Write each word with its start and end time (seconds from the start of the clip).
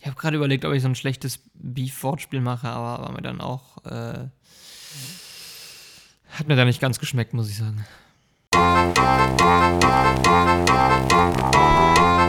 Ich 0.00 0.06
habe 0.06 0.16
gerade 0.16 0.36
überlegt, 0.36 0.64
ob 0.64 0.72
ich 0.72 0.82
so 0.82 0.88
ein 0.88 0.94
schlechtes 0.94 1.40
Beef-Wortspiel 1.54 2.40
mache, 2.40 2.68
aber 2.68 3.02
war 3.02 3.10
mir 3.10 3.20
dann 3.20 3.40
auch. 3.40 3.84
Äh, 3.84 4.28
hat 6.30 6.46
mir 6.46 6.54
da 6.54 6.64
nicht 6.64 6.80
ganz 6.80 7.00
geschmeckt, 7.00 7.34
muss 7.34 7.50
ich 7.50 7.56
sagen. 7.56 7.84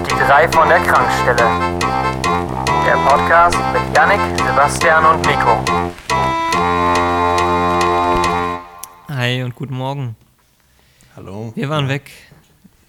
Die 0.06 0.16
drei 0.26 0.50
von 0.52 0.68
der 0.68 0.80
Krankstelle. 0.80 1.78
Der 2.88 2.96
Podcast 3.08 3.58
mit 3.72 3.96
Yannick, 3.96 4.20
Sebastian 4.40 5.06
und 5.06 5.22
Nico. 5.28 5.64
Hi 9.10 9.44
und 9.44 9.54
guten 9.54 9.76
Morgen. 9.76 10.16
Hallo. 11.16 11.52
Wir 11.56 11.70
waren 11.70 11.88
weg. 11.88 12.10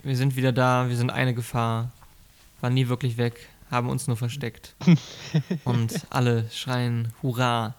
Wir 0.02 0.16
sind 0.16 0.36
wieder 0.36 0.52
da. 0.52 0.88
Wir 0.88 0.96
sind 0.96 1.10
eine 1.10 1.34
Gefahr. 1.34 1.90
Waren 2.62 2.72
nie 2.72 2.88
wirklich 2.88 3.18
weg. 3.18 3.46
Haben 3.70 3.88
uns 3.88 4.06
nur 4.06 4.16
versteckt. 4.16 4.74
und 5.64 6.06
alle 6.10 6.46
schreien 6.52 7.12
Hurra. 7.22 7.74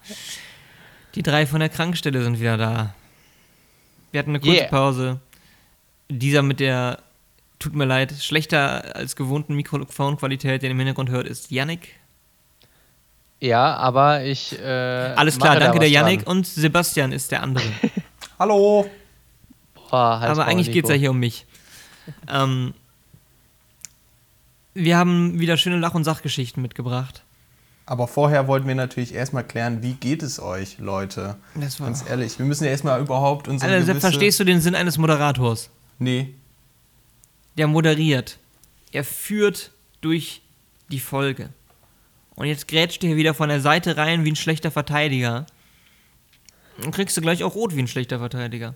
Die 1.16 1.24
drei 1.24 1.46
von 1.46 1.60
der 1.60 1.70
Krankstelle 1.70 2.24
sind 2.24 2.40
wieder 2.40 2.58
da. 2.58 2.94
Wir 4.12 4.20
hatten 4.20 4.32
eine 4.32 4.40
kurze 4.40 4.62
Yeah. 4.62 4.70
Pause. 4.70 5.20
Dieser 6.10 6.42
mit 6.42 6.60
der, 6.60 7.00
tut 7.60 7.76
mir 7.76 7.86
leid, 7.86 8.14
schlechter 8.20 8.96
als 8.96 9.16
gewohnten 9.16 9.56
Mikrofonqualität, 9.56 10.62
den 10.62 10.68
ihr 10.68 10.72
im 10.72 10.78
Hintergrund 10.80 11.10
hört, 11.10 11.28
ist 11.28 11.52
Yannick. 11.52 11.96
Ja, 13.40 13.76
aber 13.76 14.24
ich. 14.24 14.58
Äh, 14.60 14.64
Alles 15.16 15.40
klar, 15.40 15.56
da 15.56 15.62
danke 15.62 15.80
der 15.80 15.90
Yannick 15.90 16.26
dran. 16.26 16.38
und 16.38 16.48
Sebastian 16.48 17.12
ist 17.12 17.32
der 17.32 17.42
andere. 17.42 17.66
Hallo. 18.40 18.90
Boah, 19.74 20.22
Aber 20.22 20.46
eigentlich 20.46 20.72
geht 20.72 20.86
es 20.86 20.90
ja 20.92 20.96
hier 20.96 21.12
um 21.12 21.20
mich. 21.20 21.46
Ähm, 22.30 22.74
wir 24.74 24.98
haben 24.98 25.40
wieder 25.40 25.58
schöne 25.58 25.78
Lach- 25.78 25.96
und 25.96 26.04
Sachgeschichten 26.04 26.62
mitgebracht. 26.62 27.24
Aber 27.86 28.08
vorher 28.08 28.48
wollten 28.48 28.68
wir 28.68 28.76
natürlich 28.76 29.14
erstmal 29.14 29.44
klären, 29.44 29.82
wie 29.84 29.94
geht 29.94 30.24
es 30.24 30.40
euch, 30.40 30.78
Leute? 30.78 31.36
Das 31.56 31.80
war 31.80 31.88
Ganz 31.88 32.08
ehrlich, 32.08 32.38
wir 32.40 32.46
müssen 32.46 32.64
ja 32.64 32.70
erstmal 32.70 33.02
überhaupt 33.02 33.48
unsere 33.48 33.72
also, 33.72 33.88
gewisse... 33.88 34.02
verstehst 34.02 34.40
du 34.40 34.44
den 34.44 34.62
Sinn 34.62 34.76
eines 34.76 34.98
Moderators? 34.98 35.70
Nee. 36.00 36.34
Der 37.58 37.68
moderiert. 37.68 38.38
Er 38.92 39.04
führt 39.04 39.72
durch 40.00 40.42
die 40.90 41.00
Folge. 41.00 41.50
Und 42.36 42.46
jetzt 42.48 42.68
grätscht 42.68 43.04
du 43.04 43.08
hier 43.08 43.18
wieder 43.18 43.34
von 43.34 43.50
der 43.50 43.62
Seite 43.62 43.98
rein 43.98 44.24
wie 44.24 44.32
ein 44.32 44.36
schlechter 44.36 44.72
Verteidiger. 44.72 45.46
Dann 46.82 46.92
kriegst 46.92 47.18
du 47.18 47.22
gleich 47.22 47.44
auch 47.44 47.56
rot 47.56 47.76
wie 47.76 47.82
ein 47.82 47.88
schlechter 47.88 48.20
Verteidiger. 48.20 48.76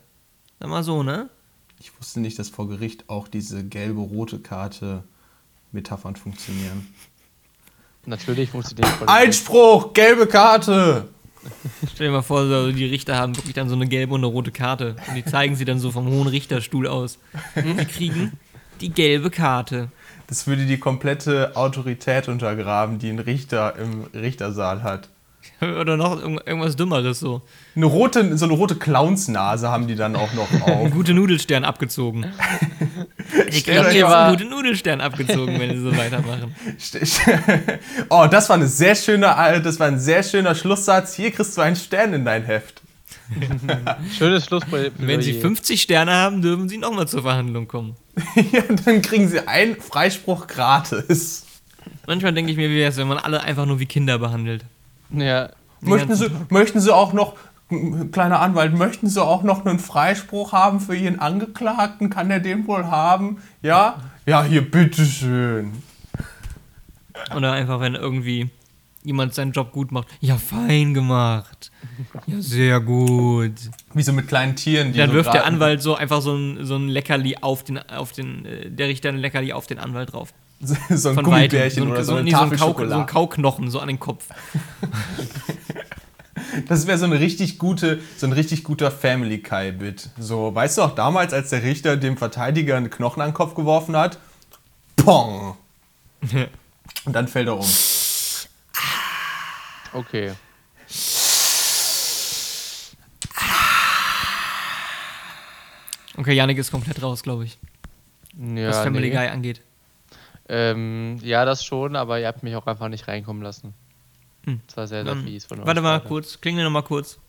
Sag 0.59 0.69
mal 0.69 0.83
so, 0.83 1.03
ne? 1.03 1.29
Ich 1.79 1.97
wusste 1.99 2.19
nicht, 2.19 2.37
dass 2.37 2.49
vor 2.49 2.67
Gericht 2.67 3.09
auch 3.09 3.27
diese 3.27 3.63
gelbe, 3.63 4.01
rote 4.01 4.39
Karte 4.39 5.03
Metaphern 5.75 6.15
funktionieren. 6.15 6.87
Natürlich 8.07 8.49
funktioniert 8.49 8.87
voll. 8.87 9.07
Einspruch! 9.07 9.93
Gelbe 9.93 10.25
Karte! 10.27 11.09
Stell 11.93 12.07
dir 12.07 12.13
mal 12.13 12.21
vor, 12.23 12.47
so, 12.47 12.71
die 12.71 12.85
Richter 12.85 13.17
haben 13.17 13.35
wirklich 13.37 13.53
dann 13.53 13.69
so 13.69 13.75
eine 13.75 13.87
gelbe 13.87 14.15
und 14.15 14.21
eine 14.21 14.27
rote 14.27 14.51
Karte. 14.51 14.95
Und 15.07 15.15
die 15.15 15.25
zeigen 15.25 15.55
sie 15.55 15.65
dann 15.65 15.79
so 15.79 15.91
vom 15.91 16.07
hohen 16.07 16.27
Richterstuhl 16.27 16.87
aus. 16.87 17.19
Die 17.55 17.85
kriegen 17.85 18.33
die 18.81 18.89
gelbe 18.89 19.29
Karte. 19.29 19.89
Das 20.27 20.47
würde 20.47 20.65
die 20.65 20.79
komplette 20.79 21.55
Autorität 21.55 22.27
untergraben, 22.27 22.97
die 22.97 23.09
ein 23.09 23.19
Richter 23.19 23.75
im 23.77 24.05
Richtersaal 24.13 24.81
hat. 24.81 25.09
Oder 25.61 25.95
noch 25.97 26.19
irgend- 26.19 26.41
irgendwas 26.47 26.75
Dümmeres 26.75 27.19
so. 27.19 27.43
Eine 27.75 27.85
rote, 27.85 28.35
so 28.35 28.45
eine 28.45 28.55
rote 28.55 28.75
Clownsnase 28.75 29.69
haben 29.69 29.87
die 29.87 29.95
dann 29.95 30.15
auch 30.15 30.33
noch 30.33 30.51
auf. 30.61 30.67
Einen 30.67 30.89
guten 30.91 31.15
Nudelstern 31.15 31.63
abgezogen. 31.63 32.25
Euch 33.37 33.65
jetzt 33.65 34.01
mal- 34.01 34.27
einen 34.27 34.37
guten 34.37 34.49
Nudelstern 34.49 35.01
abgezogen, 35.01 35.59
wenn 35.59 35.71
sie 35.71 35.81
so 35.81 35.95
weitermachen. 35.95 36.55
oh, 38.09 38.27
das 38.29 38.49
war 38.49 38.55
eine 38.55 38.67
sehr 38.67 38.95
schöne, 38.95 39.27
äh, 39.27 39.61
das 39.61 39.79
war 39.79 39.87
ein 39.87 39.99
sehr 39.99 40.23
schöner 40.23 40.55
Schlusssatz. 40.55 41.15
Hier 41.15 41.31
kriegst 41.31 41.57
du 41.57 41.61
einen 41.61 41.75
Stern 41.75 42.13
in 42.13 42.25
dein 42.25 42.43
Heft. 42.43 42.81
Schönes 44.17 44.45
Schlussplädoyer. 44.45 44.91
Wenn 44.97 45.21
sie 45.21 45.33
50 45.33 45.81
Sterne 45.81 46.11
haben, 46.11 46.41
dürfen 46.41 46.69
sie 46.69 46.77
nochmal 46.77 47.07
zur 47.07 47.23
Verhandlung 47.23 47.67
kommen. 47.67 47.95
ja, 48.51 48.61
dann 48.85 49.01
kriegen 49.01 49.27
sie 49.27 49.47
einen 49.47 49.75
Freispruch 49.81 50.47
gratis. 50.47 51.45
Manchmal 52.07 52.33
denke 52.33 52.51
ich 52.51 52.57
mir, 52.57 52.69
wie 52.69 52.75
wäre 52.75 52.89
es, 52.89 52.97
wenn 52.97 53.07
man 53.07 53.17
alle 53.17 53.41
einfach 53.41 53.65
nur 53.65 53.79
wie 53.79 53.85
Kinder 53.85 54.19
behandelt. 54.19 54.63
Ja. 55.11 55.49
Möchten 55.81 56.15
sie, 56.15 56.29
möchten 56.49 56.79
sie 56.79 56.93
auch 56.93 57.13
noch, 57.13 57.35
kleiner 58.11 58.39
Anwalt, 58.41 58.73
möchten 58.77 59.07
Sie 59.07 59.23
auch 59.23 59.43
noch 59.43 59.65
einen 59.65 59.79
Freispruch 59.79 60.51
haben 60.53 60.79
für 60.79 60.95
Ihren 60.95 61.19
Angeklagten? 61.19 62.09
Kann 62.09 62.29
er 62.31 62.39
den 62.39 62.67
wohl 62.67 62.85
haben? 62.87 63.37
Ja? 63.61 64.01
Ja, 64.25 64.43
hier, 64.43 64.69
bitteschön. 64.69 65.73
Oder 67.35 67.53
einfach, 67.53 67.79
wenn 67.79 67.95
irgendwie 67.95 68.49
jemand 69.03 69.33
seinen 69.35 69.51
Job 69.51 69.71
gut 69.71 69.91
macht. 69.91 70.07
Ja, 70.19 70.35
fein 70.37 70.93
gemacht. 70.93 71.71
Ja, 72.25 72.41
sehr 72.41 72.79
gut. 72.79 73.53
Wie 73.93 74.01
so 74.03 74.11
mit 74.13 74.27
kleinen 74.27 74.55
Tieren, 74.55 74.91
die 74.93 74.97
Dann 74.99 75.09
so 75.09 75.15
wirft 75.15 75.33
der 75.33 75.45
Anwalt 75.45 75.81
so 75.81 75.95
einfach 75.95 76.21
so 76.21 76.35
ein, 76.35 76.65
so 76.65 76.75
ein 76.75 76.87
Leckerli 76.89 77.37
auf 77.39 77.63
den, 77.63 77.77
auf 77.89 78.11
den, 78.11 78.45
äh, 78.45 78.69
der 78.71 78.87
Richter 78.87 79.09
ein 79.09 79.17
Leckerli 79.17 79.53
auf 79.53 79.67
den 79.67 79.77
Anwalt 79.79 80.11
drauf. 80.13 80.33
so 80.59 80.73
ein 81.09 81.15
Von 81.15 81.25
weitem. 81.27 81.59
Gummibärchen 81.59 81.83
So, 81.83 81.85
ein- 81.85 81.91
oder 81.91 82.03
so, 82.03 82.11
so, 82.13 82.15
eine 82.17 82.23
nee, 82.23 82.31
so, 82.31 82.37
ein 82.39 82.51
Kau, 82.57 82.73
so 82.85 82.95
ein. 82.95 83.05
Kauknochen 83.05 83.69
so 83.69 83.79
an 83.79 83.87
den 83.89 83.99
Kopf. 83.99 84.25
Das 86.67 86.85
wäre 86.85 86.97
so 86.97 87.05
eine 87.05 87.19
richtig 87.19 87.57
gute, 87.57 87.99
so 88.17 88.25
ein 88.27 88.33
richtig 88.33 88.63
guter 88.63 88.91
Family 88.91 89.37
Guy 89.37 89.71
Bit. 89.71 90.09
So, 90.19 90.53
weißt 90.53 90.77
du 90.77 90.81
auch 90.83 90.95
damals, 90.95 91.33
als 91.33 91.49
der 91.49 91.63
Richter 91.63 91.97
dem 91.97 92.17
Verteidiger 92.17 92.75
einen 92.75 92.89
Knochen 92.89 93.21
an 93.21 93.29
den 93.29 93.33
Kopf 93.33 93.55
geworfen 93.55 93.95
hat? 93.95 94.19
Pong! 94.97 95.55
Und 97.05 97.13
dann 97.13 97.27
fällt 97.27 97.47
er 97.47 97.57
um. 97.57 97.65
Okay. 99.93 100.33
Okay, 106.17 106.33
Yannick 106.33 106.57
ist 106.57 106.71
komplett 106.71 107.01
raus, 107.01 107.23
glaube 107.23 107.45
ich, 107.45 107.57
Ja, 108.37 108.69
was 108.69 108.79
Family 108.79 109.09
nee. 109.09 109.15
Guy 109.15 109.27
angeht. 109.27 109.61
Ähm, 110.47 111.17
ja, 111.21 111.43
das 111.45 111.65
schon, 111.65 111.95
aber 111.95 112.19
ihr 112.19 112.27
habt 112.27 112.43
mich 112.43 112.55
auch 112.55 112.67
einfach 112.67 112.87
nicht 112.87 113.07
reinkommen 113.07 113.41
lassen. 113.41 113.73
Hm. 114.45 114.61
Das 114.67 114.77
war 114.77 114.87
sehr, 114.87 115.03
sehr 115.03 115.13
Dann, 115.15 115.23
fies 115.23 115.45
von 115.45 115.59
euch. 115.59 115.65
warte 115.65 115.81
mal 115.81 115.99
kurz, 116.01 116.39
klingel 116.39 116.63
noch 116.63 116.71
mal 116.71 116.81
kurz. 116.83 117.19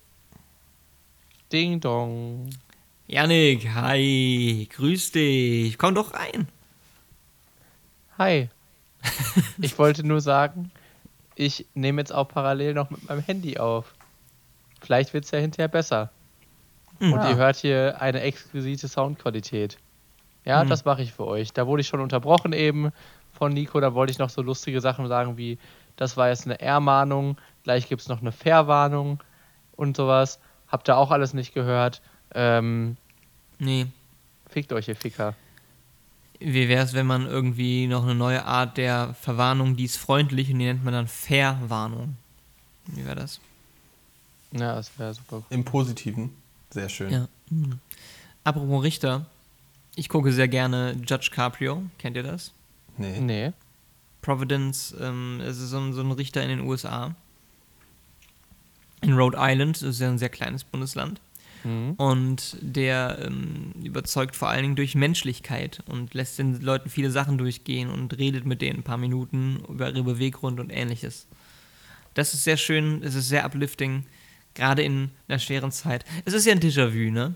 Ding 1.52 1.80
dong. 1.80 2.50
Yannick, 3.06 3.68
hi, 3.74 4.68
grüß 4.72 5.12
dich. 5.12 5.78
Komm 5.78 5.94
doch 5.94 6.12
rein. 6.14 6.48
Hi. 8.18 8.48
ich 9.60 9.78
wollte 9.78 10.04
nur 10.04 10.20
sagen, 10.20 10.70
ich 11.36 11.66
nehme 11.74 12.00
jetzt 12.00 12.12
auch 12.12 12.28
parallel 12.28 12.74
noch 12.74 12.90
mit 12.90 13.08
meinem 13.08 13.20
Handy 13.22 13.58
auf. 13.58 13.94
Vielleicht 14.80 15.14
wird 15.14 15.24
es 15.24 15.30
ja 15.30 15.38
hinterher 15.38 15.68
besser. 15.68 16.10
Und 16.98 17.14
Ah. 17.14 17.30
ihr 17.30 17.36
hört 17.36 17.56
hier 17.56 18.00
eine 18.00 18.20
exquisite 18.22 18.88
Soundqualität. 18.88 19.78
Ja, 20.44 20.64
Mhm. 20.64 20.68
das 20.68 20.84
mache 20.84 21.02
ich 21.02 21.12
für 21.12 21.26
euch. 21.26 21.52
Da 21.52 21.66
wurde 21.66 21.82
ich 21.82 21.88
schon 21.88 22.00
unterbrochen 22.00 22.52
eben 22.52 22.90
von 23.32 23.52
Nico. 23.52 23.78
Da 23.80 23.94
wollte 23.94 24.10
ich 24.12 24.18
noch 24.18 24.30
so 24.30 24.42
lustige 24.42 24.80
Sachen 24.80 25.06
sagen 25.08 25.36
wie, 25.36 25.58
das 25.96 26.16
war 26.16 26.28
jetzt 26.28 26.44
eine 26.46 26.60
R-Mahnung, 26.60 27.36
gleich 27.64 27.88
gibt 27.88 28.02
es 28.02 28.08
noch 28.08 28.20
eine 28.20 28.32
Fair-Warnung 28.32 29.22
und 29.76 29.96
sowas. 29.96 30.38
Habt 30.68 30.88
ihr 30.88 30.96
auch 30.96 31.10
alles 31.10 31.32
nicht 31.34 31.54
gehört. 31.54 32.00
Ähm, 32.34 32.96
Nee, 33.58 33.86
fickt 34.50 34.72
euch, 34.74 34.88
ihr 34.88 34.96
Ficker. 34.96 35.34
wie 36.38 36.68
wäre 36.68 36.84
es, 36.84 36.92
wenn 36.92 37.06
man 37.06 37.24
irgendwie 37.26 37.86
noch 37.86 38.02
eine 38.02 38.14
neue 38.14 38.44
Art 38.44 38.76
der 38.76 39.14
Verwarnung, 39.14 39.76
die 39.76 39.84
ist 39.84 39.96
freundlich 39.96 40.50
und 40.52 40.58
die 40.58 40.66
nennt 40.66 40.84
man 40.84 40.92
dann 40.92 41.06
Verwarnung. 41.08 42.16
Wie 42.86 43.04
wäre 43.06 43.16
das? 43.16 43.40
Ja, 44.52 44.74
das 44.74 44.90
wäre 44.98 45.14
super. 45.14 45.42
Im 45.50 45.64
Positiven. 45.64 46.30
Sehr 46.70 46.88
schön. 46.90 47.10
Ja. 47.10 47.28
Mhm. 47.48 47.78
Apropos 48.44 48.82
Richter, 48.84 49.24
ich 49.94 50.08
gucke 50.10 50.30
sehr 50.32 50.48
gerne 50.48 50.94
Judge 51.06 51.30
Caprio. 51.32 51.82
Kennt 51.98 52.16
ihr 52.16 52.22
das? 52.22 52.52
Nee. 52.98 53.18
Nee. 53.20 53.52
Providence, 54.26 54.92
ähm, 55.00 55.40
es 55.40 55.60
ist 55.60 55.70
so 55.70 55.78
ein, 55.78 55.92
so 55.92 56.00
ein 56.00 56.10
Richter 56.10 56.42
in 56.42 56.48
den 56.48 56.60
USA. 56.62 57.14
In 59.00 59.12
Rhode 59.12 59.38
Island, 59.40 59.76
das 59.76 59.88
ist 59.88 60.00
ja 60.00 60.08
ein 60.08 60.18
sehr 60.18 60.28
kleines 60.28 60.64
Bundesland. 60.64 61.20
Mhm. 61.62 61.92
Und 61.92 62.56
der 62.60 63.18
ähm, 63.24 63.72
überzeugt 63.84 64.34
vor 64.34 64.48
allen 64.48 64.62
Dingen 64.62 64.74
durch 64.74 64.96
Menschlichkeit 64.96 65.80
und 65.86 66.12
lässt 66.12 66.40
den 66.40 66.60
Leuten 66.60 66.90
viele 66.90 67.12
Sachen 67.12 67.38
durchgehen 67.38 67.88
und 67.88 68.18
redet 68.18 68.46
mit 68.46 68.62
denen 68.62 68.80
ein 68.80 68.82
paar 68.82 68.96
Minuten 68.96 69.62
über 69.68 69.90
ihre 69.90 70.02
Beweggrund 70.02 70.58
und 70.58 70.70
ähnliches. 70.70 71.28
Das 72.14 72.34
ist 72.34 72.42
sehr 72.42 72.56
schön, 72.56 73.02
es 73.04 73.14
ist 73.14 73.28
sehr 73.28 73.44
uplifting, 73.44 74.06
gerade 74.54 74.82
in 74.82 75.10
einer 75.28 75.38
schweren 75.38 75.70
Zeit. 75.70 76.04
Es 76.24 76.34
ist 76.34 76.46
ja 76.46 76.52
ein 76.52 76.60
Déjà-vu, 76.60 77.12
ne? 77.12 77.34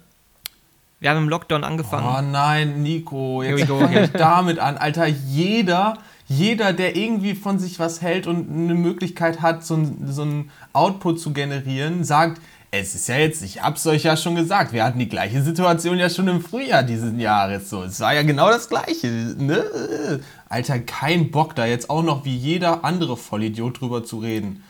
Wir 0.99 1.11
haben 1.11 1.19
im 1.19 1.29
Lockdown 1.29 1.63
angefangen. 1.63 2.07
Oh 2.07 2.31
nein, 2.31 2.83
Nico, 2.83 3.43
Here 3.43 3.55
we 3.55 3.61
jetzt 3.61 3.69
go 3.69 3.79
fang 3.79 3.89
again. 3.91 4.05
ich 4.05 4.11
damit 4.11 4.59
an. 4.59 4.77
Alter, 4.77 5.07
jeder, 5.07 5.97
jeder, 6.31 6.73
der 6.73 6.95
irgendwie 6.95 7.35
von 7.35 7.59
sich 7.59 7.81
was 7.81 8.03
hält 8.03 8.29
und 8.29 8.49
eine 8.49 8.75
Möglichkeit 8.75 9.43
hat, 9.43 9.65
so 9.65 9.75
ein, 9.75 10.07
so 10.07 10.23
ein 10.23 10.51
Output 10.73 11.19
zu 11.19 11.33
generieren, 11.33 12.05
sagt, 12.05 12.41
es 12.71 12.95
ist 12.95 13.09
ja 13.09 13.17
jetzt, 13.17 13.43
ich 13.43 13.61
hab's 13.61 13.85
euch 13.89 14.05
ja 14.05 14.17
schon 14.17 14.37
gesagt, 14.37 14.73
wir 14.73 14.85
hatten 14.85 15.01
die 15.01 15.09
gleiche 15.09 15.43
Situation 15.43 15.99
ja 15.99 16.09
schon 16.09 16.29
im 16.29 16.41
Frühjahr 16.41 16.85
dieses 16.85 17.19
Jahres. 17.19 17.69
So, 17.69 17.83
es 17.83 17.99
war 17.99 18.15
ja 18.15 18.23
genau 18.23 18.49
das 18.49 18.69
gleiche. 18.69 19.09
Ne? 19.09 20.21
Alter, 20.49 20.79
kein 20.79 21.33
Bock 21.33 21.57
da 21.57 21.67
jetzt 21.67 21.91
auch 21.91 22.05
noch 22.05 22.25
wie 22.25 22.37
jeder 22.37 22.85
andere 22.85 23.17
Vollidiot 23.17 23.81
drüber 23.81 24.05
zu 24.05 24.21
reden. 24.21 24.63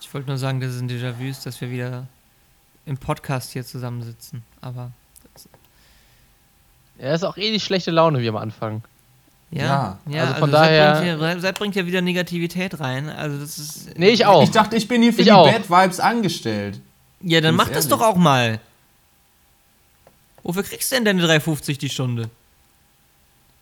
Ich 0.00 0.14
wollte 0.14 0.28
nur 0.28 0.38
sagen, 0.38 0.60
dass 0.60 0.70
es 0.70 0.80
ein 0.80 0.88
Déjà-vu 0.88 1.24
ist, 1.24 1.44
dass 1.44 1.60
wir 1.60 1.72
wieder 1.72 2.06
im 2.84 2.98
Podcast 2.98 3.50
hier 3.50 3.64
zusammensitzen. 3.66 4.44
Aber 4.60 4.92
Ja, 7.00 7.14
ist 7.14 7.24
auch 7.24 7.36
eh 7.36 7.50
die 7.50 7.58
schlechte 7.58 7.90
Laune 7.90 8.20
wie 8.20 8.28
am 8.28 8.36
Anfang. 8.36 8.84
Ja, 9.50 9.98
ja, 10.08 10.22
also 10.24 10.34
von 10.34 10.50
Sepp 10.50 10.60
daher- 10.60 10.92
bringt, 11.00 11.20
hier, 11.20 11.40
Sepp 11.40 11.58
bringt 11.58 11.74
ja 11.76 11.86
wieder 11.86 12.00
Negativität 12.02 12.80
rein. 12.80 13.08
Also 13.08 13.38
das 13.38 13.58
ist. 13.58 13.98
Nee, 13.98 14.08
ich 14.10 14.26
auch. 14.26 14.42
Ich 14.42 14.50
dachte, 14.50 14.76
ich 14.76 14.88
bin 14.88 15.02
hier 15.02 15.12
für 15.12 15.20
Ich 15.20 15.26
die 15.28 15.32
auch. 15.32 15.50
Bad 15.50 15.70
Vibes 15.70 16.00
angestellt. 16.00 16.80
Ja, 17.20 17.40
dann 17.40 17.54
mach 17.54 17.68
das 17.68 17.86
ehrlich. 17.86 17.90
doch 17.90 18.00
auch 18.02 18.16
mal. 18.16 18.60
Wofür 20.42 20.62
kriegst 20.62 20.90
du 20.90 20.96
denn 20.96 21.04
deine 21.04 21.22
3,50 21.26 21.78
die 21.78 21.88
Stunde? 21.88 22.28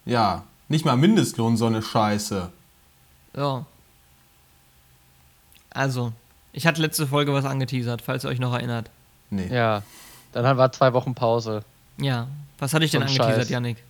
Ja, 0.04 0.42
nicht 0.69 0.84
mal 0.84 0.96
Mindestlohn, 0.96 1.56
so 1.56 1.66
eine 1.66 1.81
Scheiße. 1.82 2.50
Ja. 3.36 3.64
Also, 5.70 6.12
ich 6.52 6.66
hatte 6.66 6.81
letzte 6.82 7.06
Folge 7.06 7.32
was 7.32 7.44
angeteasert, 7.44 8.02
falls 8.02 8.25
ihr 8.25 8.31
euch 8.31 8.38
noch 8.38 8.52
erinnert. 8.52 8.90
Nee. 9.31 9.48
Ja. 9.52 9.82
Dann 10.32 10.56
war 10.56 10.72
zwei 10.72 10.92
Wochen 10.92 11.14
Pause. 11.14 11.62
Ja. 11.98 12.26
Was 12.58 12.75
hatte 12.75 12.84
ich 12.84 12.90
denn 12.90 13.00
So 13.00 13.06
ein 13.06 13.10
angeteasert, 13.10 13.42
Scheiß. 13.44 13.50
Yannick? 13.50 13.82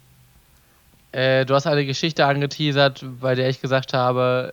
Äh, 1.15 1.47
du 1.47 1.55
hast 1.55 1.67
eine 1.69 1.87
Geschichte 1.87 2.27
angeteasert, 2.27 3.05
bei 3.21 3.37
der 3.37 3.49
ich 3.49 3.61
gesagt 3.61 3.93
habe, 3.93 4.53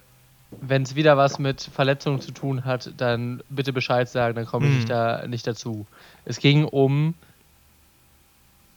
wenn 0.59 0.83
es 0.83 0.93
wieder 0.95 1.17
was 1.17 1.39
mit 1.39 1.59
Verletzungen 1.59 2.21
zu 2.21 2.31
tun 2.33 2.65
hat, 2.65 2.91
dann 2.97 3.41
bitte 3.49 3.73
Bescheid 3.73 4.07
sagen, 4.07 4.35
dann 4.35 4.45
komme 4.45 4.67
ich 4.67 4.71
Mhm. 4.71 4.77
nicht, 4.77 4.89
da, 4.91 5.27
nicht 5.27 5.47
dazu. 5.47 5.87
Es 6.23 6.37
ging 6.37 6.65
um 6.65 7.15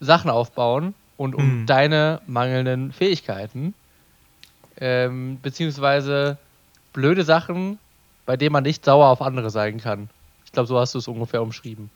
Sachen 0.01 0.31
aufbauen 0.31 0.95
und 1.17 1.35
um 1.35 1.61
Mhm. 1.63 1.67
deine 1.67 2.23
mangelnden 2.27 2.91
Fähigkeiten. 2.91 3.75
Ähm, 4.79 5.39
beziehungsweise 5.43 6.39
blöde 6.95 7.23
Sachen, 7.23 7.79
bei 8.25 8.39
denen 8.39 8.55
man 8.55 8.63
nicht 8.63 8.83
sauer 8.83 9.09
auf 9.09 9.21
andere 9.21 9.51
sein 9.51 9.79
kann. 9.79 10.09
Ich 10.47 10.53
glaube, 10.53 10.69
so 10.69 10.79
hast 10.79 10.95
du 10.95 10.99
es 10.99 11.09
ungefähr 11.09 11.43
umschrieben. 11.43 11.91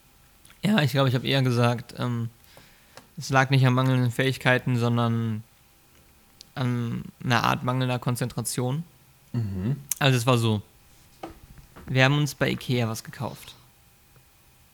Ja, 0.62 0.82
ich 0.82 0.90
glaube, 0.90 1.08
ich 1.08 1.14
habe 1.14 1.26
eher 1.26 1.40
gesagt, 1.42 1.94
ähm, 1.98 2.28
es 3.16 3.30
lag 3.30 3.48
nicht 3.48 3.66
an 3.66 3.72
mangelnden 3.72 4.10
Fähigkeiten, 4.10 4.76
sondern 4.76 5.44
an 6.58 7.04
einer 7.24 7.44
Art 7.44 7.62
mangelnder 7.64 7.98
Konzentration. 7.98 8.84
Also 9.98 10.16
es 10.16 10.26
war 10.26 10.38
so. 10.38 10.62
Wir 11.86 12.04
haben 12.04 12.18
uns 12.18 12.34
bei 12.34 12.50
Ikea 12.50 12.88
was 12.88 13.04
gekauft. 13.04 13.54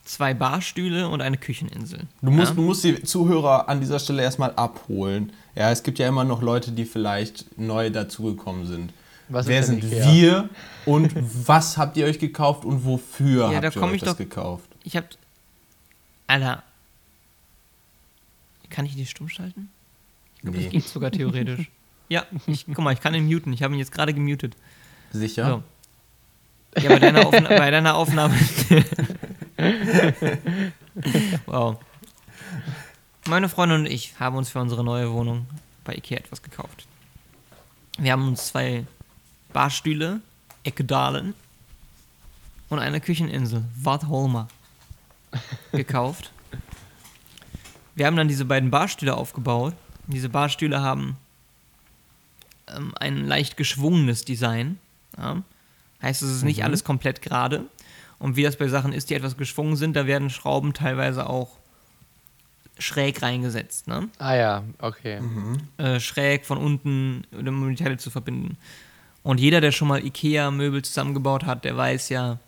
Zwei 0.04 0.34
Barstühle 0.34 1.08
und 1.08 1.20
eine 1.22 1.36
Kücheninsel. 1.38 2.06
Du 2.22 2.30
musst, 2.30 2.50
ja? 2.50 2.54
du 2.56 2.62
musst 2.62 2.84
die 2.84 3.02
Zuhörer 3.02 3.68
an 3.68 3.80
dieser 3.80 3.98
Stelle 3.98 4.22
erstmal 4.22 4.52
abholen. 4.54 5.32
Ja, 5.54 5.70
es 5.70 5.82
gibt 5.82 5.98
ja 5.98 6.08
immer 6.08 6.24
noch 6.24 6.42
Leute, 6.42 6.72
die 6.72 6.84
vielleicht 6.84 7.58
neu 7.58 7.90
dazugekommen 7.90 8.66
sind. 8.66 8.92
Was 9.28 9.46
Wer 9.46 9.62
sind 9.62 9.82
Ikea? 9.82 10.12
wir 10.12 10.48
und 10.86 11.12
was 11.46 11.78
habt 11.78 11.96
ihr 11.96 12.06
euch 12.06 12.18
gekauft 12.18 12.64
und 12.64 12.84
wofür 12.84 13.50
Ja, 13.52 13.60
da 13.60 13.66
habt 13.68 13.76
ihr 13.76 13.80
komm 13.80 13.90
euch 13.90 13.96
ich 13.96 14.00
das 14.02 14.10
doch- 14.12 14.18
gekauft? 14.18 14.68
Ich 14.84 14.96
hab. 14.96 15.06
Alter. 16.26 16.62
Kann 18.70 18.84
ich 18.86 18.94
die 18.96 19.06
stumm 19.06 19.28
schalten? 19.28 19.70
Das 20.44 20.54
Nee, 20.54 20.68
geht 20.68 20.84
sogar 20.84 21.10
theoretisch. 21.10 21.70
ja, 22.08 22.24
ich, 22.46 22.66
guck 22.66 22.78
mal, 22.78 22.92
ich 22.92 23.00
kann 23.00 23.14
ihn 23.14 23.26
muten. 23.26 23.52
Ich 23.52 23.62
habe 23.62 23.74
ihn 23.74 23.78
jetzt 23.78 23.92
gerade 23.92 24.12
gemutet. 24.12 24.56
sicher? 25.12 25.62
So. 26.76 26.80
Ja, 26.80 26.88
bei 26.88 26.98
deiner, 26.98 27.26
Aufna 27.26 27.48
bei 27.48 27.70
deiner 27.70 27.94
Aufnahme. 27.94 28.34
wow. 31.46 31.78
Meine 33.26 33.48
Freundin 33.48 33.80
und 33.80 33.86
ich 33.86 34.18
haben 34.18 34.36
uns 34.36 34.50
für 34.50 34.60
unsere 34.60 34.82
neue 34.82 35.12
Wohnung 35.12 35.46
bei 35.84 35.94
Ikea 35.94 36.18
etwas 36.18 36.42
gekauft. 36.42 36.86
Wir 37.96 38.12
haben 38.12 38.26
uns 38.26 38.48
zwei 38.48 38.84
Barstühle, 39.52 40.20
Ekedalen 40.64 41.34
und 42.68 42.80
eine 42.80 43.00
Kücheninsel, 43.00 43.64
Wat 43.80 44.04
gekauft. 45.72 46.32
Wir 47.94 48.06
haben 48.06 48.16
dann 48.16 48.28
diese 48.28 48.44
beiden 48.44 48.70
Barstühle 48.70 49.16
aufgebaut. 49.16 49.74
Diese 50.06 50.28
Barstühle 50.28 50.80
haben 50.82 51.16
ähm, 52.68 52.92
ein 52.98 53.26
leicht 53.26 53.56
geschwungenes 53.56 54.24
Design. 54.24 54.78
Ja. 55.16 55.42
Heißt, 56.02 56.22
es 56.22 56.30
ist 56.30 56.42
nicht 56.44 56.58
Mhm. 56.58 56.64
alles 56.64 56.84
komplett 56.84 57.22
gerade. 57.22 57.64
Und 58.18 58.36
wie 58.36 58.42
das 58.42 58.56
bei 58.56 58.68
Sachen 58.68 58.92
ist, 58.92 59.10
die 59.10 59.14
etwas 59.14 59.36
geschwungen 59.36 59.76
sind, 59.76 59.94
da 59.96 60.06
werden 60.06 60.30
Schrauben 60.30 60.72
teilweise 60.72 61.28
auch 61.28 61.58
schräg 62.78 63.22
reingesetzt. 63.22 63.86
Ne? 63.86 64.08
Ah 64.18 64.34
ja, 64.34 64.64
okay. 64.80 65.20
Äh, 65.78 66.00
schräg 66.00 66.44
von 66.46 66.58
unten, 66.58 67.24
um 67.32 67.68
die 67.68 67.82
Teile 67.82 67.96
zu 67.98 68.10
verbinden. 68.10 68.56
Und 69.22 69.40
jeder, 69.40 69.60
der 69.60 69.72
schon 69.72 69.88
mal 69.88 70.04
Ikea-Möbel 70.04 70.82
zusammengebaut 70.82 71.44
hat, 71.44 71.64
der 71.64 71.76
weiß 71.76 72.08
ja, 72.10 72.38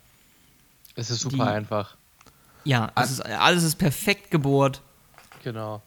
Es 0.95 1.09
ist 1.11 1.21
super 1.21 1.45
Die- 1.45 1.51
einfach. 1.51 1.95
ja, 2.63 2.91
es 2.95 3.11
ist, 3.11 3.21
alles 3.25 3.63
ist 3.63 3.75
perfekt 3.75 4.31
gebohrt. 4.31 4.81
Genau. 5.43 5.81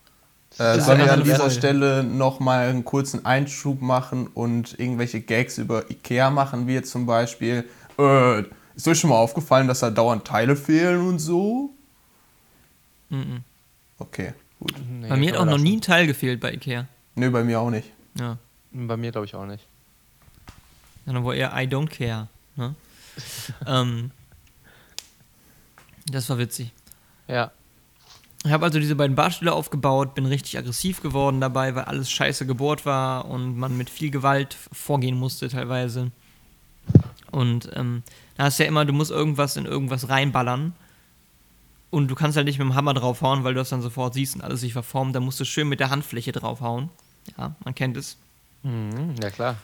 Äh, 0.59 0.81
sollen 0.81 0.99
wir 0.99 1.13
an 1.13 1.23
dieser 1.23 1.37
Freude. 1.37 1.51
Stelle 1.55 2.05
nochmal 2.05 2.69
einen 2.69 2.85
kurzen 2.85 3.25
Einschub 3.25 3.81
machen 3.81 4.27
und 4.27 4.79
irgendwelche 4.79 5.21
Gags 5.21 5.59
über 5.59 5.91
Ikea 5.91 6.31
machen, 6.31 6.67
wie 6.67 6.75
jetzt 6.75 6.91
zum 6.91 7.07
Beispiel, 7.07 7.69
äh, 7.99 8.41
ist 8.75 8.89
euch 8.89 8.99
schon 8.99 9.11
mal 9.11 9.17
aufgefallen, 9.17 9.69
dass 9.69 9.81
da 9.81 9.91
dauernd 9.91 10.27
Teile 10.27 10.57
fehlen 10.57 11.07
und 11.07 11.19
so? 11.19 11.71
Mhm. 13.11 13.43
Okay, 13.99 14.33
gut. 14.59 14.75
Nee, 14.89 15.09
bei 15.09 15.17
mir 15.17 15.33
hat 15.33 15.39
auch 15.39 15.45
noch 15.45 15.59
nie 15.59 15.77
ein 15.77 15.81
Teil 15.81 16.07
gefehlt 16.07 16.41
bei 16.41 16.53
Ikea. 16.53 16.87
Nö, 17.15 17.31
bei 17.31 17.45
mir 17.45 17.61
auch 17.61 17.71
nicht. 17.71 17.91
Ja. 18.19 18.39
Bei 18.73 18.97
mir 18.97 19.13
glaube 19.13 19.27
ich 19.27 19.35
auch 19.35 19.47
nicht. 19.47 19.67
Sondern 21.05 21.25
wo 21.25 21.33
eher 21.33 21.53
I 21.55 21.67
don't 21.67 21.89
care. 21.89 22.29
Ne? 22.57 22.75
ähm, 23.67 24.11
das 26.11 26.29
war 26.29 26.39
witzig. 26.39 26.73
Ja. 27.29 27.51
Ich 28.45 28.51
habe 28.51 28.65
also 28.65 28.79
diese 28.79 28.97
beiden 28.97 29.17
Barstühle 29.17 29.53
aufgebaut, 29.53 30.15
bin 30.15 30.25
richtig 30.25 30.57
aggressiv 30.57 31.03
geworden 31.03 31.41
dabei, 31.41 31.75
weil 31.75 31.85
alles 31.85 32.11
scheiße 32.11 32.47
gebohrt 32.47 32.87
war 32.87 33.27
und 33.27 33.57
man 33.59 33.77
mit 33.77 33.91
viel 33.91 34.11
Gewalt 34.11 34.57
vorgehen 34.73 35.19
musste 35.19 35.49
teilweise. 35.49 36.11
Und 37.31 37.71
ähm, 37.75 38.03
da 38.37 38.45
hast 38.45 38.59
du 38.59 38.63
ja 38.63 38.69
immer, 38.69 38.87
du 38.87 38.95
musst 38.95 39.11
irgendwas 39.11 39.57
in 39.57 39.67
irgendwas 39.67 40.09
reinballern. 40.09 40.73
Und 41.91 42.09
du 42.09 42.15
kannst 42.15 42.37
halt 42.37 42.47
nicht 42.47 42.59
mit 42.59 42.67
dem 42.67 42.77
Hammer 42.77 42.95
draufhauen, 42.95 43.45
weil 43.45 43.53
du 43.53 43.61
das 43.61 43.71
dann 43.71 43.83
sofort 43.83 44.15
siehst 44.15 44.37
und 44.37 44.43
alles 44.43 44.61
sich 44.61 44.73
verformt. 44.73 45.15
Da 45.15 45.21
musst 45.21 45.41
du 45.41 45.45
schön 45.45 45.69
mit 45.69 45.81
der 45.81 45.91
Handfläche 45.91 46.33
draufhauen. 46.33 46.89
Ja, 47.37 47.55
man 47.65 47.75
kennt 47.75 47.97
es. 47.97 48.17
Mhm, 48.63 49.17
ja 49.21 49.31
klar. 49.31 49.57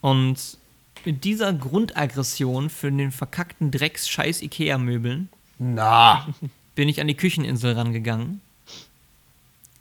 Und 0.00 0.58
mit 1.04 1.24
dieser 1.24 1.52
Grundaggression 1.52 2.70
für 2.70 2.90
den 2.90 3.12
verkackten 3.12 3.70
Drecks-Scheiß 3.70 4.42
Ikea-Möbeln 4.42 5.28
Na, 5.58 6.26
bin 6.74 6.88
ich 6.88 7.00
an 7.00 7.06
die 7.08 7.16
Kücheninsel 7.16 7.74
rangegangen. 7.74 8.40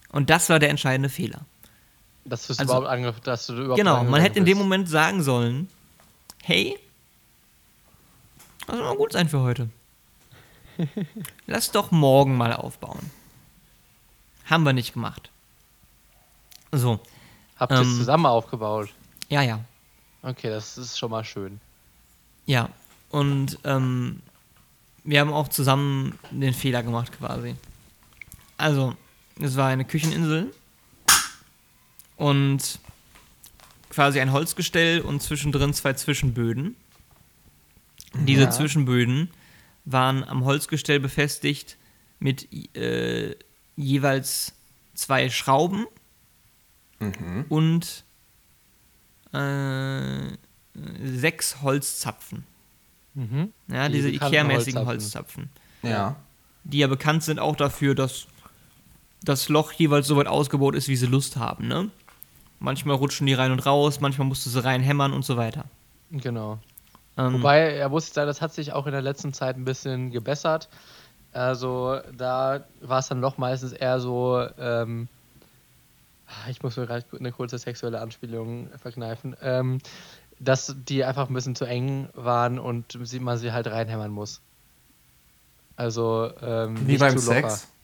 Und 0.09 0.29
das 0.29 0.49
war 0.49 0.59
der 0.59 0.69
entscheidende 0.69 1.09
Fehler. 1.09 1.41
Dass, 2.25 2.49
Also- 2.49 2.63
überhaupt 2.63 2.87
angef 2.87 3.19
dass 3.21 3.47
du 3.47 3.53
überhaupt 3.53 3.77
Genau, 3.77 4.03
man 4.03 4.21
hätte 4.21 4.39
in 4.39 4.45
dem. 4.45 4.57
Moment 4.57 4.87
sagen 4.87 5.23
sollen, 5.23 5.69
hey, 6.43 6.77
das 8.67 8.77
soll 8.77 8.85
mal 8.85 8.95
gut 8.95 9.11
sein 9.11 9.27
für 9.27 9.41
heute. 9.41 9.69
Lass 11.47 11.71
doch 11.71 11.91
morgen 11.91 12.37
mal 12.37 12.53
aufbauen. 12.53 13.11
Haben 14.45 14.63
wir 14.63 14.73
nicht 14.73 14.93
gemacht. 14.93 15.29
So, 16.71 16.99
Habt 17.59 17.71
ihr 17.71 17.81
es 17.81 17.87
ähm, 17.87 17.97
zusammen 17.97 18.25
aufgebaut? 18.25 18.89
ja, 19.29 19.41
ja. 19.41 19.59
Okay, 20.21 20.49
das 20.49 20.77
ist 20.77 20.97
schon 20.97 21.11
mal 21.11 21.23
schön. 21.25 21.59
Ja, 22.45 22.69
und 23.09 23.59
ähm, 23.65 24.21
wir 25.03 25.19
haben 25.19 25.33
auch 25.33 25.47
zusammen 25.49 26.17
den 26.31 26.53
Fehler 26.53 26.83
gemacht 26.83 27.11
quasi. 27.17 27.55
Also, 28.57 28.95
es 29.39 29.55
war 29.55 29.67
eine 29.67 29.85
Kücheninsel 29.85 30.53
und 32.17 32.79
quasi 33.89 34.19
ein 34.19 34.31
Holzgestell 34.31 35.01
und 35.01 35.21
zwischendrin 35.21 35.73
zwei 35.73 35.93
Zwischenböden. 35.93 36.75
Diese 38.13 38.43
Ja. 38.43 38.49
Zwischenböden 38.51 39.29
waren 39.85 40.23
am 40.23 40.45
Holzgestell 40.45 40.99
befestigt 40.99 41.77
mit 42.19 42.47
äh, 42.77 43.35
jeweils 43.75 44.53
zwei 44.93 45.29
Schrauben 45.29 45.85
und 47.49 48.03
äh, 49.33 50.37
sechs 51.03 51.61
Holzzapfen. 51.61 52.45
Mhm. 53.13 53.53
Ja, 53.67 53.87
Die 53.87 53.93
diese 53.95 54.11
bekannten 54.11 54.33
Ikea-mäßigen 54.35 54.85
Holzzapfen. 54.85 55.49
Holzzapfen. 55.83 55.89
ja. 55.91 56.15
Die 56.65 56.77
ja 56.79 56.87
bekannt 56.87 57.23
sind 57.23 57.39
auch 57.39 57.57
dafür, 57.57 57.93
dass 57.93 58.25
das 59.21 59.49
Loch 59.49 59.73
jeweils 59.73 60.07
so 60.07 60.15
weit 60.15 60.27
ausgebaut 60.27 60.75
ist, 60.75 60.87
wie 60.87 60.95
sie 60.95 61.07
Lust 61.07 61.35
haben, 61.37 61.67
ne? 61.67 61.89
Manchmal 62.59 62.95
rutschen 62.95 63.27
die 63.27 63.33
rein 63.33 63.51
und 63.51 63.65
raus, 63.65 63.99
manchmal 63.99 64.25
musst 64.27 64.45
du 64.45 64.49
sie 64.49 64.63
reinhämmern 64.63 65.11
und 65.11 65.25
so 65.25 65.35
weiter. 65.35 65.65
Genau. 66.11 66.59
Ähm, 67.17 67.33
Wobei, 67.33 67.59
er 67.73 67.89
muss 67.89 68.07
ich 68.07 68.13
sagen, 68.13 68.27
das 68.27 68.41
hat 68.41 68.53
sich 68.53 68.71
auch 68.71 68.85
in 68.85 68.93
der 68.93 69.01
letzten 69.01 69.33
Zeit 69.33 69.57
ein 69.57 69.65
bisschen 69.65 70.11
gebessert. 70.11 70.69
Also 71.33 71.99
da 72.15 72.63
war 72.81 72.99
es 72.99 73.07
dann 73.09 73.21
doch 73.21 73.37
meistens 73.37 73.73
eher 73.73 73.99
so, 73.99 74.47
ähm, 74.57 75.09
ich 76.49 76.63
muss 76.63 76.77
mir 76.77 76.85
gerade 76.87 77.05
eine 77.19 77.31
kurze 77.33 77.57
sexuelle 77.57 77.99
Anspielung 77.99 78.69
verkneifen, 78.81 79.35
ähm, 79.41 79.79
dass 80.39 80.75
die 80.87 81.03
einfach 81.03 81.29
ein 81.29 81.33
bisschen 81.33 81.55
zu 81.55 81.65
eng 81.65 82.09
waren 82.13 82.59
und 82.59 82.97
man 83.21 83.37
sie 83.37 83.51
halt 83.51 83.67
reinhämmern 83.67 84.11
muss. 84.11 84.41
Also 85.75 86.31
ähm, 86.41 86.77
Wie 86.87 86.93
nicht 86.93 86.99
beim. 86.99 87.17
Sex. 87.17 87.67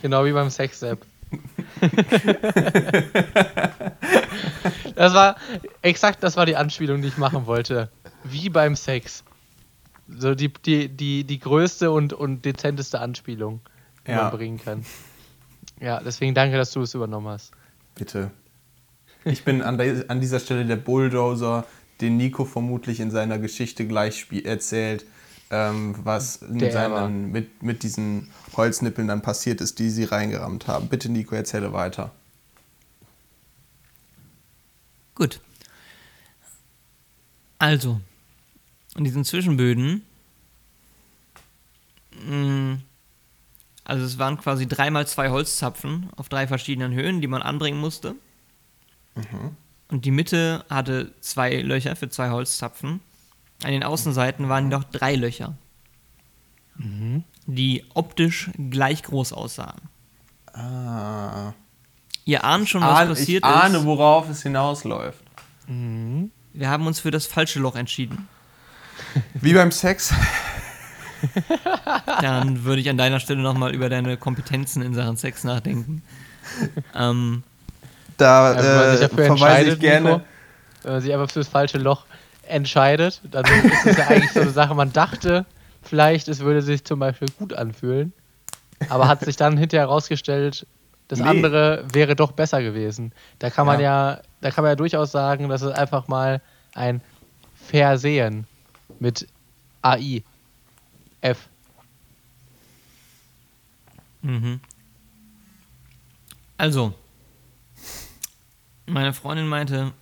Genau 0.00 0.24
wie 0.24 0.32
beim 0.32 0.48
Sex 0.48 0.78
Sepp. 0.78 1.04
das 4.94 5.14
war 5.14 5.36
exakt, 5.82 6.22
das 6.22 6.36
war 6.36 6.46
die 6.46 6.56
Anspielung, 6.56 7.02
die 7.02 7.08
ich 7.08 7.16
machen 7.18 7.46
wollte. 7.46 7.90
Wie 8.24 8.48
beim 8.48 8.76
Sex. 8.76 9.24
So 10.08 10.34
die, 10.34 10.52
die, 10.52 10.88
die, 10.88 11.24
die 11.24 11.38
größte 11.38 11.90
und, 11.90 12.12
und 12.12 12.44
dezenteste 12.44 13.00
Anspielung, 13.00 13.60
die 14.06 14.12
Ja. 14.12 14.22
man 14.24 14.30
bringen 14.32 14.58
kann. 14.58 14.86
Ja, 15.80 16.00
deswegen 16.00 16.34
danke, 16.34 16.56
dass 16.56 16.72
du 16.72 16.82
es 16.82 16.94
übernommen 16.94 17.28
hast. 17.28 17.52
Bitte. 17.94 18.30
Ich 19.28 19.44
bin 19.44 19.62
an, 19.62 19.78
an 20.08 20.20
dieser 20.20 20.40
Stelle 20.40 20.64
der 20.64 20.76
Bulldozer, 20.76 21.66
den 22.00 22.16
Nico 22.16 22.44
vermutlich 22.44 23.00
in 23.00 23.10
seiner 23.10 23.38
Geschichte 23.38 23.86
gleich 23.86 24.26
erzählt, 24.44 25.04
ähm, 25.50 25.94
was 26.02 26.40
seinen, 26.40 27.30
mit, 27.30 27.62
mit 27.62 27.82
diesen 27.82 28.30
Holznippeln 28.56 29.08
dann 29.08 29.22
passiert 29.22 29.60
ist, 29.60 29.78
die 29.78 29.90
sie 29.90 30.04
reingerammt 30.04 30.66
haben. 30.66 30.88
Bitte, 30.88 31.10
Nico, 31.10 31.34
erzähle 31.34 31.72
weiter. 31.72 32.12
Gut. 35.14 35.40
Also, 37.58 38.00
in 38.96 39.04
diesen 39.04 39.24
Zwischenböden, 39.24 40.04
mh, 42.26 42.78
also 43.84 44.04
es 44.04 44.18
waren 44.18 44.38
quasi 44.38 44.68
dreimal 44.68 45.06
zwei 45.06 45.30
Holzzapfen 45.30 46.08
auf 46.16 46.28
drei 46.28 46.46
verschiedenen 46.46 46.92
Höhen, 46.92 47.20
die 47.20 47.26
man 47.26 47.42
anbringen 47.42 47.80
musste. 47.80 48.14
Und 49.88 50.04
die 50.04 50.10
Mitte 50.10 50.64
hatte 50.68 51.14
zwei 51.20 51.56
Löcher 51.56 51.96
für 51.96 52.08
zwei 52.08 52.30
Holzzapfen. 52.30 53.00
An 53.64 53.70
den 53.72 53.82
Außenseiten 53.82 54.48
waren 54.48 54.68
noch 54.68 54.84
drei 54.84 55.16
Löcher, 55.16 55.54
die 57.46 57.84
optisch 57.94 58.50
gleich 58.70 59.02
groß 59.02 59.32
aussahen. 59.32 59.80
Ah. 60.52 61.54
Ihr 62.24 62.44
ahnt 62.44 62.68
schon, 62.68 62.82
was 62.82 62.98
Ahn, 62.98 63.08
passiert 63.08 63.44
ich 63.44 63.50
ahne, 63.50 63.78
ist. 63.78 63.84
worauf 63.84 64.28
es 64.28 64.42
hinausläuft. 64.42 65.24
Wir 65.66 66.68
haben 66.70 66.86
uns 66.86 67.00
für 67.00 67.10
das 67.10 67.26
falsche 67.26 67.58
Loch 67.58 67.74
entschieden. 67.74 68.28
Wie 69.34 69.54
beim 69.54 69.72
Sex. 69.72 70.12
Dann 72.20 72.64
würde 72.64 72.80
ich 72.80 72.90
an 72.90 72.96
deiner 72.96 73.20
Stelle 73.20 73.40
nochmal 73.40 73.74
über 73.74 73.88
deine 73.88 74.16
Kompetenzen 74.16 74.82
in 74.82 74.94
Sachen 74.94 75.16
Sex 75.16 75.44
nachdenken. 75.44 76.02
ähm, 76.94 77.42
Da 78.18 78.52
Ja, 78.54 78.62
wenn 78.62 78.76
man 78.76 78.96
sich 78.96 79.06
äh, 79.06 79.08
verweise 79.08 79.30
entscheidet, 79.32 79.74
ich 79.74 79.80
gerne. 79.80 80.10
Nico, 80.10 80.22
wenn 80.82 80.92
man 80.92 81.00
sich 81.00 81.12
einfach 81.14 81.30
fürs 81.30 81.48
falsche 81.48 81.78
Loch 81.78 82.04
entscheidet, 82.46 83.20
dann 83.30 83.44
ist 83.44 83.86
es 83.86 83.96
ja 83.96 84.06
eigentlich 84.08 84.32
so 84.32 84.40
eine 84.40 84.50
Sache, 84.50 84.74
man 84.74 84.92
dachte, 84.92 85.46
vielleicht 85.82 86.28
es 86.28 86.40
würde 86.40 86.60
sich 86.62 86.84
zum 86.84 86.98
Beispiel 86.98 87.28
gut 87.38 87.54
anfühlen, 87.54 88.12
aber 88.88 89.08
hat 89.08 89.24
sich 89.24 89.36
dann 89.36 89.56
hinterher 89.56 89.86
herausgestellt, 89.86 90.66
das 91.08 91.20
Nee. 91.20 91.28
andere 91.28 91.84
wäre 91.92 92.14
doch 92.16 92.32
besser 92.32 92.62
gewesen. 92.62 93.12
Da 93.38 93.48
kann 93.50 93.66
man 93.66 93.80
Ja. 93.80 94.12
ja, 94.14 94.20
da 94.40 94.50
kann 94.50 94.62
man 94.62 94.72
ja 94.72 94.76
durchaus 94.76 95.10
sagen, 95.10 95.48
dass 95.48 95.62
es 95.62 95.72
einfach 95.72 96.06
mal 96.08 96.42
ein 96.74 97.00
Versehen 97.54 98.46
mit 98.98 99.26
AI. 99.82 100.22
F. 101.20 101.48
mhm. 104.22 104.60
Also, 106.56 106.94
meine 108.88 109.12
Freundin 109.12 109.46
meinte, 109.48 109.92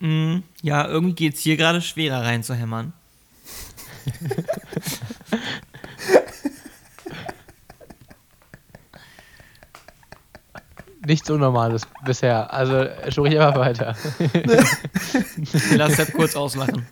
"Mm, 0.00 0.38
ja, 0.62 0.86
irgendwie 0.86 1.14
geht 1.14 1.34
es 1.34 1.40
hier 1.40 1.56
gerade 1.56 1.80
schwerer 1.80 2.22
reinzuhämmern. 2.24 2.92
Nichts 11.06 11.30
Unnormales 11.30 11.86
bisher. 12.04 12.52
Also 12.52 12.86
sprich 13.10 13.32
immer 13.32 13.54
weiter. 13.56 13.96
Ich 15.40 15.70
lass 15.74 15.96
Sepp 15.96 16.12
kurz 16.12 16.36
auslachen. 16.36 16.86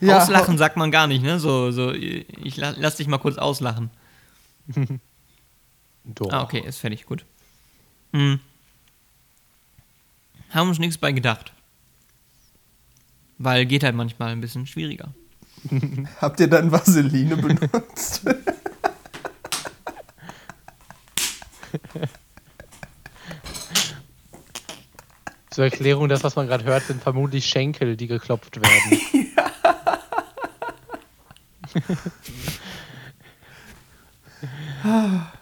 Ja, 0.00 0.22
auslachen 0.22 0.58
sagt 0.58 0.76
man 0.76 0.90
gar 0.90 1.06
nicht, 1.06 1.22
ne? 1.22 1.38
So, 1.38 1.70
so, 1.70 1.92
ich 1.92 2.56
la- 2.56 2.74
lass 2.76 2.96
dich 2.96 3.06
mal 3.06 3.18
kurz 3.18 3.38
auslachen. 3.38 3.90
Doch. 6.04 6.32
Ah, 6.32 6.42
okay, 6.42 6.60
ist 6.66 6.78
fertig, 6.78 7.06
gut. 7.06 7.24
Hm. 8.12 8.40
Haben 10.50 10.68
uns 10.68 10.78
nichts 10.78 10.98
bei 10.98 11.12
gedacht. 11.12 11.52
Weil 13.38 13.66
geht 13.66 13.84
halt 13.84 13.94
manchmal 13.94 14.30
ein 14.30 14.40
bisschen 14.40 14.66
schwieriger. 14.66 15.14
Habt 16.20 16.40
ihr 16.40 16.48
dann 16.48 16.72
Vaseline 16.72 17.36
benutzt? 17.36 18.22
Zur 25.50 25.64
Erklärung, 25.64 26.08
das, 26.08 26.22
was 26.24 26.36
man 26.36 26.46
gerade 26.46 26.64
hört, 26.64 26.84
sind 26.84 27.02
vermutlich 27.02 27.46
Schenkel, 27.46 27.96
die 27.96 28.06
geklopft 28.06 28.60
werden. 28.60 29.00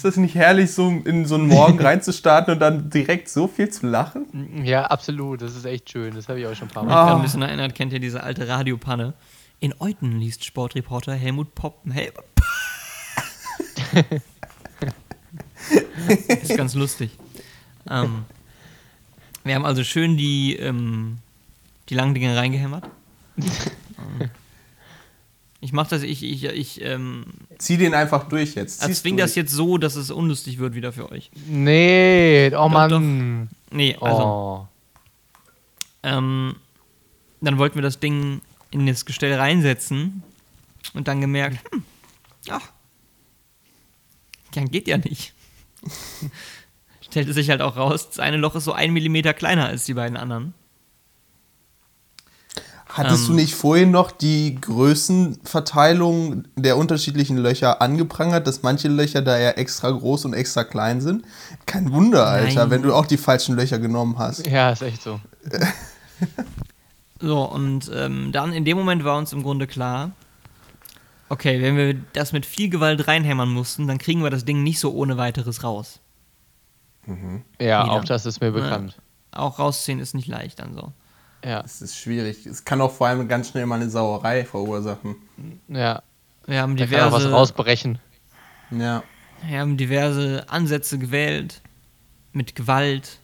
Ist 0.00 0.06
das 0.06 0.16
nicht 0.16 0.34
herrlich, 0.34 0.72
so 0.72 0.88
in 0.88 1.26
so 1.26 1.34
einen 1.34 1.46
Morgen 1.46 1.78
reinzustarten 1.82 2.54
und 2.54 2.60
dann 2.60 2.88
direkt 2.88 3.28
so 3.28 3.46
viel 3.46 3.68
zu 3.68 3.86
lachen? 3.86 4.64
ja, 4.64 4.84
absolut. 4.86 5.42
Das 5.42 5.54
ist 5.54 5.66
echt 5.66 5.90
schön. 5.90 6.14
Das 6.14 6.26
habe 6.26 6.40
ich 6.40 6.46
auch 6.46 6.54
schon 6.54 6.68
ein 6.68 6.70
paar 6.72 6.84
Ich 6.84 6.88
Mal. 6.88 6.94
Ah. 6.94 7.16
ein 7.16 7.20
bisschen 7.20 7.42
erinnert, 7.42 7.74
kennt 7.74 7.92
ihr 7.92 8.00
diese 8.00 8.22
alte 8.22 8.48
Radiopanne? 8.48 9.12
In 9.58 9.74
Euten 9.78 10.18
liest 10.18 10.46
Sportreporter 10.46 11.12
Helmut 11.12 11.54
Popp. 11.54 11.82
Helmut 11.92 12.24
ist 16.42 16.56
ganz 16.56 16.72
lustig. 16.72 17.10
Ähm, 17.90 18.24
wir 19.44 19.54
haben 19.54 19.66
also 19.66 19.84
schön 19.84 20.16
die, 20.16 20.56
ähm, 20.56 21.18
die 21.90 21.94
langen 21.94 22.14
Dinge 22.14 22.34
reingehämmert. 22.34 22.84
Ähm, 23.98 24.30
ich 25.60 25.74
mach 25.74 25.88
das, 25.88 26.00
ich, 26.02 26.22
ich, 26.22 26.44
ich 26.44 26.82
ähm, 26.82 27.26
Zieh 27.60 27.76
den 27.76 27.92
einfach 27.92 28.26
durch 28.26 28.54
jetzt. 28.54 28.82
Erzwing 28.82 29.18
durch. 29.18 29.26
das 29.26 29.34
jetzt 29.34 29.52
so, 29.52 29.76
dass 29.76 29.94
es 29.94 30.10
unlustig 30.10 30.58
wird 30.58 30.74
wieder 30.74 30.92
für 30.92 31.12
euch. 31.12 31.30
Nee, 31.46 32.46
oh 32.48 32.50
Doch, 32.52 32.68
Mann. 32.70 33.50
Nee, 33.70 33.96
also. 34.00 34.22
Oh. 34.22 34.68
Ähm, 36.02 36.56
dann 37.42 37.58
wollten 37.58 37.74
wir 37.74 37.82
das 37.82 38.00
Ding 38.00 38.40
in 38.70 38.86
das 38.86 39.04
Gestell 39.04 39.34
reinsetzen 39.34 40.22
und 40.94 41.06
dann 41.06 41.20
gemerkt, 41.20 41.58
hm, 41.70 41.84
ach, 42.48 42.70
ja, 44.54 44.64
geht 44.64 44.88
ja 44.88 44.96
nicht. 44.96 45.34
Stellte 47.02 47.34
sich 47.34 47.50
halt 47.50 47.60
auch 47.60 47.76
raus, 47.76 48.08
das 48.08 48.20
eine 48.20 48.38
Loch 48.38 48.54
ist 48.54 48.64
so 48.64 48.72
ein 48.72 48.94
Millimeter 48.94 49.34
kleiner 49.34 49.66
als 49.66 49.84
die 49.84 49.94
beiden 49.94 50.16
anderen. 50.16 50.54
Hattest 52.92 53.28
du 53.28 53.32
ähm, 53.32 53.36
nicht 53.36 53.54
vorhin 53.54 53.90
noch 53.90 54.10
die 54.10 54.56
Größenverteilung 54.60 56.44
der 56.56 56.76
unterschiedlichen 56.76 57.36
Löcher 57.38 57.80
angeprangert, 57.80 58.46
dass 58.46 58.62
manche 58.62 58.88
Löcher 58.88 59.22
da 59.22 59.38
ja 59.38 59.50
extra 59.50 59.90
groß 59.90 60.24
und 60.24 60.34
extra 60.34 60.64
klein 60.64 61.00
sind? 61.00 61.24
Kein 61.66 61.92
Wunder, 61.92 62.26
Alter, 62.26 62.62
Nein. 62.62 62.70
wenn 62.70 62.82
du 62.82 62.92
auch 62.92 63.06
die 63.06 63.16
falschen 63.16 63.54
Löcher 63.54 63.78
genommen 63.78 64.18
hast. 64.18 64.46
Ja, 64.46 64.70
ist 64.70 64.82
echt 64.82 65.02
so. 65.02 65.20
So, 67.22 67.42
und 67.42 67.90
ähm, 67.94 68.32
dann 68.32 68.52
in 68.52 68.64
dem 68.64 68.78
Moment 68.78 69.04
war 69.04 69.18
uns 69.18 69.34
im 69.34 69.42
Grunde 69.42 69.66
klar, 69.66 70.12
okay, 71.28 71.60
wenn 71.60 71.76
wir 71.76 71.94
das 72.14 72.32
mit 72.32 72.46
viel 72.46 72.70
Gewalt 72.70 73.06
reinhämmern 73.06 73.50
mussten, 73.50 73.86
dann 73.86 73.98
kriegen 73.98 74.22
wir 74.22 74.30
das 74.30 74.46
Ding 74.46 74.62
nicht 74.62 74.80
so 74.80 74.92
ohne 74.94 75.18
weiteres 75.18 75.62
raus. 75.62 76.00
Ja, 77.06 77.84
Wieder. 77.84 77.92
auch 77.92 78.04
das 78.04 78.24
ist 78.24 78.40
mir 78.40 78.52
bekannt. 78.52 78.96
Auch 79.32 79.58
rausziehen 79.58 80.00
ist 80.00 80.14
nicht 80.14 80.28
leicht 80.28 80.60
dann 80.60 80.74
so. 80.74 80.92
Ja, 81.44 81.62
Das 81.62 81.80
ist 81.82 81.96
schwierig. 81.96 82.46
Es 82.46 82.64
kann 82.64 82.80
auch 82.80 82.92
vor 82.92 83.06
allem 83.06 83.26
ganz 83.28 83.48
schnell 83.48 83.66
mal 83.66 83.76
eine 83.80 83.88
Sauerei 83.90 84.44
verursachen. 84.44 85.16
ja. 85.68 86.02
Wir 86.46 86.62
haben 86.62 86.76
Da 86.76 86.86
kann 86.86 87.00
auch 87.00 87.12
was 87.12 87.18
diverse 87.22 87.30
rausbrechen. 87.32 87.98
Ja. 88.70 89.02
Wir 89.46 89.60
haben 89.60 89.76
diverse 89.76 90.44
Ansätze 90.48 90.98
gewählt, 90.98 91.60
mit 92.32 92.54
Gewalt, 92.56 93.18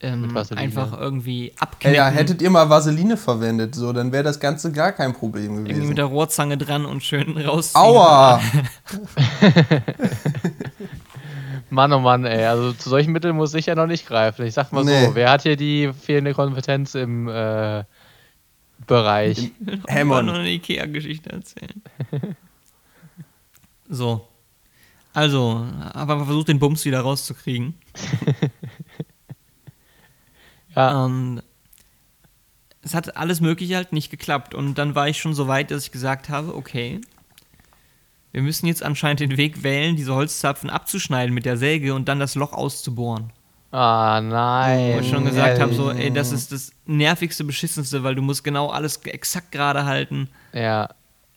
ähm, 0.00 0.22
Mit 0.22 0.34
Vaseline. 0.34 0.62
einfach 0.62 0.98
irgendwie 0.98 1.52
abknicken, 1.58 1.94
ja, 1.96 2.08
hättet 2.08 2.42
ihr 2.42 2.50
mal 2.50 2.68
Vaseline 2.68 3.16
verwendet, 3.16 3.74
so, 3.74 3.92
dann 3.94 4.12
wäre 4.12 4.24
das 4.24 4.38
Ganze 4.40 4.70
gar 4.72 4.92
kein 4.92 5.14
Problem 5.14 5.52
irgendwie 5.54 5.72
gewesen. 5.72 5.88
mit 5.88 5.98
der 5.98 6.04
Rohrzange 6.06 6.58
dran 6.58 6.84
und 6.84 7.02
schön 7.02 7.38
rausziehen. 7.38 7.80
Aua! 7.82 8.40
Mann, 11.76 11.92
oh 11.92 12.00
Mann, 12.00 12.24
ey. 12.24 12.44
Also 12.46 12.72
zu 12.72 12.88
solchen 12.88 13.12
Mitteln 13.12 13.36
muss 13.36 13.54
ich 13.54 13.66
ja 13.66 13.74
noch 13.74 13.86
nicht 13.86 14.06
greifen. 14.06 14.46
Ich 14.46 14.54
sag 14.54 14.72
mal 14.72 14.82
Nee. 14.84 15.06
so, 15.06 15.14
wer 15.14 15.30
hat 15.30 15.42
hier 15.42 15.56
die 15.56 15.92
fehlende 15.92 16.34
Kompetenz 16.34 16.94
im 16.94 17.28
äh, 17.28 17.84
Bereich? 18.86 19.38
Ich 19.38 19.52
noch 19.60 19.88
Hammond. 19.88 20.30
eine 20.30 20.48
Ikea-Geschichte 20.48 21.30
erzählen. 21.30 21.82
so. 23.88 24.26
Also, 25.12 25.66
aber 25.92 26.24
versucht 26.24 26.48
den 26.48 26.58
Bums 26.58 26.84
wieder 26.84 27.00
rauszukriegen. 27.00 27.74
Ja, 30.74 31.04
Und 31.04 31.42
es 32.82 32.94
hat 32.94 33.16
alles 33.16 33.40
Mögliche 33.40 33.76
halt 33.76 33.92
nicht 33.94 34.10
geklappt. 34.10 34.54
Und 34.54 34.74
dann 34.76 34.94
war 34.94 35.08
ich 35.08 35.18
schon 35.18 35.32
so 35.32 35.48
weit, 35.48 35.70
dass 35.70 35.84
ich 35.84 35.90
gesagt 35.90 36.28
habe, 36.28 36.54
okay, 36.54 37.00
wir 38.36 38.42
müssen 38.42 38.66
jetzt 38.66 38.82
anscheinend 38.82 39.20
den 39.20 39.38
Weg 39.38 39.62
wählen, 39.62 39.96
diese 39.96 40.14
Holzzapfen 40.14 40.68
abzuschneiden 40.68 41.32
mit 41.34 41.46
der 41.46 41.56
Säge 41.56 41.94
und 41.94 42.06
dann 42.06 42.20
das 42.20 42.34
Loch 42.34 42.52
auszubohren. 42.52 43.32
ah 43.72 44.20
nein. 44.22 44.94
Wo 44.96 45.00
ich 45.00 45.08
schon 45.08 45.24
gesagt 45.24 45.58
habe, 45.58 45.72
so, 45.72 45.90
ey, 45.90 46.10
das 46.12 46.32
ist 46.32 46.52
das 46.52 46.70
nervigste, 46.84 47.44
beschissenste, 47.44 48.02
weil 48.04 48.14
du 48.14 48.20
musst 48.20 48.44
genau 48.44 48.68
alles 48.68 48.98
exakt 49.06 49.52
gerade 49.52 49.86
halten. 49.86 50.28
Ja, 50.52 50.90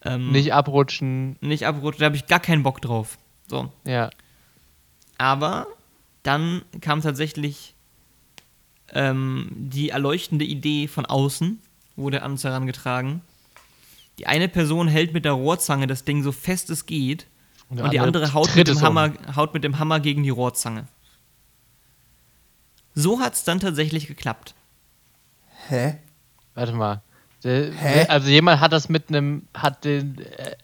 Ähm, 0.03 0.33
nicht 0.33 0.53
abrutschen. 0.53 1.37
nicht 1.39 1.65
abrutschen, 1.65 2.01
da 2.01 2.07
habe 2.07 2.17
ich 2.17 2.27
gar 2.27 2.41
keinen 2.41 2.63
Bock 2.63 2.81
drauf. 2.81 3.17
So. 3.47 3.71
Ja, 3.85 4.09
Aber 5.17 5.67
dann 6.23 6.63
kam 6.81 7.01
tatsächlich 7.01 7.75
ähm, 8.93 9.47
die 9.55 9.87
erleuchtende 9.89 10.43
Idee 10.43 10.89
von 10.89 11.05
außen, 11.05 11.61
wurde 11.95 12.23
an 12.23 12.31
uns 12.31 12.43
herangetragen. 12.43 13.21
Die 14.19 14.27
eine 14.27 14.49
Person 14.49 14.87
hält 14.87 15.13
mit 15.13 15.25
der 15.25 15.31
Rohrzange 15.31 15.87
das 15.87 16.03
Ding 16.03 16.23
so 16.23 16.31
fest 16.31 16.69
es 16.69 16.85
geht 16.85 17.27
Und 17.69 17.77
und, 17.77 17.83
der 17.83 17.89
die 17.89 17.99
andere 17.99 18.25
andere 18.25 18.33
haut 18.33 18.55
mit, 18.55 18.69
um. 18.69 18.81
Hammer, 18.81 19.13
haut 19.35 19.53
mit 19.53 19.63
dem 19.63 19.79
Hammer 19.79 19.99
gegen 19.99 20.23
die 20.23 20.29
Rohrzange. 20.29 20.87
So 22.93 23.19
hat 23.19 23.33
es 23.33 23.43
dann 23.43 23.59
tatsächlich 23.59 24.07
geklappt. 24.07 24.53
Hä? 25.69 25.97
warte 26.53 26.73
mal. 26.73 27.01
Der, 27.43 27.71
Hä? 27.71 28.05
Also 28.09 28.27
jemand 28.27 28.59
hat 28.59 28.73
das 28.73 28.89
mit 28.89 29.09
einem, 29.09 29.47
hat 29.53 29.85
den, 29.85 30.19
äh, 30.19 30.55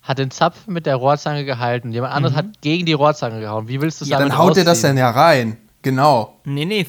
hat 0.00 0.18
den 0.18 0.30
Zapfen 0.30 0.72
mit 0.72 0.86
der 0.86 0.96
Rohrzange 0.96 1.44
gehalten. 1.44 1.92
Jemand 1.92 2.14
anderes 2.14 2.34
hat 2.34 2.62
gegen 2.62 2.86
die 2.86 2.94
Rohrzange 2.94 3.40
gehauen. 3.40 3.68
Wie 3.68 3.80
willst 3.80 4.00
du 4.00 4.04
es 4.04 4.08
Ja, 4.08 4.18
damit 4.18 4.32
dann 4.32 4.38
haut 4.38 4.56
er 4.56 4.64
das 4.64 4.80
dann 4.80 4.96
ja 4.96 5.10
rein. 5.10 5.58
Genau. 5.82 6.40
Nee, 6.44 6.64
nee, 6.64 6.86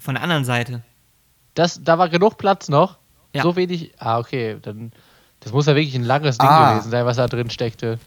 von 0.00 0.14
der 0.14 0.22
anderen 0.22 0.46
Seite. 0.46 0.82
Das, 1.54 1.82
da 1.82 1.98
war 1.98 2.08
genug 2.08 2.38
Platz 2.38 2.70
noch. 2.70 2.96
Ja. 3.34 3.42
So 3.42 3.56
wenig. 3.56 3.92
Ah, 3.98 4.18
okay. 4.18 4.56
Dann, 4.62 4.92
das 5.42 5.52
muss 5.52 5.66
ja 5.66 5.74
wirklich 5.74 5.94
ein 5.94 6.04
langes 6.04 6.38
Ding 6.38 6.48
Ah. 6.48 6.72
gewesen 6.74 6.90
sein, 6.90 7.04
was 7.06 7.16
da 7.16 7.26
drin 7.26 7.50
steckte. 7.50 7.98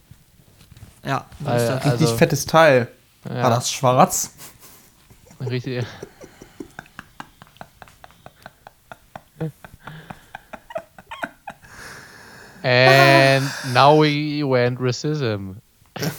Ja, 1.04 1.26
Weil- 1.40 1.58
ist 1.62 1.68
das. 1.68 1.86
Richtig 1.86 2.02
Also- 2.08 2.18
fettes 2.18 2.46
Teil. 2.46 2.88
Ja. 3.30 3.44
War 3.44 3.50
das 3.52 3.72
schwarz? 3.72 4.32
Richtig. 5.50 5.86
And 12.64 13.46
now 13.74 13.96
we 13.96 14.44
went 14.44 14.80
racism. 14.80 15.58
ja, 15.98 16.10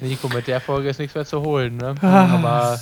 Nico, 0.00 0.28
mit 0.28 0.46
der 0.46 0.60
Folge 0.60 0.88
ist 0.88 0.98
nichts 0.98 1.14
mehr 1.14 1.26
zu 1.26 1.40
holen, 1.42 1.76
ne? 1.76 1.94
Aber 2.00 2.78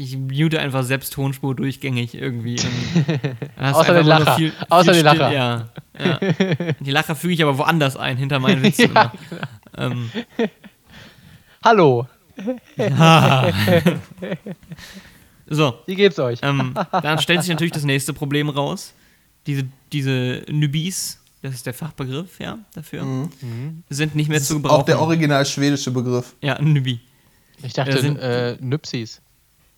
Ich 0.00 0.16
mute 0.16 0.60
einfach 0.60 0.84
selbst 0.84 1.12
Tonspur 1.12 1.56
durchgängig 1.56 2.14
irgendwie. 2.14 2.54
Außer 3.56 3.94
den 3.94 3.94
einfach 3.94 3.94
nur 3.94 4.02
Lacher. 4.04 4.52
Außer 4.68 4.92
den 4.92 5.00
Still- 5.00 5.18
Lacher. 5.18 5.32
Ja, 5.32 5.68
ja. 5.98 6.18
Die 6.80 6.90
Lacher 6.92 7.16
füge 7.16 7.34
ich 7.34 7.42
aber 7.42 7.58
woanders 7.58 7.96
ein, 7.96 8.16
hinter 8.16 8.38
meinen 8.38 8.62
Witzen. 8.62 8.92
Ja, 8.94 9.12
immer. 9.76 9.96
ähm, 9.96 10.10
hallo, 11.64 12.06
so, 15.48 15.74
wie 15.86 15.94
geht's 15.96 16.18
euch? 16.20 16.38
ähm, 16.42 16.74
dann 16.92 17.18
stellt 17.18 17.40
sich 17.42 17.50
natürlich 17.50 17.72
das 17.72 17.84
nächste 17.84 18.12
Problem 18.12 18.48
raus. 18.48 18.92
Diese, 19.46 19.64
diese 19.92 20.44
Nubis, 20.48 21.20
das 21.42 21.54
ist 21.54 21.66
der 21.66 21.74
Fachbegriff, 21.74 22.38
ja, 22.38 22.58
dafür, 22.74 23.28
sind 23.88 24.14
nicht 24.14 24.28
mehr 24.28 24.38
Das 24.38 24.46
zu 24.48 24.54
ist 24.56 24.62
gebrauchen. 24.62 24.80
auch 24.82 24.84
der 24.84 25.00
original 25.00 25.44
schwedische 25.46 25.90
Begriff. 25.90 26.34
ja, 26.40 26.60
Nubi. 26.62 27.00
Ich 27.64 27.72
dachte, 27.72 27.98
äh, 27.98 28.00
sind- 28.00 28.18
äh, 28.20 28.56
Nypsis 28.60 29.20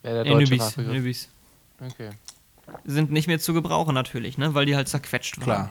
wäre 0.03 0.25
der 0.25 0.33
Ja, 0.33 0.39
deutsche 0.39 0.53
Nubis, 0.53 0.65
Fachbegriff. 0.65 0.97
Nubis. 0.97 1.29
Okay. 1.81 2.11
Sind 2.85 3.11
nicht 3.11 3.27
mehr 3.27 3.41
zu 3.41 3.53
gebrauchen 3.53 3.95
natürlich, 3.95 4.39
ne, 4.39 4.55
weil 4.55 4.67
die 4.67 4.77
halt 4.77 4.89
zerquetscht 4.89 5.39
waren. 5.39 5.45
Klar. 5.45 5.71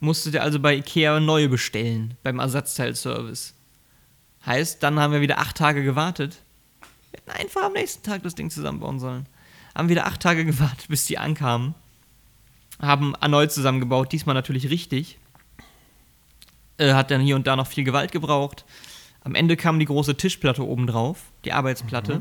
Musstet 0.00 0.34
ihr 0.34 0.42
also 0.42 0.60
bei 0.60 0.74
Ikea 0.76 1.20
neue 1.20 1.48
bestellen, 1.48 2.16
beim 2.22 2.38
Ersatzteilservice. 2.38 3.54
Heißt, 4.44 4.82
dann 4.82 5.00
haben 5.00 5.12
wir 5.12 5.20
wieder 5.20 5.38
acht 5.38 5.56
Tage 5.56 5.82
gewartet. 5.82 6.42
Wir 7.10 7.20
hätten 7.20 7.30
einfach 7.30 7.64
am 7.64 7.72
nächsten 7.72 8.02
Tag 8.02 8.22
das 8.22 8.34
Ding 8.34 8.50
zusammenbauen 8.50 9.00
sollen. 9.00 9.26
Haben 9.74 9.88
wieder 9.88 10.06
acht 10.06 10.20
Tage 10.20 10.44
gewartet, 10.44 10.86
bis 10.88 11.06
die 11.06 11.18
ankamen. 11.18 11.74
Haben 12.80 13.14
erneut 13.14 13.52
zusammengebaut, 13.52 14.12
diesmal 14.12 14.34
natürlich 14.34 14.70
richtig. 14.70 15.18
Äh, 16.78 16.92
hat 16.92 17.10
dann 17.10 17.22
hier 17.22 17.36
und 17.36 17.46
da 17.46 17.56
noch 17.56 17.66
viel 17.66 17.84
Gewalt 17.84 18.12
gebraucht. 18.12 18.64
Am 19.22 19.34
Ende 19.34 19.56
kam 19.56 19.78
die 19.78 19.86
große 19.86 20.16
Tischplatte 20.16 20.64
oben 20.64 20.86
drauf, 20.86 21.24
die 21.44 21.52
Arbeitsplatte. 21.52 22.20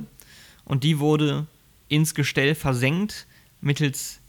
Und 0.65 0.84
die 0.84 0.99
wurde 0.99 1.47
ins 1.88 2.15
Gestell 2.15 2.56
versenkt 2.56 3.28
mittels 3.62 4.19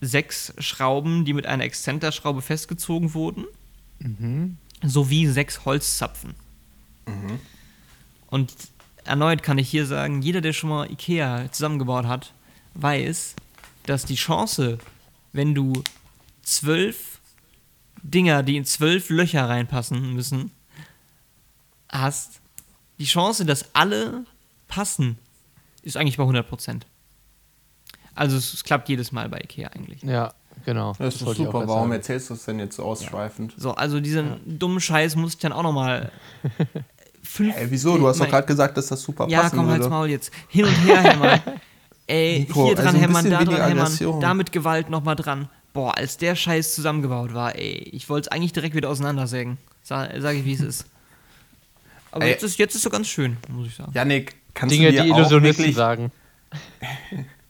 sechs 0.00 0.52
Schrauben, 0.58 1.24
die 1.24 1.32
mit 1.32 1.46
einer 1.46 1.64
Exzenterschraube 1.64 2.42
festgezogen 2.42 3.14
wurden, 3.14 3.46
sowie 4.82 5.26
sechs 5.26 5.64
Holzzapfen. 5.64 6.34
Und 8.26 8.52
erneut 9.04 9.42
kann 9.42 9.58
ich 9.58 9.68
hier 9.68 9.86
sagen, 9.86 10.22
jeder, 10.22 10.40
der 10.40 10.52
schon 10.52 10.70
mal 10.70 10.90
Ikea 10.90 11.50
zusammengebaut 11.52 12.06
hat, 12.06 12.32
weiß, 12.74 13.36
dass 13.86 14.04
die 14.04 14.16
Chance, 14.16 14.78
wenn 15.32 15.54
du 15.54 15.72
zwölf 16.42 17.20
Dinger, 18.02 18.42
die 18.42 18.56
in 18.56 18.64
zwölf 18.64 19.08
Löcher 19.08 19.48
reinpassen 19.48 20.12
müssen, 20.12 20.50
hast, 21.88 22.40
die 22.98 23.06
Chance, 23.06 23.46
dass 23.46 23.74
alle 23.74 24.26
passen, 24.68 25.18
ist 25.84 25.96
eigentlich 25.96 26.16
bei 26.16 26.24
100%. 26.24 26.82
Also 28.14 28.36
es, 28.36 28.54
es 28.54 28.64
klappt 28.64 28.88
jedes 28.88 29.12
Mal 29.12 29.28
bei 29.28 29.38
Ikea 29.38 29.68
eigentlich. 29.68 30.02
Ja, 30.02 30.32
genau. 30.64 30.94
Das 30.98 31.16
ist 31.16 31.22
ich 31.22 31.28
auch 31.28 31.34
super. 31.34 31.52
Warum 31.66 31.68
sagen. 31.68 31.92
erzählst 31.92 32.30
du 32.30 32.34
es 32.34 32.44
denn 32.44 32.58
jetzt 32.58 32.76
so 32.76 32.84
ausschweifend? 32.84 33.54
So, 33.56 33.74
also 33.74 34.00
diesen 34.00 34.58
dummen 34.58 34.80
Scheiß 34.80 35.16
musste 35.16 35.36
ich 35.38 35.42
dann 35.42 35.52
auch 35.52 35.62
nochmal 35.62 36.12
fünf. 37.22 37.56
Ey, 37.56 37.70
wieso? 37.70 37.98
Du 37.98 38.06
hast 38.06 38.20
doch 38.20 38.28
gerade 38.28 38.46
gesagt, 38.46 38.76
dass 38.76 38.86
das 38.86 39.02
super 39.02 39.28
Ja, 39.28 39.42
passen 39.42 39.56
komm, 39.56 39.66
halt's 39.68 39.80
würde. 39.84 39.90
Maul 39.94 40.10
jetzt. 40.10 40.32
Hin 40.48 40.64
und 40.64 40.74
her 40.84 41.02
hämmern. 41.02 41.40
Ey, 42.06 42.40
Nico, 42.40 42.66
hier 42.66 42.74
dran 42.74 42.86
also 42.88 42.98
hämmern, 42.98 43.30
da 43.30 43.44
dran 43.44 43.68
hämmern, 43.68 44.20
da 44.20 44.34
mit 44.34 44.52
Gewalt 44.52 44.90
nochmal 44.90 45.16
dran. 45.16 45.48
Boah, 45.72 45.96
als 45.96 46.18
der 46.18 46.36
Scheiß 46.36 46.74
zusammengebaut 46.74 47.32
war, 47.32 47.56
ey, 47.56 47.88
ich 47.92 48.08
wollte 48.10 48.28
es 48.28 48.32
eigentlich 48.32 48.52
direkt 48.52 48.74
wieder 48.74 48.90
auseinandersägen. 48.90 49.56
Sa 49.82 50.08
sag 50.20 50.36
ich, 50.36 50.44
wie 50.44 50.52
es 50.52 50.60
ist. 50.60 50.86
Aber 52.12 52.26
Ey. 52.26 52.30
jetzt 52.30 52.44
ist, 52.44 52.58
jetzt 52.58 52.74
ist 52.74 52.82
so 52.82 52.90
ganz 52.90 53.08
schön, 53.08 53.38
muss 53.48 53.66
ich 53.66 53.74
sagen. 53.74 53.90
Janik, 53.92 54.36
kannst 54.54 54.74
Dinge, 54.74 54.86
du 54.86 54.92
dir 54.92 55.02
die 55.02 55.12
auch 55.12 55.18
Illusionisten 55.18 55.64
wirklich, 55.64 55.76
sagen. 55.76 56.12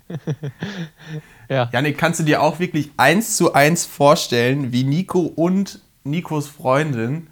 ja. 1.49 1.69
Janik, 1.73 1.99
kannst 1.99 2.21
du 2.21 2.25
dir 2.25 2.43
auch 2.43 2.59
wirklich 2.59 2.90
eins 2.97 3.37
zu 3.37 3.53
eins 3.53 3.85
vorstellen, 3.87 4.73
wie 4.73 4.85
Nico 4.85 5.21
und 5.21 5.81
Nikos 6.05 6.49
Freundin 6.49 7.29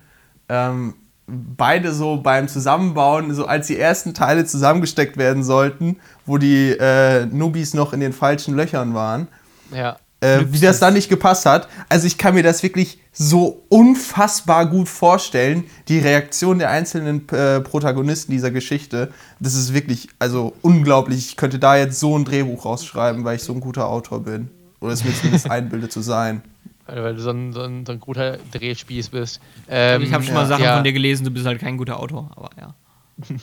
ähm, 0.48 0.94
beide 1.26 1.92
so 1.92 2.16
beim 2.18 2.48
Zusammenbauen, 2.48 3.34
so 3.34 3.46
als 3.46 3.66
die 3.66 3.78
ersten 3.78 4.14
Teile 4.14 4.44
zusammengesteckt 4.44 5.16
werden 5.16 5.42
sollten, 5.44 5.98
wo 6.26 6.38
die 6.38 6.70
äh, 6.70 7.26
Nubis 7.26 7.74
noch 7.74 7.92
in 7.92 8.00
den 8.00 8.12
falschen 8.12 8.54
Löchern 8.54 8.94
waren, 8.94 9.28
Ja. 9.74 9.96
Äh, 10.22 10.46
wie 10.52 10.60
das 10.60 10.78
dann 10.78 10.94
nicht 10.94 11.08
gepasst 11.08 11.46
hat. 11.46 11.68
Also 11.88 12.06
ich 12.06 12.16
kann 12.16 12.34
mir 12.34 12.44
das 12.44 12.62
wirklich 12.62 12.98
so 13.12 13.64
unfassbar 13.68 14.66
gut 14.66 14.88
vorstellen, 14.88 15.64
die 15.88 15.98
Reaktion 15.98 16.60
der 16.60 16.70
einzelnen 16.70 17.28
äh, 17.30 17.60
Protagonisten 17.60 18.30
dieser 18.30 18.52
Geschichte. 18.52 19.12
Das 19.40 19.54
ist 19.54 19.74
wirklich, 19.74 20.08
also 20.20 20.54
unglaublich. 20.62 21.18
Ich 21.18 21.36
könnte 21.36 21.58
da 21.58 21.76
jetzt 21.76 21.98
so 21.98 22.16
ein 22.16 22.24
Drehbuch 22.24 22.64
rausschreiben, 22.64 23.24
weil 23.24 23.36
ich 23.36 23.42
so 23.42 23.52
ein 23.52 23.60
guter 23.60 23.88
Autor 23.88 24.20
bin. 24.20 24.48
Oder 24.80 24.92
es 24.92 25.04
mir 25.04 25.12
zumindest 25.12 25.50
einbilde 25.50 25.88
zu 25.88 26.00
sein. 26.00 26.42
Weil 26.86 27.02
weil 27.02 27.14
du 27.16 27.20
so 27.20 27.30
ein, 27.30 27.52
so 27.52 27.62
ein, 27.62 27.84
so 27.84 27.92
ein 27.92 28.00
guter 28.00 28.38
Drehspieß 28.52 29.08
bist. 29.08 29.40
Ähm, 29.68 30.02
ich 30.02 30.12
habe 30.12 30.22
schon 30.22 30.34
mal 30.34 30.42
ja. 30.42 30.46
Sachen 30.46 30.64
ja. 30.64 30.74
von 30.74 30.84
dir 30.84 30.92
gelesen, 30.92 31.24
du 31.24 31.30
bist 31.32 31.46
halt 31.46 31.60
kein 31.60 31.76
guter 31.76 31.98
Autor, 31.98 32.30
aber 32.36 32.50
ja. 32.58 32.74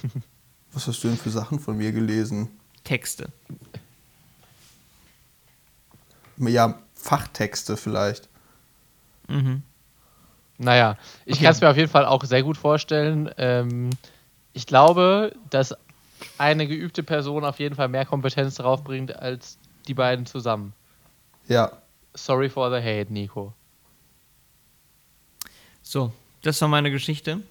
Was 0.73 0.87
hast 0.87 1.03
du 1.03 1.09
denn 1.09 1.17
für 1.17 1.29
Sachen 1.29 1.59
von 1.59 1.77
mir 1.77 1.91
gelesen? 1.91 2.47
Texte. 2.83 3.29
Ja, 6.39 6.79
Fachtexte 6.95 7.77
vielleicht. 7.77 8.29
Mhm. 9.27 9.63
Naja, 10.57 10.97
ich 11.25 11.35
Okay. 11.35 11.43
kann 11.45 11.53
es 11.53 11.61
mir 11.61 11.69
auf 11.69 11.77
jeden 11.77 11.89
Fall 11.91 12.05
auch 12.05 12.23
sehr 12.23 12.43
gut 12.43 12.57
vorstellen. 12.57 13.29
Ähm, 13.37 13.91
ich 14.53 14.65
glaube, 14.65 15.33
dass 15.49 15.75
eine 16.37 16.67
geübte 16.67 17.03
Person 17.03 17.45
auf 17.45 17.59
jeden 17.59 17.75
Fall 17.75 17.87
mehr 17.87 18.05
Kompetenz 18.05 18.55
darauf 18.55 18.83
bringt 18.83 19.15
als 19.15 19.57
die 19.87 19.93
beiden 19.93 20.25
zusammen. 20.25 20.73
Ja. 21.47 21.71
Sorry 22.13 22.49
for 22.49 22.69
the 22.69 22.77
hate, 22.83 23.11
Nico. 23.13 23.53
So, 25.81 26.11
Das 26.41 26.59
war 26.61 26.67
meine 26.67 26.91
Geschichte. 26.91 27.41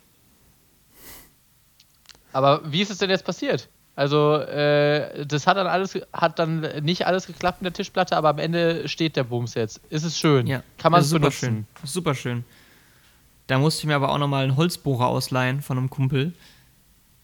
Aber 2.33 2.61
wie 2.71 2.83
ist 2.83 2.91
es 2.91 2.99
denn 2.99 3.11
jetzt 3.11 3.25
passiert? 3.25 3.69
Also, 3.99 4.37
äh, 4.37 5.27
das 5.27 5.49
hat 5.49 5.57
dann 5.57 5.67
alles, 5.67 5.99
hat 6.13 6.39
dann 6.39 6.61
nicht 6.83 7.05
alles 7.09 7.27
geklappt 7.27 7.63
in 7.63 7.65
der 7.65 7.73
Tischplatte, 7.73 8.17
aber 8.17 8.29
am 8.29 8.39
Ende 8.39 8.87
steht 8.87 9.17
der 9.17 9.25
Bums 9.25 9.55
jetzt. 9.55 9.81
Ist 9.91 10.05
es 10.05 10.17
schön? 10.17 10.47
Ja. 10.47 10.63
Kann 10.79 10.93
man 10.93 11.01
es 11.01 11.07
ist 11.07 11.11
super 11.11 11.21
benutzen? 11.23 11.41
schön. 11.41 11.67
Das 11.75 11.85
ist 11.85 11.95
super 11.95 12.15
schön. 12.15 12.45
Da 13.49 13.59
musste 13.59 13.81
ich 13.81 13.87
mir 13.87 13.97
aber 13.97 14.11
auch 14.11 14.19
nochmal 14.19 14.45
einen 14.45 14.55
Holzbohrer 14.55 15.09
ausleihen 15.09 15.63
von 15.63 15.79
einem 15.79 15.91
Kumpel, 15.91 16.33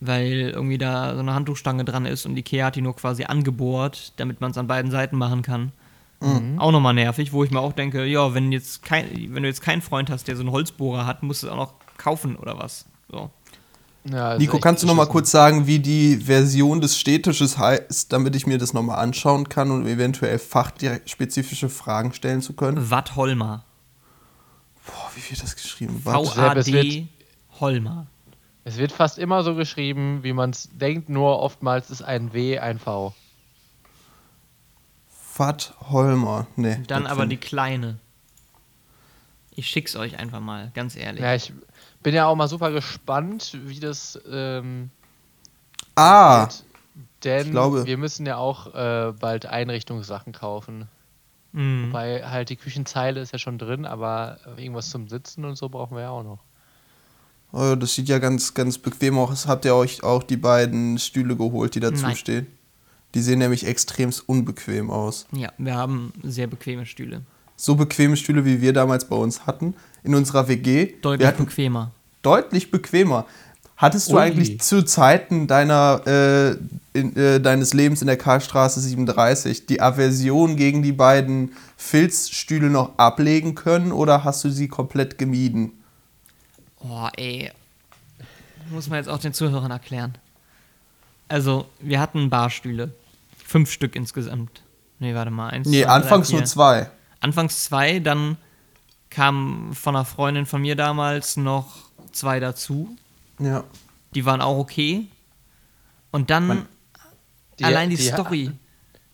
weil 0.01 0.51
irgendwie 0.53 0.77
da 0.77 1.15
so 1.15 1.21
eine 1.21 1.33
Handtuchstange 1.33 1.85
dran 1.85 2.07
ist 2.07 2.27
und 2.27 2.37
Ikea 2.37 2.67
hat 2.67 2.75
die 2.75 2.83
nur 2.83 2.97
quasi 2.97 3.23
angebohrt, 3.23 4.13
damit 4.17 4.41
man 4.41 4.51
es 4.51 4.59
an 4.59 4.67
beiden 4.67 4.91
Seiten 4.91 5.17
machen 5.17 5.43
kann. 5.43 5.71
Mhm. 6.21 6.59
Auch 6.59 6.73
nochmal 6.73 6.95
nervig, 6.95 7.33
wo 7.33 7.45
ich 7.45 7.53
mir 7.53 7.61
auch 7.61 7.73
denke, 7.73 8.05
ja, 8.05 8.35
wenn 8.35 8.51
jetzt 8.51 8.83
kein, 8.83 9.33
wenn 9.33 9.45
du 9.45 9.49
jetzt 9.49 9.63
keinen 9.63 9.81
Freund 9.81 10.11
hast, 10.11 10.27
der 10.27 10.35
so 10.35 10.43
einen 10.43 10.51
Holzbohrer 10.51 11.07
hat, 11.07 11.23
musst 11.23 11.45
du 11.45 11.47
es 11.47 11.53
auch 11.53 11.57
noch 11.57 11.75
kaufen 11.99 12.35
oder 12.35 12.59
was. 12.59 12.87
So. 13.09 13.31
Ja, 14.07 14.37
Nico, 14.37 14.59
kannst 14.59 14.83
du 14.83 14.87
noch 14.87 14.95
mal 14.95 15.07
kurz 15.07 15.31
sagen, 15.31 15.67
wie 15.67 15.79
die 15.79 16.17
Version 16.19 16.81
des 16.83 16.99
Städtisches 16.99 17.57
heißt, 17.57 18.13
damit 18.13 18.37
ich 18.37 18.47
mir 18.47 18.59
das 18.59 18.75
noch 18.75 18.83
mal 18.83 18.97
anschauen 18.97 19.49
kann 19.49 19.71
und 19.71 19.87
eventuell 19.87 20.39
fachspezifische 20.39 21.71
Fragen 21.71 22.13
stellen 22.13 22.43
zu 22.43 22.53
können? 22.53 22.91
Watt 22.91 23.17
Holmer. 23.17 23.65
Boah, 24.87 25.11
wie 25.15 25.31
wird 25.31 25.43
das 25.43 25.57
geschrieben? 25.57 26.03
V-A-D 26.05 26.73
wird- 26.73 27.09
Holmer. 27.61 28.07
Es 28.65 28.77
wird 28.77 28.93
fast 28.93 29.19
immer 29.19 29.43
so 29.43 29.55
geschrieben, 29.55 30.21
wie 30.23 30.33
man 30.35 30.51
es 30.51 30.69
denkt, 30.73 31.09
nur 31.09 31.39
oftmals 31.41 31.91
ist 31.91 32.03
ein 32.03 32.33
W 32.35 32.59
ein 32.59 32.79
V. 32.79 33.15
Watt 35.37 35.75
Holmer. 35.91 36.47
Nee. 36.57 36.79
Dann 36.87 37.07
aber 37.07 37.21
find- 37.23 37.33
die 37.33 37.37
kleine. 37.39 37.99
Ich 39.57 39.69
schick's 39.69 39.95
euch 39.97 40.19
einfach 40.19 40.41
mal, 40.41 40.71
ganz 40.75 40.97
ehrlich. 40.97 41.23
Ja, 41.23 41.35
ich 41.35 41.53
bin 42.05 42.15
ja 42.15 42.27
auch 42.27 42.37
mal 42.37 42.47
super 42.47 42.71
gespannt, 42.71 43.59
wie 43.65 43.81
das 43.81 44.19
ähm, 44.31 44.91
Ah, 45.97 46.43
wird. 46.43 46.65
Denn 47.25 47.47
ich 47.47 47.51
glaube- 47.51 47.85
wir 47.87 47.97
müssen 47.99 48.27
ja 48.27 48.37
auch 48.37 48.73
äh, 48.75 49.13
bald 49.19 49.47
Einrichtungssachen 49.47 50.33
kaufen. 50.33 50.87
Mhm. 51.53 51.93
Weil 51.93 52.31
halt 52.31 52.49
die 52.51 52.57
Küchenzeile 52.57 53.21
ist 53.21 53.33
ja 53.33 53.39
schon 53.39 53.59
drin, 53.59 53.87
aber 53.87 54.39
irgendwas 54.57 54.91
zum 54.91 55.09
Sitzen 55.09 55.45
und 55.45 55.57
so 55.57 55.69
brauchen 55.69 55.97
wir 55.97 56.03
ja 56.03 56.11
auch 56.11 56.23
noch. 56.25 56.39
oh, 57.53 57.77
das 57.77 57.95
sieht 57.95 58.09
ja 58.09 58.19
ganz, 58.19 58.55
ganz 58.55 58.77
bequem 58.79 59.17
aus. 59.19 59.47
Habt 59.47 59.65
ihr 59.65 59.75
euch 59.75 60.03
auch 60.03 60.23
die 60.25 60.37
beiden 60.37 60.99
Stühle 60.99 61.37
geholt, 61.37 61.75
die 61.77 61.81
dazu 61.81 62.03
Nein. 62.03 62.17
stehen? 62.17 62.47
Die 63.15 63.23
sehen 63.23 63.39
nämlich 63.39 63.65
extremst 63.65 64.29
unbequem 64.29 64.91
aus. 64.91 65.27
Ja, 65.31 65.53
wir 65.57 65.77
haben 65.77 66.13
sehr 66.25 66.49
bequeme 66.49 66.85
Stühle. 66.85 67.23
So 67.55 67.77
bequeme 67.77 68.17
Stühle, 68.17 68.45
wie 68.45 68.61
wir 68.61 68.73
damals 68.73 69.05
bei 69.09 69.15
uns 69.15 69.47
hatten, 69.47 69.75
in 70.05 70.15
unserer 70.15 70.47
WG. 70.49 70.95
Deutlich 71.03 71.27
hatten 71.27 71.45
bequemer. 71.47 71.91
deutlich 72.23 72.71
bequemer. 72.71 73.27
Hattest 73.77 74.09
du 74.11 74.15
Ui. 74.15 74.21
eigentlich 74.23 74.61
zu 74.61 74.85
Zeiten 74.85 75.49
deiner, 75.49 76.01
äh, 76.07 76.57
in, 76.99 77.17
äh, 77.17 77.41
deines 77.41 77.75
Lebens 77.75 78.01
in 78.03 78.07
der 78.07 78.17
Karlstraße 78.17 78.81
37 78.81 79.67
die 79.67 79.81
Aversion 79.81 80.55
gegen 80.57 80.83
die 80.85 80.93
beiden 80.93 81.53
Filzstühle 81.77 82.71
noch 82.71 82.97
ablegen 82.99 83.57
können 83.57 83.91
oder 83.91 84.23
hast 84.23 84.45
du 84.45 84.51
sie 84.51 84.69
komplett 84.69 85.19
gemieden? 85.19 85.73
Oh, 86.81 87.09
ey. 87.17 87.51
Muss 88.71 88.89
man 88.89 88.99
jetzt 88.99 89.09
auch 89.09 89.19
den 89.19 89.33
Zuhörern 89.35 89.71
erklären. 89.73 90.15
Also, 91.29 91.67
wir 91.81 92.01
hatten 92.01 92.31
Barstühle. 92.31 92.93
Fünf 93.45 93.71
Stück 93.73 93.97
insgesamt. 93.97 94.63
Nee, 95.01 95.15
warte 95.15 95.31
mal. 95.31 95.49
Eins, 95.49 95.67
Nee, 95.69 95.83
zwei, 95.83 95.87
drei, 95.89 95.93
anfangs 95.95 96.29
vier. 96.29 96.39
nur 96.39 96.47
zwei. 96.47 96.91
Anfangs 97.21 97.65
zwei, 97.65 97.99
dann 97.99 98.37
kamen 99.15 99.75
von 99.75 99.95
einer 99.97 100.05
Freundin 100.05 100.45
von 100.47 100.61
mir 100.61 100.77
damals 100.77 101.37
noch 101.37 101.77
zwei 102.13 102.41
dazu. 102.41 102.97
Ja. 103.39 103.65
Die 104.15 104.25
waren 104.27 104.41
auch 104.41 104.59
okay. 104.59 105.07
Und 106.11 106.31
dann 106.31 106.67
Die- 107.59 107.65
allein 107.65 107.91
die, 107.91 107.97
die- 107.97 108.03
Story. 108.03 108.51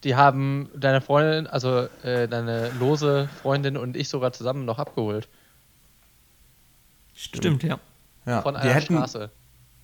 Die 0.04 0.14
haben 0.16 0.70
deine 0.74 1.02
Freundin, 1.02 1.46
also 1.46 1.86
äh, 2.02 2.26
deine 2.26 2.70
lose 2.80 3.28
Freundin 3.42 3.76
und 3.76 3.96
ich 3.98 4.08
sogar 4.08 4.32
zusammen 4.32 4.64
noch 4.64 4.78
abgeholt. 4.78 5.28
Stimmt, 7.14 7.62
ja. 7.62 7.78
ja. 8.24 8.40
Von 8.42 8.56
einer 8.56 8.72
hätten, 8.72 8.94
Straße. 8.96 9.30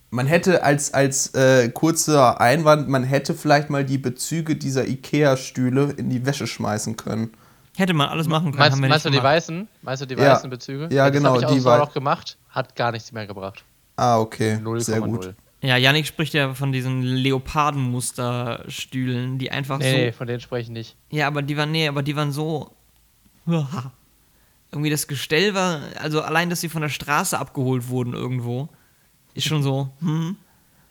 man 0.09 0.25
hätte 0.25 0.63
als, 0.63 0.91
als 0.93 1.35
äh, 1.35 1.69
kurzer 1.69 2.41
Einwand, 2.41 2.89
man 2.89 3.03
hätte 3.03 3.35
vielleicht 3.35 3.69
mal 3.69 3.85
die 3.85 3.99
Bezüge 3.99 4.55
dieser 4.55 4.87
Ikea-Stühle 4.87 5.91
in 5.97 6.09
die 6.09 6.25
Wäsche 6.25 6.47
schmeißen 6.47 6.97
können. 6.97 7.31
Hätte 7.77 7.93
man 7.93 8.09
alles 8.09 8.27
machen 8.27 8.45
können. 8.45 8.57
Meinst, 8.57 8.75
haben 8.75 8.81
wir 8.81 8.89
meinst 8.89 9.05
du 9.05 9.11
die 9.11 9.21
weißen? 9.21 9.67
Meinst 9.83 10.01
du 10.01 10.07
die 10.07 10.15
Ja. 10.15 10.33
weißen 10.33 10.49
Bezüge? 10.49 10.89
Ja, 10.91 11.05
das 11.09 11.17
genau, 11.17 11.39
Hab 11.41 11.51
ich 11.51 11.65
auch 11.65 11.77
noch 11.77 11.93
gemacht, 11.93 12.37
hat 12.49 12.75
gar 12.75 12.91
nichts 12.91 13.11
mehr 13.11 13.27
gebracht. 13.27 13.63
Ah, 13.95 14.17
okay. 14.19 14.53
0,0. 14.55 14.79
Sehr 14.79 14.99
gut. 15.01 15.35
Ja, 15.61 15.77
Yannick 15.77 16.07
spricht 16.07 16.33
ja 16.33 16.53
von 16.55 16.71
diesen 16.71 17.03
Leopardenmusterstühlen, 17.03 19.37
die 19.37 19.51
einfach 19.51 19.77
Nee, 19.79 19.91
so. 19.91 19.97
nee, 19.97 20.11
von 20.11 20.27
denen 20.27 20.39
spreche 20.39 20.63
ich 20.63 20.69
nicht. 20.69 20.95
Ja, 21.09 21.27
aber 21.27 21.41
die 21.41 21.57
waren, 21.57 21.71
nee, 21.71 21.87
aber 21.87 22.03
die 22.03 22.15
waren 22.15 22.31
so. 22.31 22.71
Irgendwie 24.71 24.89
das 24.89 25.07
Gestell 25.07 25.53
war, 25.53 25.79
also 26.01 26.21
allein, 26.21 26.49
dass 26.49 26.59
sie 26.61 26.69
von 26.69 26.81
der 26.81 26.89
Straße 26.89 27.37
abgeholt 27.39 27.87
wurden 27.87 28.13
irgendwo, 28.13 28.67
ist 29.33 29.47
schon 29.47 29.63
so, 29.63 29.89
hm. 29.99 30.35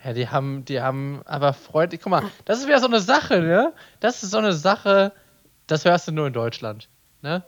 Ja, 0.04 0.12
die 0.12 0.28
haben, 0.28 0.64
die 0.64 0.80
haben 0.80 1.20
aber 1.26 1.52
freundlich. 1.52 2.00
Guck 2.00 2.10
mal, 2.10 2.22
das 2.44 2.60
ist 2.60 2.66
wieder 2.68 2.78
so 2.78 2.86
eine 2.86 3.00
Sache, 3.00 3.40
ne? 3.40 3.72
Das 4.00 4.22
ist 4.22 4.30
so 4.30 4.38
eine 4.38 4.52
Sache, 4.52 5.10
das 5.66 5.84
hörst 5.84 6.08
du 6.08 6.12
nur 6.12 6.26
in 6.26 6.32
Deutschland, 6.32 6.88
ne? 7.22 7.44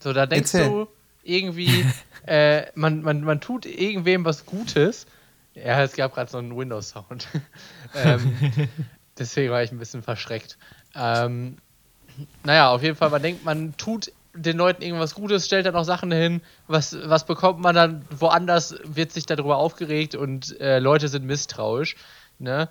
So, 0.00 0.12
da 0.12 0.26
denkst 0.26 0.54
Erzähl. 0.54 0.70
du 0.70 0.88
irgendwie, 1.22 1.84
äh, 2.26 2.66
man, 2.74 3.02
man, 3.02 3.22
man 3.22 3.40
tut 3.40 3.66
irgendwem 3.66 4.24
was 4.24 4.46
Gutes. 4.46 5.06
Ja, 5.54 5.82
es 5.82 5.94
gab 5.94 6.14
gerade 6.14 6.30
so 6.30 6.38
einen 6.38 6.56
Windows-Sound. 6.56 7.26
ähm, 7.94 8.68
deswegen 9.18 9.50
war 9.50 9.62
ich 9.62 9.72
ein 9.72 9.78
bisschen 9.78 10.02
verschreckt. 10.02 10.56
Ähm, 10.94 11.56
naja, 12.44 12.70
auf 12.70 12.82
jeden 12.82 12.96
Fall, 12.96 13.10
man 13.10 13.22
denkt, 13.22 13.44
man 13.44 13.76
tut 13.76 14.12
den 14.34 14.56
Leuten 14.56 14.82
irgendwas 14.82 15.14
Gutes, 15.14 15.46
stellt 15.46 15.66
dann 15.66 15.74
auch 15.74 15.84
Sachen 15.84 16.12
hin. 16.12 16.42
Was, 16.68 16.96
was 17.08 17.26
bekommt 17.26 17.60
man 17.60 17.74
dann 17.74 18.04
woanders, 18.10 18.76
wird 18.84 19.12
sich 19.12 19.26
darüber 19.26 19.56
aufgeregt 19.56 20.14
und 20.14 20.60
äh, 20.60 20.78
Leute 20.78 21.08
sind 21.08 21.24
misstrauisch. 21.24 21.96
Ne? 22.38 22.68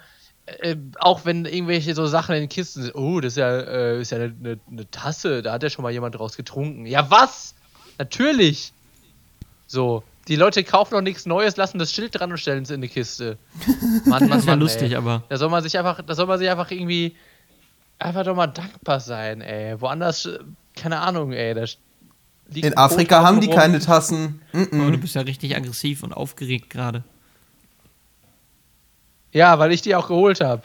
Äh, 0.62 0.78
auch 1.00 1.26
wenn 1.26 1.46
irgendwelche 1.46 1.94
so 1.94 2.08
Sachen 2.08 2.34
in 2.36 2.44
den 2.44 2.50
Kisten 2.50 2.82
sind, 2.84 2.96
oh, 2.96 3.20
das 3.20 3.34
ist 3.34 3.38
ja, 3.38 3.50
äh, 3.50 4.02
ist 4.02 4.12
ja 4.12 4.18
eine, 4.18 4.34
eine, 4.40 4.60
eine 4.72 4.90
Tasse, 4.92 5.42
da 5.42 5.52
hat 5.54 5.64
ja 5.64 5.70
schon 5.70 5.84
mal 5.84 5.92
jemand 5.92 6.16
draus 6.16 6.38
getrunken. 6.38 6.86
Ja, 6.86 7.12
was? 7.12 7.54
Natürlich! 7.98 8.72
So, 9.68 10.04
die 10.30 10.38
Leute 10.38 10.64
kaufen 10.64 10.94
noch 10.94 11.02
nichts 11.02 11.26
Neues, 11.26 11.58
lassen 11.58 11.80
das 11.80 11.92
Schild 11.92 12.18
dran 12.18 12.32
und 12.32 12.38
stellen 12.38 12.64
es 12.64 12.70
in 12.70 12.80
die 12.82 12.88
Kiste. 12.88 13.38
Mann, 14.06 14.30
Mann, 14.30 14.30
Das 14.30 14.46
wäre 14.46 14.56
Mann, 14.56 14.60
lustig, 14.62 14.92
ey. 14.92 14.98
aber. 14.98 15.24
Da 15.28 15.38
soll 15.38 15.50
man 15.50 15.62
sich 15.64 15.78
einfach, 15.78 16.02
da 16.02 16.16
soll 16.16 16.28
man 16.28 16.40
sich 16.40 16.50
einfach 16.50 16.72
irgendwie 16.72 17.16
einfach 18.00 18.24
doch 18.24 18.36
mal 18.36 18.48
dankbar 18.48 19.02
sein, 19.02 19.42
ey. 19.42 19.80
Woanders, 19.82 20.26
äh, 20.28 20.40
keine 20.76 21.00
Ahnung, 21.00 21.34
ey. 21.34 21.54
Da 21.54 21.66
liegt 22.50 22.66
In 22.68 22.78
Afrika 22.78 23.22
haben 23.24 23.42
die 23.42 23.48
rum. 23.48 23.56
keine 23.56 23.80
Tassen. 23.80 24.42
Mm 24.54 24.62
Oh, 24.62 24.66
du 24.72 24.78
-mm. 24.78 24.98
bist 24.98 25.16
ja 25.16 25.22
richtig 25.22 25.56
aggressiv 25.58 26.04
und 26.04 26.14
aufgeregt 26.14 26.70
gerade. 26.70 27.04
Ja, 29.34 29.60
weil 29.60 29.72
ich 29.72 29.82
die 29.82 29.96
auch 29.96 30.08
geholt 30.08 30.42
habe. 30.42 30.62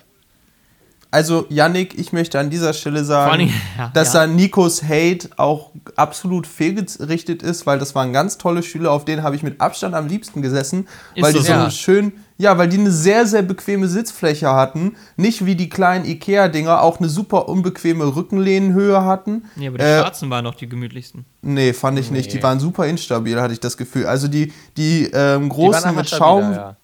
Also, 1.14 1.44
Yannick, 1.50 1.98
ich 1.98 2.14
möchte 2.14 2.40
an 2.40 2.48
dieser 2.48 2.72
Stelle 2.72 3.04
sagen, 3.04 3.36
Dingen- 3.38 3.54
ja, 3.76 3.90
dass 3.92 4.14
ja. 4.14 4.20
da 4.20 4.26
Nikos 4.26 4.82
Hate 4.82 5.28
auch 5.36 5.70
absolut 5.94 6.46
fehlgerichtet 6.46 7.42
ist, 7.42 7.66
weil 7.66 7.78
das 7.78 7.94
waren 7.94 8.14
ganz 8.14 8.38
tolle 8.38 8.62
Stühle, 8.62 8.90
auf 8.90 9.04
denen 9.04 9.22
habe 9.22 9.36
ich 9.36 9.42
mit 9.42 9.60
Abstand 9.60 9.94
am 9.94 10.06
liebsten 10.08 10.40
gesessen, 10.40 10.88
Ist 11.14 11.22
weil 11.22 11.32
so. 11.34 11.40
die 11.40 11.44
so 11.44 11.52
Ja. 11.52 11.60
eine 11.64 11.70
schön, 11.70 12.12
ja, 12.38 12.56
weil 12.56 12.68
die 12.70 12.78
eine 12.78 12.90
sehr, 12.90 13.26
sehr 13.26 13.42
bequeme 13.42 13.88
Sitzfläche 13.88 14.54
hatten, 14.54 14.96
nicht 15.18 15.44
wie 15.44 15.54
die 15.54 15.68
kleinen 15.68 16.06
Ikea-Dinger 16.06 16.80
auch 16.80 16.98
eine 16.98 17.10
super 17.10 17.46
unbequeme 17.46 18.16
Rückenlehnenhöhe 18.16 19.04
hatten. 19.04 19.44
Ja, 19.56 19.68
aber 19.68 19.76
die 19.76 19.84
Äh, 19.84 20.00
schwarzen 20.00 20.30
waren 20.30 20.44
noch 20.44 20.54
die 20.54 20.66
gemütlichsten. 20.66 21.26
Nee, 21.42 21.74
fand 21.74 21.98
ich 21.98 22.10
nicht. 22.10 22.28
Nee. 22.30 22.38
Die 22.38 22.42
waren 22.42 22.58
super 22.58 22.86
instabil, 22.86 23.38
hatte 23.38 23.52
ich 23.52 23.60
das 23.60 23.76
Gefühl. 23.76 24.06
Also 24.06 24.28
die, 24.28 24.50
die 24.78 25.10
ähm, 25.12 25.50
großen 25.50 25.84
einfach 25.84 25.94
mit 25.94 26.08
stabiler, 26.08 26.26
Schaum, 26.26 26.52
ja. 26.54 26.76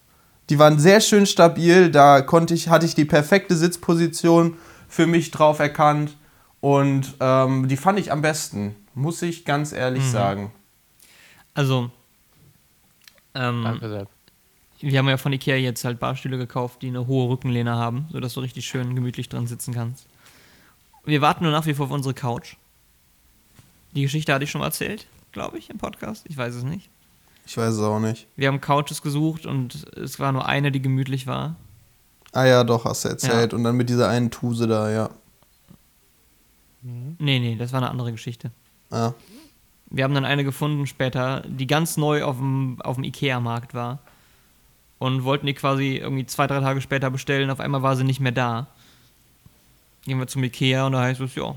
Die 0.51 0.59
waren 0.59 0.79
sehr 0.79 1.01
schön 1.01 1.27
stabil. 1.27 1.91
Da 1.91 2.21
konnte 2.23 2.55
ich, 2.55 2.69
hatte 2.69 2.87
ich 2.87 2.95
die 2.95 3.05
perfekte 3.05 3.57
Sitzposition 3.57 4.57
für 4.89 5.07
mich 5.07 5.31
drauf 5.31 5.59
erkannt. 5.59 6.17
Und 6.61 7.15
ähm, 7.21 7.69
die 7.69 7.77
fand 7.77 7.99
ich 7.99 8.11
am 8.11 8.23
besten, 8.23 8.75
muss 8.95 9.23
ich 9.23 9.45
ganz 9.45 9.73
ehrlich 9.73 10.03
Mhm. 10.05 10.11
sagen. 10.11 10.53
Also, 11.55 11.91
ähm, 13.35 13.63
Danke, 13.65 14.07
wir 14.81 14.99
haben 14.99 15.09
ja 15.09 15.17
von 15.17 15.33
Ikea 15.33 15.57
jetzt 15.57 15.85
halt 15.85 15.99
Barstühle 15.99 16.39
gekauft, 16.39 16.83
die 16.83 16.89
eine 16.89 17.07
hohe 17.07 17.29
Rückenlehne 17.29 17.75
haben, 17.75 18.07
sodass 18.13 18.35
du 18.35 18.41
richtig 18.41 18.67
schön 18.67 18.95
gemütlich 18.95 19.29
dran 19.29 19.47
sitzen 19.47 19.75
kannst. 19.75 20.07
Wir 21.05 21.21
warten 21.21 21.45
nur 21.45 21.53
nach 21.53 21.67
wie 21.67 21.75
vor 21.75 21.87
auf 21.87 21.93
unsere 21.93 22.15
Couch. 22.15 22.57
Die 23.93 24.03
Geschichte 24.03 24.33
hatte 24.33 24.45
ich 24.45 24.51
schon 24.51 24.61
mal 24.61 24.67
erzählt, 24.67 25.07
glaube 25.33 25.59
ich, 25.59 25.71
im 25.71 25.79
Podcast. 25.79 26.25
Ich 26.29 26.37
weiß 26.37 26.55
es 26.55 26.63
nicht. 26.65 26.91
Ich 27.49 27.57
weiß 27.57 27.77
es 27.77 27.81
auch 27.81 27.99
nicht. 27.99 28.27
Wir 28.37 28.49
haben 28.49 28.61
Couches 28.61 29.01
gesucht 29.01 29.47
und 29.47 29.87
es 29.97 30.21
war 30.21 30.33
nur 30.33 30.45
eine, 30.45 30.71
die 30.71 30.83
gemütlich 30.83 31.27
war. 31.27 31.57
Ah 32.33 32.45
ja, 32.45 32.63
doch, 32.63 32.85
hast 32.85 33.07
du 33.07 33.09
erzählt. 33.09 33.55
Und 33.55 33.65
dann 33.65 33.75
mit 33.75 33.89
dieser 33.89 34.07
einen 34.11 34.31
Tuse 34.31 34.67
da, 34.67 34.91
ja. 34.91 35.09
Nee, 36.83 37.39
nee, 37.39 37.57
das 37.57 37.73
war 37.73 37.81
eine 37.81 37.89
andere 37.89 38.13
Geschichte. 38.13 38.51
Ah. 38.91 39.13
Wir 39.89 40.05
haben 40.05 40.13
dann 40.13 40.27
eine 40.27 40.45
gefunden 40.45 40.87
später, 40.87 41.41
die 41.49 41.67
ganz 41.67 41.97
neu 41.97 42.23
auf 42.23 42.37
dem, 42.37 42.83
auf 42.83 42.97
dem 42.97 43.05
Ikea-Markt 43.05 43.73
war. 43.73 44.01
Und 44.99 45.25
wollten 45.25 45.47
die 45.47 45.55
quasi 45.55 45.97
irgendwie 45.97 46.27
zwei, 46.27 46.47
drei 46.47 46.61
Tage 46.61 46.83
später 46.83 47.11
bestellen. 47.11 47.49
Auf 47.49 47.61
einmal 47.61 47.81
war 47.81 47.97
sie 47.97 48.05
nicht 48.05 48.21
mehr 48.21 48.33
da. 48.33 48.67
Gehen 50.03 50.19
wir 50.19 50.27
zum 50.27 50.45
Ikea 50.45 50.85
und 50.85 50.93
da 50.93 51.01
heißt 51.01 51.23
es, 51.23 51.35
ja, 51.35 51.55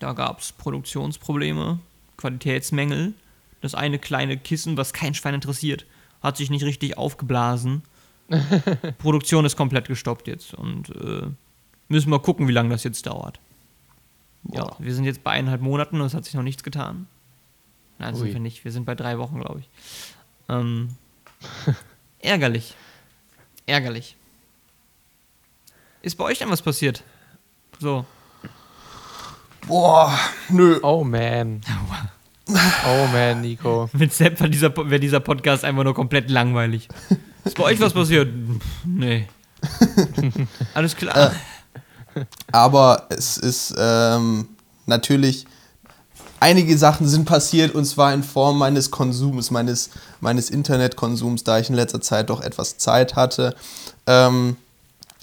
da 0.00 0.12
gab 0.12 0.40
es 0.40 0.50
Produktionsprobleme, 0.50 1.78
Qualitätsmängel. 2.16 3.14
Das 3.62 3.74
eine 3.74 3.98
kleine 3.98 4.36
Kissen, 4.36 4.76
was 4.76 4.92
kein 4.92 5.14
Schwein 5.14 5.34
interessiert, 5.34 5.86
hat 6.20 6.36
sich 6.36 6.50
nicht 6.50 6.64
richtig 6.64 6.98
aufgeblasen. 6.98 7.82
Produktion 8.98 9.44
ist 9.44 9.56
komplett 9.56 9.88
gestoppt 9.88 10.28
jetzt 10.28 10.52
und 10.54 10.90
äh, 10.90 11.28
müssen 11.88 12.10
wir 12.10 12.18
gucken, 12.18 12.48
wie 12.48 12.52
lange 12.52 12.70
das 12.70 12.84
jetzt 12.84 13.06
dauert. 13.06 13.40
Ja, 14.50 14.64
Boah. 14.64 14.76
wir 14.78 14.94
sind 14.94 15.04
jetzt 15.04 15.22
bei 15.22 15.30
eineinhalb 15.32 15.60
Monaten 15.60 16.00
und 16.00 16.06
es 16.06 16.14
hat 16.14 16.24
sich 16.24 16.34
noch 16.34 16.42
nichts 16.42 16.62
getan. 16.62 17.06
Nein, 17.98 18.14
Ui. 18.14 18.20
sind 18.20 18.32
wir 18.32 18.40
nicht. 18.40 18.64
Wir 18.64 18.72
sind 18.72 18.84
bei 18.84 18.94
drei 18.94 19.18
Wochen, 19.18 19.40
glaube 19.40 19.60
ich. 19.60 19.68
Ähm, 20.48 20.88
ärgerlich. 22.18 22.74
Ärgerlich. 23.66 24.16
Ist 26.00 26.16
bei 26.16 26.24
euch 26.24 26.38
denn 26.38 26.50
was 26.50 26.62
passiert? 26.62 27.04
So. 27.78 28.04
Boah, 29.68 30.18
nö. 30.48 30.80
Oh 30.82 31.04
man. 31.04 31.60
Oh 32.48 33.06
man, 33.12 33.40
Nico. 33.40 33.88
Mit 33.92 34.12
Sepp 34.12 34.40
wäre 34.40 34.50
dieser, 34.50 34.74
wär 34.76 34.98
dieser 34.98 35.20
Podcast 35.20 35.64
einfach 35.64 35.84
nur 35.84 35.94
komplett 35.94 36.30
langweilig. 36.30 36.88
Ist 37.44 37.56
bei 37.56 37.64
euch 37.64 37.80
was 37.80 37.92
passiert? 37.92 38.32
Nee. 38.84 39.28
Alles 40.74 40.96
klar. 40.96 41.32
Aber 42.50 43.06
es 43.10 43.36
ist 43.36 43.74
ähm, 43.78 44.48
natürlich, 44.86 45.46
einige 46.40 46.76
Sachen 46.76 47.06
sind 47.06 47.24
passiert 47.24 47.74
und 47.74 47.84
zwar 47.84 48.12
in 48.12 48.22
Form 48.22 48.58
meines 48.58 48.90
Konsums, 48.90 49.50
meines, 49.50 49.90
meines 50.20 50.50
Internetkonsums, 50.50 51.44
da 51.44 51.58
ich 51.58 51.70
in 51.70 51.76
letzter 51.76 52.00
Zeit 52.00 52.30
doch 52.30 52.40
etwas 52.40 52.78
Zeit 52.78 53.14
hatte. 53.14 53.54
Ähm, 54.06 54.56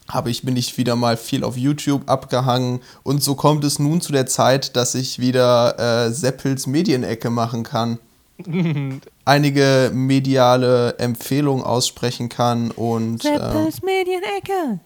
habe 0.10 0.32
ich, 0.32 0.44
bin 0.44 0.58
ich 0.58 0.78
wieder 0.78 0.96
mal 0.96 1.18
viel 1.18 1.44
auf 1.44 1.56
YouTube 1.56 2.10
abgehangen 2.10 2.82
und 3.04 3.24
so 3.24 3.36
kommt 3.36 3.64
es 3.64 3.80
nun 3.80 4.02
zu 4.02 4.12
der 4.12 4.26
Zeit, 4.26 4.76
dass 4.76 4.96
ich 4.96 5.20
wieder 5.20 6.08
äh, 6.08 6.12
Seppels 6.12 6.68
Medienecke 6.68 7.30
machen 7.30 7.64
kann. 7.64 8.00
Einige 9.26 9.92
mediale 9.94 10.98
Empfehlungen 10.98 11.64
aussprechen 11.64 12.30
kann 12.30 12.72
und 12.72 13.24
ähm, 13.26 13.70
Medienecke. 13.84 14.80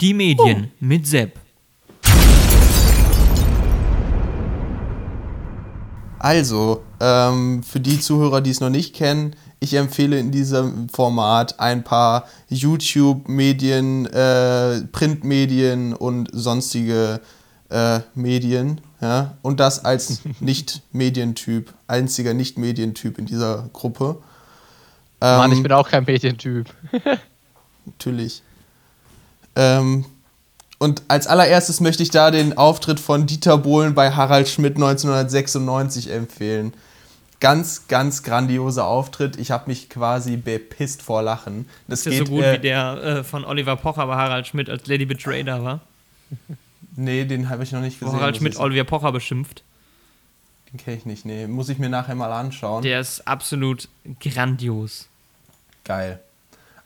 Die 0.00 0.14
Medien 0.14 0.72
mit 0.80 1.06
Sepp. 1.06 1.38
Also, 6.20 6.82
ähm, 7.00 7.62
für 7.62 7.78
die 7.78 8.00
Zuhörer, 8.00 8.40
die 8.40 8.50
es 8.50 8.60
noch 8.60 8.70
nicht 8.70 8.94
kennen, 8.94 9.36
ich 9.60 9.74
empfehle 9.74 10.18
in 10.18 10.30
diesem 10.30 10.88
Format 10.88 11.58
ein 11.58 11.84
paar 11.84 12.26
YouTube-Medien, 12.48 14.06
äh, 14.06 14.82
Printmedien 14.92 15.94
und 15.94 16.28
sonstige 16.32 17.20
äh, 17.70 18.00
Medien. 18.14 18.80
Ja? 19.00 19.36
Und 19.42 19.60
das 19.60 19.84
als 19.84 20.20
Nicht-Medientyp, 20.40 21.72
einziger 21.86 22.34
Nicht-Medientyp 22.34 23.18
in 23.18 23.26
dieser 23.26 23.68
Gruppe. 23.72 24.18
Mann, 25.20 25.50
ich 25.50 25.56
Ähm, 25.58 25.62
bin 25.64 25.72
auch 25.72 25.88
kein 25.88 26.04
Medientyp. 26.04 26.68
natürlich. 27.86 28.42
Ähm, 29.56 30.04
und 30.78 31.02
als 31.08 31.26
allererstes 31.26 31.80
möchte 31.80 32.04
ich 32.04 32.10
da 32.10 32.30
den 32.30 32.56
Auftritt 32.56 33.00
von 33.00 33.26
Dieter 33.26 33.58
Bohlen 33.58 33.94
bei 33.94 34.12
Harald 34.12 34.48
Schmidt 34.48 34.76
1996 34.76 36.10
empfehlen. 36.10 36.72
Ganz, 37.40 37.86
ganz 37.86 38.22
grandioser 38.24 38.86
Auftritt. 38.86 39.36
Ich 39.36 39.50
habe 39.52 39.68
mich 39.68 39.88
quasi 39.88 40.36
bepisst 40.36 41.02
vor 41.02 41.22
Lachen. 41.22 41.68
Das 41.86 42.04
ist 42.04 42.12
ja 42.12 42.24
so 42.24 42.32
gut 42.32 42.42
äh, 42.42 42.54
wie 42.54 42.58
der 42.58 43.02
äh, 43.02 43.24
von 43.24 43.44
Oliver 43.44 43.76
Pocher 43.76 44.06
bei 44.06 44.16
Harald 44.16 44.46
Schmidt 44.48 44.68
als 44.68 44.86
Lady 44.86 45.04
Betray 45.06 45.44
da 45.44 45.62
war. 45.62 45.80
Nee, 46.96 47.24
den 47.24 47.48
habe 47.48 47.62
ich 47.62 47.70
noch 47.70 47.80
nicht 47.80 48.00
Wo 48.00 48.06
gesehen. 48.06 48.20
Harald 48.20 48.36
Schmidt 48.38 48.54
ich- 48.54 48.60
Oliver 48.60 48.84
Pocher 48.84 49.12
beschimpft. 49.12 49.62
Den 50.72 50.78
kenne 50.78 50.96
ich 50.96 51.06
nicht. 51.06 51.24
Nee, 51.24 51.46
muss 51.46 51.68
ich 51.68 51.78
mir 51.78 51.88
nachher 51.88 52.14
mal 52.14 52.32
anschauen. 52.32 52.82
Der 52.82 53.00
ist 53.00 53.26
absolut 53.26 53.88
grandios. 54.20 55.06
Geil. 55.84 56.20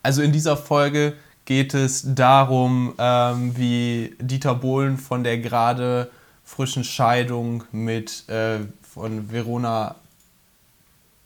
Also 0.03 0.23
in 0.23 0.33
dieser 0.33 0.57
Folge 0.57 1.15
geht 1.47 1.75
es 1.75 2.15
darum, 2.15 2.95
ähm, 2.99 3.57
wie 3.57 4.15
Dieter 4.21 4.55
Bohlen 4.55 4.99
von 4.99 5.25
der 5.25 5.39
gerade 5.39 6.11
frischen 6.45 6.85
Scheidung 6.85 7.65
mit 7.73 8.29
äh, 8.29 8.59
von 8.83 9.33
Verona 9.33 9.97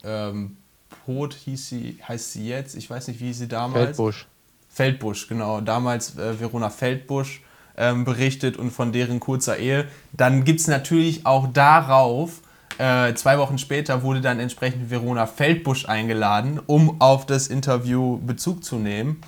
ähm, 0.03 0.57
Poth 1.05 1.33
hieß 1.33 1.69
sie, 1.69 1.99
heißt 2.07 2.33
sie 2.33 2.47
jetzt, 2.47 2.75
ich 2.75 2.89
weiß 2.89 3.07
nicht, 3.07 3.19
wie 3.19 3.33
sie 3.33 3.47
damals. 3.47 3.97
Feldbusch. 3.97 4.27
Feldbusch, 4.69 5.27
genau. 5.27 5.61
Damals 5.61 6.17
äh, 6.17 6.39
Verona 6.39 6.69
Feldbusch 6.69 7.41
ähm, 7.77 8.05
berichtet 8.05 8.57
und 8.57 8.71
von 8.71 8.91
deren 8.91 9.19
kurzer 9.19 9.57
Ehe. 9.57 9.87
Dann 10.13 10.43
gibt 10.43 10.59
es 10.59 10.67
natürlich 10.67 11.25
auch 11.25 11.47
darauf, 11.51 12.41
äh, 12.77 13.13
zwei 13.15 13.39
Wochen 13.39 13.57
später 13.57 14.03
wurde 14.03 14.21
dann 14.21 14.39
entsprechend 14.39 14.91
Verona 14.91 15.25
Feldbusch 15.25 15.87
eingeladen, 15.87 16.59
um 16.65 17.01
auf 17.01 17.25
das 17.25 17.47
Interview 17.47 18.19
Bezug 18.19 18.63
zu 18.63 18.75
nehmen, 18.75 19.21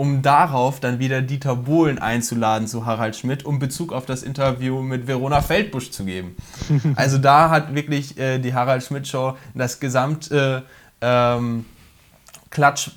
um 0.00 0.22
darauf 0.22 0.80
dann 0.80 0.98
wieder 0.98 1.20
Dieter 1.20 1.56
Bohlen 1.56 1.98
einzuladen 1.98 2.66
zu 2.66 2.86
Harald 2.86 3.16
Schmidt, 3.16 3.44
um 3.44 3.58
Bezug 3.58 3.92
auf 3.92 4.06
das 4.06 4.22
Interview 4.22 4.80
mit 4.80 5.06
Verona 5.06 5.42
Feldbusch 5.42 5.90
zu 5.90 6.06
geben. 6.06 6.36
Also 6.96 7.18
da 7.18 7.50
hat 7.50 7.74
wirklich 7.74 8.18
äh, 8.18 8.38
die 8.38 8.54
Harald 8.54 8.82
Schmidt 8.82 9.06
Show 9.06 9.36
das 9.54 9.78
gesamte 9.78 10.62
ähm, 11.02 11.66
Klatsch, 12.48 12.92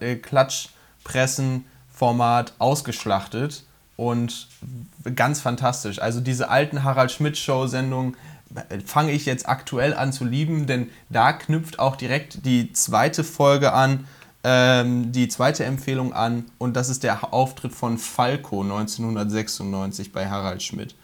äh, 0.00 0.16
Klatschpressen-Format 0.16 2.54
ausgeschlachtet 2.58 3.64
und 3.96 4.48
ganz 5.14 5.42
fantastisch. 5.42 6.00
Also 6.00 6.20
diese 6.20 6.48
alten 6.48 6.84
Harald 6.84 7.12
Schmidt-Show-Sendungen 7.12 8.16
fange 8.86 9.12
ich 9.12 9.26
jetzt 9.26 9.46
aktuell 9.46 9.92
an 9.92 10.10
zu 10.10 10.24
lieben, 10.24 10.66
denn 10.66 10.88
da 11.10 11.34
knüpft 11.34 11.78
auch 11.78 11.96
direkt 11.96 12.46
die 12.46 12.72
zweite 12.72 13.24
Folge 13.24 13.74
an, 13.74 14.06
ähm, 14.48 15.10
die 15.10 15.26
zweite 15.26 15.64
Empfehlung 15.64 16.12
an 16.12 16.44
und 16.58 16.76
das 16.76 16.88
ist 16.88 17.02
der 17.02 17.34
Auftritt 17.34 17.72
von 17.72 17.98
Falco 17.98 18.62
1996 18.62 20.12
bei 20.12 20.30
Harald 20.30 20.62
Schmidt. 20.62 20.94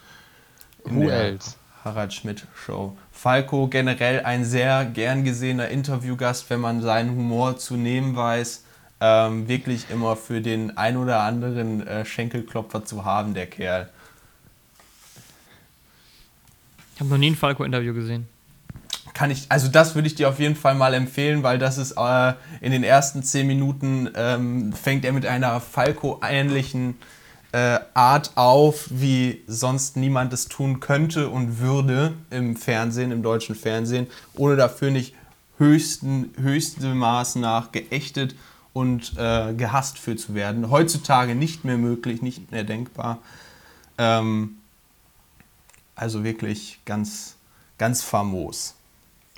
In 0.84 0.94
Who 0.94 1.08
else? 1.08 1.56
Harald 1.84 2.14
Schmidt 2.14 2.46
Show. 2.54 2.96
Falco 3.10 3.66
generell 3.66 4.20
ein 4.20 4.44
sehr 4.44 4.84
gern 4.84 5.24
gesehener 5.24 5.68
Interviewgast, 5.70 6.48
wenn 6.50 6.60
man 6.60 6.82
seinen 6.82 7.16
Humor 7.16 7.58
zu 7.58 7.74
nehmen 7.74 8.14
weiß. 8.14 8.62
Ähm, 9.00 9.48
wirklich 9.48 9.90
immer 9.90 10.14
für 10.14 10.40
den 10.40 10.76
ein 10.76 10.96
oder 10.96 11.22
anderen 11.22 11.84
äh, 11.84 12.04
Schenkelklopfer 12.04 12.84
zu 12.84 13.04
haben, 13.04 13.34
der 13.34 13.48
Kerl. 13.48 13.90
Ich 16.94 17.00
habe 17.00 17.10
noch 17.10 17.18
nie 17.18 17.32
ein 17.32 17.36
Falco-Interview 17.36 17.92
gesehen. 17.92 18.28
Kann 19.14 19.30
ich, 19.30 19.46
also 19.50 19.68
das 19.68 19.94
würde 19.94 20.08
ich 20.08 20.14
dir 20.14 20.28
auf 20.28 20.38
jeden 20.38 20.56
Fall 20.56 20.74
mal 20.74 20.94
empfehlen, 20.94 21.42
weil 21.42 21.58
das 21.58 21.76
ist 21.76 21.92
äh, 21.98 22.32
in 22.60 22.72
den 22.72 22.82
ersten 22.82 23.22
zehn 23.22 23.46
Minuten 23.46 24.10
ähm, 24.14 24.72
fängt 24.72 25.04
er 25.04 25.12
mit 25.12 25.26
einer 25.26 25.60
Falco-ähnlichen 25.60 26.96
äh, 27.52 27.78
Art 27.92 28.32
auf, 28.36 28.86
wie 28.88 29.42
sonst 29.46 29.96
niemand 29.96 30.32
es 30.32 30.46
tun 30.46 30.80
könnte 30.80 31.28
und 31.28 31.60
würde 31.60 32.14
im 32.30 32.56
Fernsehen, 32.56 33.12
im 33.12 33.22
deutschen 33.22 33.54
Fernsehen, 33.54 34.06
ohne 34.34 34.56
dafür 34.56 34.90
nicht 34.90 35.14
höchsten, 35.58 36.32
höchstem 36.40 36.96
Maß 36.96 37.36
nach 37.36 37.70
geächtet 37.70 38.34
und 38.72 39.12
äh, 39.18 39.52
gehasst 39.52 39.98
für 39.98 40.16
zu 40.16 40.34
werden. 40.34 40.70
Heutzutage 40.70 41.34
nicht 41.34 41.64
mehr 41.64 41.76
möglich, 41.76 42.22
nicht 42.22 42.50
mehr 42.50 42.64
denkbar. 42.64 43.18
Ähm, 43.98 44.56
also 45.94 46.24
wirklich 46.24 46.80
ganz, 46.86 47.36
ganz 47.76 48.02
famos. 48.02 48.74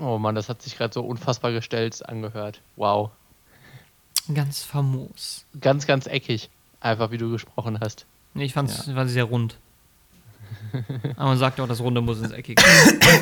Oh 0.00 0.18
Mann, 0.18 0.34
das 0.34 0.48
hat 0.48 0.62
sich 0.62 0.76
gerade 0.76 0.92
so 0.92 1.02
unfassbar 1.02 1.52
gestellt 1.52 2.06
angehört. 2.08 2.60
Wow. 2.76 3.10
Ganz 4.32 4.62
famos. 4.62 5.44
Ganz, 5.60 5.86
ganz 5.86 6.06
eckig. 6.06 6.48
Einfach 6.80 7.10
wie 7.10 7.18
du 7.18 7.30
gesprochen 7.30 7.78
hast. 7.80 8.06
Nee, 8.34 8.44
ich 8.44 8.52
fand's, 8.52 8.90
fand 8.92 9.10
sehr 9.10 9.24
rund. 9.24 9.56
Aber 11.16 11.30
man 11.30 11.38
sagt 11.38 11.60
auch, 11.60 11.68
das 11.68 11.80
Runde 11.80 12.00
muss 12.00 12.18
ins 12.20 12.32
Eckige. 12.32 12.60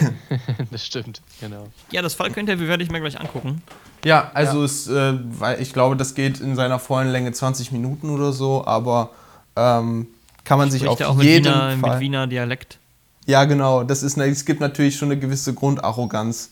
das 0.70 0.86
stimmt, 0.86 1.20
genau. 1.40 1.68
ja, 1.90 2.00
das 2.00 2.14
Falco-Interview 2.14 2.66
werde 2.66 2.82
ich 2.82 2.90
mir 2.90 3.00
gleich 3.00 3.20
angucken. 3.20 3.62
Ja, 4.04 4.30
also 4.32 4.64
Es, 4.64 4.88
äh, 4.88 5.14
weil 5.38 5.60
ich 5.60 5.72
glaube, 5.72 5.96
das 5.96 6.14
geht 6.14 6.40
in 6.40 6.56
seiner 6.56 6.78
vollen 6.78 7.08
Länge 7.08 7.30
20 7.32 7.72
Minuten 7.72 8.08
oder 8.10 8.32
so, 8.32 8.64
aber 8.66 9.10
ähm, 9.56 10.06
kann 10.44 10.58
man 10.58 10.70
sich 10.70 10.80
Spricht 10.80 10.92
auf 10.92 11.00
er 11.00 11.10
auch 11.10 11.14
mit 11.14 11.26
jeden 11.26 11.44
Wiener, 11.44 11.76
Fall. 11.78 11.90
mit 11.90 12.00
Wiener 12.00 12.26
Dialekt. 12.26 12.78
Ja, 13.26 13.44
genau. 13.44 13.84
Das 13.84 14.02
ist, 14.02 14.16
ne- 14.16 14.24
es 14.28 14.44
gibt 14.44 14.60
natürlich 14.60 14.96
schon 14.96 15.10
eine 15.10 15.20
gewisse 15.20 15.52
Grundarroganz. 15.54 16.51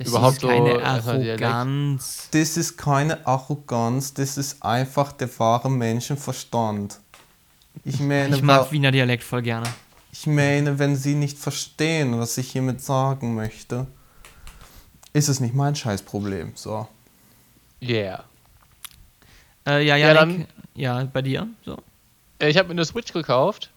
Das 0.00 0.08
Überhaupt 0.08 0.36
ist 0.38 0.42
keine 0.48 1.00
so 1.02 1.12
Dialekt. 1.18 1.42
Arroganz. 1.42 2.28
Das 2.30 2.56
ist 2.56 2.78
keine 2.78 3.26
Arroganz, 3.26 4.14
das 4.14 4.38
ist 4.38 4.62
einfach 4.64 5.12
der 5.12 5.28
wahre 5.38 5.70
Menschenverstand. 5.70 6.98
Ich 7.84 8.00
meine, 8.00 8.34
Ich 8.34 8.42
mag 8.42 8.72
Wiener 8.72 8.90
Dialekt 8.92 9.22
voll 9.22 9.42
gerne. 9.42 9.66
Ich 10.10 10.26
meine, 10.26 10.78
wenn 10.78 10.96
Sie 10.96 11.14
nicht 11.14 11.36
verstehen, 11.38 12.18
was 12.18 12.38
ich 12.38 12.50
hiermit 12.50 12.80
sagen 12.82 13.34
möchte, 13.34 13.86
ist 15.12 15.28
es 15.28 15.38
nicht 15.38 15.54
mein 15.54 15.74
Scheißproblem. 15.76 16.52
So. 16.54 16.88
Yeah. 17.82 18.24
Äh, 19.66 19.84
ja, 19.86 19.96
Ja, 19.96 20.14
Janik, 20.14 20.48
ja, 20.74 21.04
bei 21.04 21.20
dir. 21.20 21.46
So. 21.64 21.76
Äh, 22.38 22.48
Ich 22.48 22.56
habe 22.56 22.68
mir 22.68 22.72
eine 22.72 22.86
Switch 22.86 23.12
gekauft. 23.12 23.70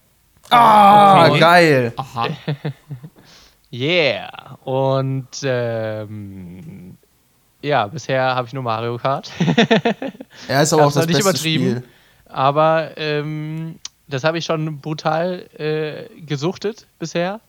Ah, 0.48 1.28
Okay. 1.28 1.38
geil. 1.40 1.92
Aha. 1.96 2.28
Yeah. 3.74 4.56
Und 4.64 5.26
ähm, 5.42 6.96
ja, 7.60 7.88
bisher 7.88 8.22
habe 8.36 8.46
ich 8.46 8.52
nur 8.52 8.62
Mario 8.62 8.98
Kart. 8.98 9.32
Er 10.48 10.62
ist 10.62 10.72
aber 10.72 10.86
auch 10.86 10.92
das 10.92 11.06
nicht 11.06 11.16
beste 11.16 11.30
übertrieben. 11.30 11.76
Spiel. 11.78 11.88
Aber 12.26 12.96
ähm, 12.96 13.80
das 14.06 14.22
habe 14.22 14.38
ich 14.38 14.44
schon 14.44 14.80
brutal 14.80 15.48
äh, 15.58 16.08
gesuchtet 16.20 16.86
bisher. 16.98 17.40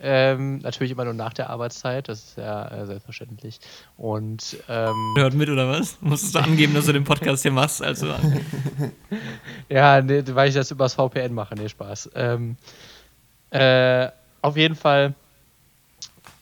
Ähm, 0.00 0.58
natürlich 0.58 0.92
immer 0.92 1.04
nur 1.04 1.14
nach 1.14 1.34
der 1.34 1.50
Arbeitszeit, 1.50 2.08
das 2.08 2.20
ist 2.20 2.38
ja 2.38 2.68
äh, 2.68 2.86
selbstverständlich. 2.86 3.58
Und 3.96 4.56
ähm, 4.68 5.14
Hört 5.16 5.34
mit 5.34 5.50
oder 5.50 5.68
was? 5.68 5.98
Musstest 6.00 6.34
du 6.34 6.38
angeben, 6.38 6.74
dass 6.74 6.86
du 6.86 6.92
den 6.92 7.04
Podcast 7.04 7.42
hier 7.42 7.50
machst? 7.50 7.82
Also, 7.82 8.14
ja, 9.68 10.00
nee, 10.00 10.22
weil 10.28 10.48
ich 10.48 10.54
das 10.54 10.70
übers 10.70 10.94
VPN 10.94 11.34
mache, 11.34 11.56
nee, 11.56 11.68
Spaß. 11.68 12.10
Ähm, 12.14 12.56
äh, 13.50 14.08
auf 14.40 14.56
jeden 14.56 14.76
Fall, 14.76 15.14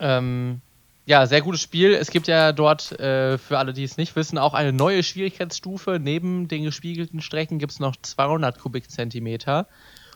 ähm, 0.01 0.61
ja, 1.07 1.27
sehr 1.27 1.41
gutes 1.41 1.61
Spiel. 1.61 1.95
Es 1.95 2.11
gibt 2.11 2.27
ja 2.27 2.53
dort, 2.53 2.99
äh, 2.99 3.39
für 3.39 3.59
alle, 3.59 3.73
die 3.73 3.85
es 3.85 3.97
nicht 3.97 4.17
wissen, 4.17 4.39
auch 4.39 4.55
eine 4.55 4.73
neue 4.73 5.03
Schwierigkeitsstufe. 5.03 5.99
Neben 6.03 6.49
den 6.49 6.65
gespiegelten 6.65 7.21
Strecken 7.21 7.59
gibt 7.59 7.73
es 7.73 7.81
noch 7.81 7.95
200 8.01 8.59
Kubikzentimeter. 8.59 9.67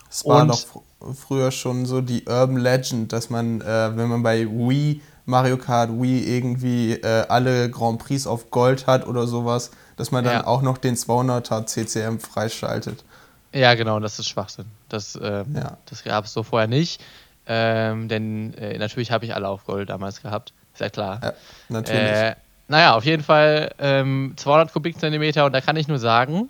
Es 0.09 0.25
war 0.25 0.41
Und- 0.41 0.49
doch 0.49 0.59
fr 0.59 0.79
früher 1.15 1.51
schon 1.51 1.85
so 1.87 2.01
die 2.01 2.25
Urban 2.27 2.57
Legend, 2.57 3.11
dass 3.13 3.29
man, 3.29 3.61
äh, 3.61 3.95
wenn 3.95 4.07
man 4.09 4.21
bei 4.21 4.45
Wii, 4.45 5.01
Mario 5.25 5.57
Kart 5.57 5.89
Wii 5.91 6.25
irgendwie 6.35 6.93
äh, 6.93 7.25
alle 7.27 7.71
Grand 7.71 7.97
Prix 7.99 8.27
auf 8.27 8.51
Gold 8.51 8.85
hat 8.85 9.07
oder 9.07 9.25
sowas, 9.25 9.71
dass 9.97 10.11
man 10.11 10.23
dann 10.23 10.33
Ja. 10.33 10.47
auch 10.47 10.61
noch 10.61 10.77
den 10.77 10.95
200er 10.95 11.65
CCM 11.65 12.19
freischaltet. 12.19 13.03
Ja, 13.53 13.73
genau, 13.75 13.99
das 13.99 14.19
ist 14.19 14.27
Schwachsinn. 14.29 14.65
Das, 14.89 15.17
ähm, 15.21 15.55
Ja. 15.55 15.77
das 15.89 16.03
gab 16.03 16.25
es 16.25 16.33
so 16.33 16.43
vorher 16.43 16.67
nicht. 16.67 17.01
Ähm, 17.47 18.07
denn 18.07 18.53
äh, 18.53 18.77
natürlich 18.77 19.11
habe 19.11 19.25
ich 19.25 19.35
alle 19.35 19.47
auf 19.47 19.65
Gold 19.65 19.89
damals 19.89 20.21
gehabt. 20.21 20.53
Ist 20.73 20.81
ja 20.81 20.89
klar. 20.89 21.19
Ja, 21.23 21.33
natürlich. 21.69 22.01
Äh, 22.01 22.35
naja, 22.67 22.95
auf 22.95 23.03
jeden 23.03 23.23
Fall 23.23 23.73
ähm, 23.79 24.33
200 24.37 24.71
Kubikzentimeter 24.71 25.45
und 25.45 25.51
da 25.51 25.59
kann 25.59 25.75
ich 25.75 25.87
nur 25.87 25.99
sagen, 25.99 26.49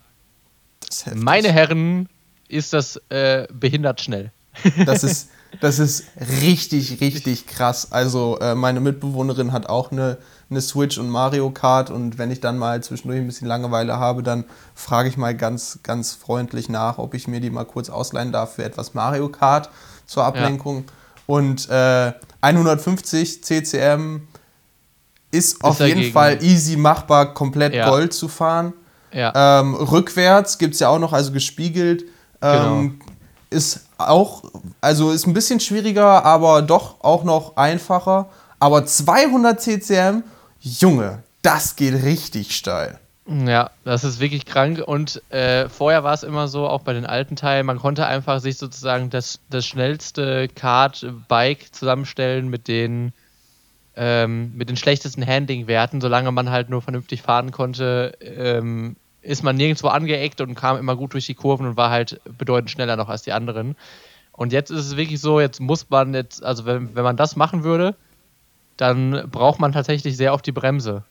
meine 1.15 1.51
Herren, 1.51 2.07
ist 2.47 2.73
das 2.73 2.97
äh, 3.09 3.47
behindert 3.51 4.01
schnell. 4.01 4.31
Das 4.85 5.03
ist, 5.03 5.29
das 5.61 5.79
ist 5.79 6.05
richtig, 6.41 7.01
richtig 7.01 7.47
krass. 7.47 7.91
Also 7.91 8.37
äh, 8.39 8.55
meine 8.55 8.81
Mitbewohnerin 8.81 9.53
hat 9.53 9.67
auch 9.67 9.91
eine, 9.91 10.17
eine 10.49 10.61
Switch 10.61 10.97
und 10.97 11.09
Mario 11.09 11.49
Kart 11.51 11.89
und 11.89 12.17
wenn 12.17 12.29
ich 12.29 12.41
dann 12.41 12.57
mal 12.57 12.83
zwischendurch 12.83 13.21
ein 13.21 13.27
bisschen 13.27 13.47
Langeweile 13.47 13.97
habe, 13.97 14.23
dann 14.23 14.43
frage 14.75 15.07
ich 15.07 15.17
mal 15.17 15.35
ganz, 15.35 15.79
ganz 15.83 16.13
freundlich 16.13 16.69
nach, 16.69 16.97
ob 16.97 17.13
ich 17.13 17.27
mir 17.27 17.39
die 17.39 17.49
mal 17.49 17.65
kurz 17.65 17.89
ausleihen 17.89 18.31
darf 18.31 18.55
für 18.55 18.63
etwas 18.63 18.93
Mario 18.93 19.29
Kart 19.29 19.69
zur 20.11 20.25
Ablenkung. 20.25 20.83
Und 21.25 21.69
äh, 21.69 22.11
150 22.41 23.43
CCM 23.43 24.27
ist 25.31 25.63
auf 25.63 25.79
jeden 25.79 25.91
dagegen. 25.95 26.13
Fall 26.13 26.43
easy 26.43 26.75
machbar, 26.75 27.33
komplett 27.33 27.73
Ja. 27.73 27.89
Gold 27.89 28.13
zu 28.13 28.27
fahren. 28.27 28.73
Ja, 29.13 29.59
Ähm, 29.59 29.75
rückwärts 29.75 30.57
gibt 30.57 30.73
es 30.73 30.79
ja 30.81 30.89
auch 30.89 30.99
noch, 30.99 31.13
also 31.13 31.31
gespiegelt. 31.31 32.03
Ähm, 32.41 32.99
Ist 33.49 33.81
auch, 33.97 34.43
also 34.79 35.11
ist 35.11 35.27
ein 35.27 35.33
bisschen 35.33 35.59
schwieriger, 35.59 36.23
aber 36.23 36.61
doch 36.61 37.01
auch 37.03 37.23
noch 37.25 37.57
einfacher. 37.57 38.29
Aber 38.59 38.85
200 38.85 39.59
CCM, 39.61 40.23
Junge, 40.61 41.23
das 41.41 41.75
geht 41.75 41.93
richtig 42.03 42.55
steil. 42.55 42.99
Ja, 43.27 43.69
das 43.83 44.03
ist 44.03 44.19
wirklich 44.19 44.45
krank. 44.45 44.81
Und 44.85 45.21
äh, 45.31 45.69
vorher 45.69 46.03
war 46.03 46.13
es 46.13 46.23
immer 46.23 46.47
so, 46.47 46.67
auch 46.67 46.81
bei 46.81 46.93
den 46.93 47.05
alten 47.05 47.35
Teilen, 47.35 47.65
man 47.65 47.79
konnte 47.79 48.05
einfach 48.05 48.39
sich 48.39 48.57
sozusagen 48.57 49.09
das, 49.09 49.39
das 49.49 49.65
schnellste 49.65 50.47
Kart-Bike 50.47 51.73
zusammenstellen 51.73 52.49
mit 52.49 52.67
den, 52.67 53.13
ähm, 53.95 54.51
mit 54.55 54.69
den 54.69 54.77
schlechtesten 54.77 55.25
Handling-Werten. 55.25 56.01
Solange 56.01 56.31
man 56.31 56.49
halt 56.49 56.69
nur 56.69 56.81
vernünftig 56.81 57.21
fahren 57.21 57.51
konnte, 57.51 58.17
ähm, 58.21 58.95
ist 59.21 59.43
man 59.43 59.55
nirgendwo 59.55 59.87
angeeckt 59.89 60.41
und 60.41 60.55
kam 60.55 60.77
immer 60.77 60.95
gut 60.95 61.13
durch 61.13 61.27
die 61.27 61.35
Kurven 61.35 61.67
und 61.67 61.77
war 61.77 61.91
halt 61.91 62.19
bedeutend 62.37 62.71
schneller 62.71 62.95
noch 62.95 63.09
als 63.09 63.21
die 63.21 63.33
anderen. 63.33 63.75
Und 64.31 64.51
jetzt 64.51 64.71
ist 64.71 64.87
es 64.87 64.97
wirklich 64.97 65.21
so, 65.21 65.39
jetzt 65.39 65.59
muss 65.59 65.89
man 65.89 66.15
jetzt, 66.15 66.43
also 66.43 66.65
wenn, 66.65 66.95
wenn 66.95 67.03
man 67.03 67.17
das 67.17 67.35
machen 67.35 67.63
würde, 67.63 67.95
dann 68.77 69.29
braucht 69.29 69.59
man 69.59 69.73
tatsächlich 69.73 70.17
sehr 70.17 70.33
auf 70.33 70.41
die 70.41 70.51
Bremse. 70.51 71.03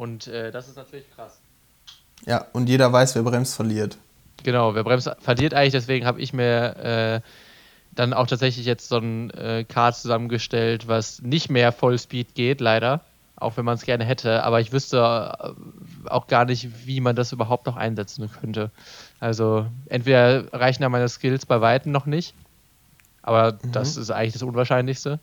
Und 0.00 0.28
äh, 0.28 0.50
das 0.50 0.66
ist 0.66 0.78
natürlich 0.78 1.04
krass. 1.14 1.42
Ja, 2.24 2.46
und 2.54 2.70
jeder 2.70 2.90
weiß, 2.90 3.16
wer 3.16 3.22
bremst, 3.22 3.54
verliert. 3.54 3.98
Genau, 4.42 4.74
wer 4.74 4.82
bremst, 4.82 5.10
verliert 5.20 5.52
eigentlich, 5.52 5.72
deswegen 5.72 6.06
habe 6.06 6.22
ich 6.22 6.32
mir 6.32 6.76
äh, 6.78 7.20
dann 7.92 8.14
auch 8.14 8.26
tatsächlich 8.26 8.64
jetzt 8.64 8.88
so 8.88 8.96
ein 8.96 9.28
äh, 9.32 9.64
Kart 9.64 9.94
zusammengestellt, 9.94 10.88
was 10.88 11.20
nicht 11.20 11.50
mehr 11.50 11.70
Vollspeed 11.70 12.34
geht, 12.34 12.62
leider. 12.62 13.02
Auch 13.36 13.58
wenn 13.58 13.66
man 13.66 13.74
es 13.74 13.82
gerne 13.82 14.06
hätte, 14.06 14.42
aber 14.42 14.62
ich 14.62 14.72
wüsste 14.72 15.34
äh, 15.38 16.08
auch 16.08 16.28
gar 16.28 16.46
nicht, 16.46 16.86
wie 16.86 17.02
man 17.02 17.14
das 17.14 17.32
überhaupt 17.32 17.66
noch 17.66 17.76
einsetzen 17.76 18.30
könnte. 18.40 18.70
Also 19.18 19.66
entweder 19.90 20.50
reichen 20.54 20.80
da 20.80 20.88
meine 20.88 21.10
Skills 21.10 21.44
bei 21.44 21.60
Weitem 21.60 21.92
noch 21.92 22.06
nicht, 22.06 22.34
aber 23.20 23.52
das 23.52 23.98
ist 23.98 24.10
eigentlich 24.10 24.32
das 24.32 24.44
Unwahrscheinlichste. 24.44 25.20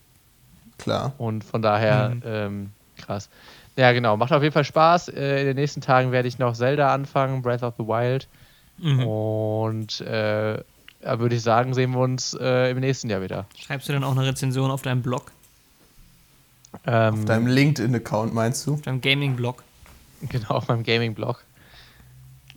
Klar. 0.77 1.13
Und 1.17 1.43
von 1.43 1.63
daher, 1.63 2.15
ähm, 2.23 2.69
krass. 2.95 3.29
Ja, 3.77 3.91
genau. 3.91 4.17
Macht 4.17 4.31
auf 4.33 4.41
jeden 4.41 4.53
Fall 4.53 4.63
Spaß. 4.65 5.09
Äh, 5.09 5.41
in 5.41 5.45
den 5.47 5.55
nächsten 5.55 5.81
Tagen 5.81 6.11
werde 6.11 6.27
ich 6.27 6.39
noch 6.39 6.53
Zelda 6.55 6.93
anfangen, 6.93 7.41
Breath 7.41 7.63
of 7.63 7.75
the 7.77 7.83
Wild. 7.83 8.27
Mhm. 8.79 9.03
Und 9.07 10.01
äh, 10.01 10.61
da 11.01 11.19
würde 11.19 11.35
ich 11.35 11.43
sagen, 11.43 11.73
sehen 11.73 11.91
wir 11.91 11.99
uns 11.99 12.33
äh, 12.39 12.71
im 12.71 12.79
nächsten 12.79 13.09
Jahr 13.09 13.21
wieder. 13.21 13.45
Schreibst 13.57 13.87
du 13.87 13.93
dann 13.93 14.03
auch 14.03 14.11
eine 14.17 14.25
Rezension 14.25 14.71
auf 14.71 14.81
deinem 14.81 15.01
Blog, 15.03 15.31
Ähm, 16.85 17.13
Auf 17.13 17.25
deinem 17.25 17.47
LinkedIn-Account 17.47 18.33
meinst 18.33 18.65
du? 18.67 18.73
auf 18.73 18.81
deinem 18.81 18.99
Gaming-Blog? 19.01 19.63
genau, 20.29 20.49
auf 20.49 20.67
meinem 20.67 20.83
Gaming-Blog. 20.83 21.43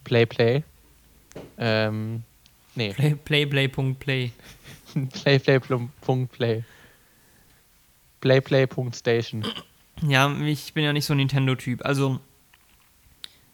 Play, 0.04 0.24
Play. 0.26 0.64
Ähm, 1.59 2.22
nee, 2.74 2.92
Play, 2.94 3.14
play, 3.14 3.46
play, 3.46 3.68
Punkt, 3.68 4.00
play. 4.00 4.33
Play, 5.22 5.38
Play, 5.38 5.61
Play. 5.61 6.64
Play, 8.20 8.40
Play, 8.40 8.66
Punkt, 8.66 8.96
Station. 8.96 9.44
Ja, 10.06 10.30
ich 10.40 10.74
bin 10.74 10.84
ja 10.84 10.92
nicht 10.92 11.04
so 11.04 11.14
ein 11.14 11.18
Nintendo-Typ. 11.18 11.84
Also, 11.84 12.20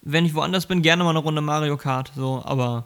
wenn 0.01 0.25
ich 0.25 0.33
woanders 0.33 0.65
bin, 0.65 0.81
gerne 0.81 1.03
mal 1.03 1.11
eine 1.11 1.19
Runde 1.19 1.41
Mario 1.41 1.77
Kart, 1.77 2.11
so, 2.15 2.41
aber 2.43 2.85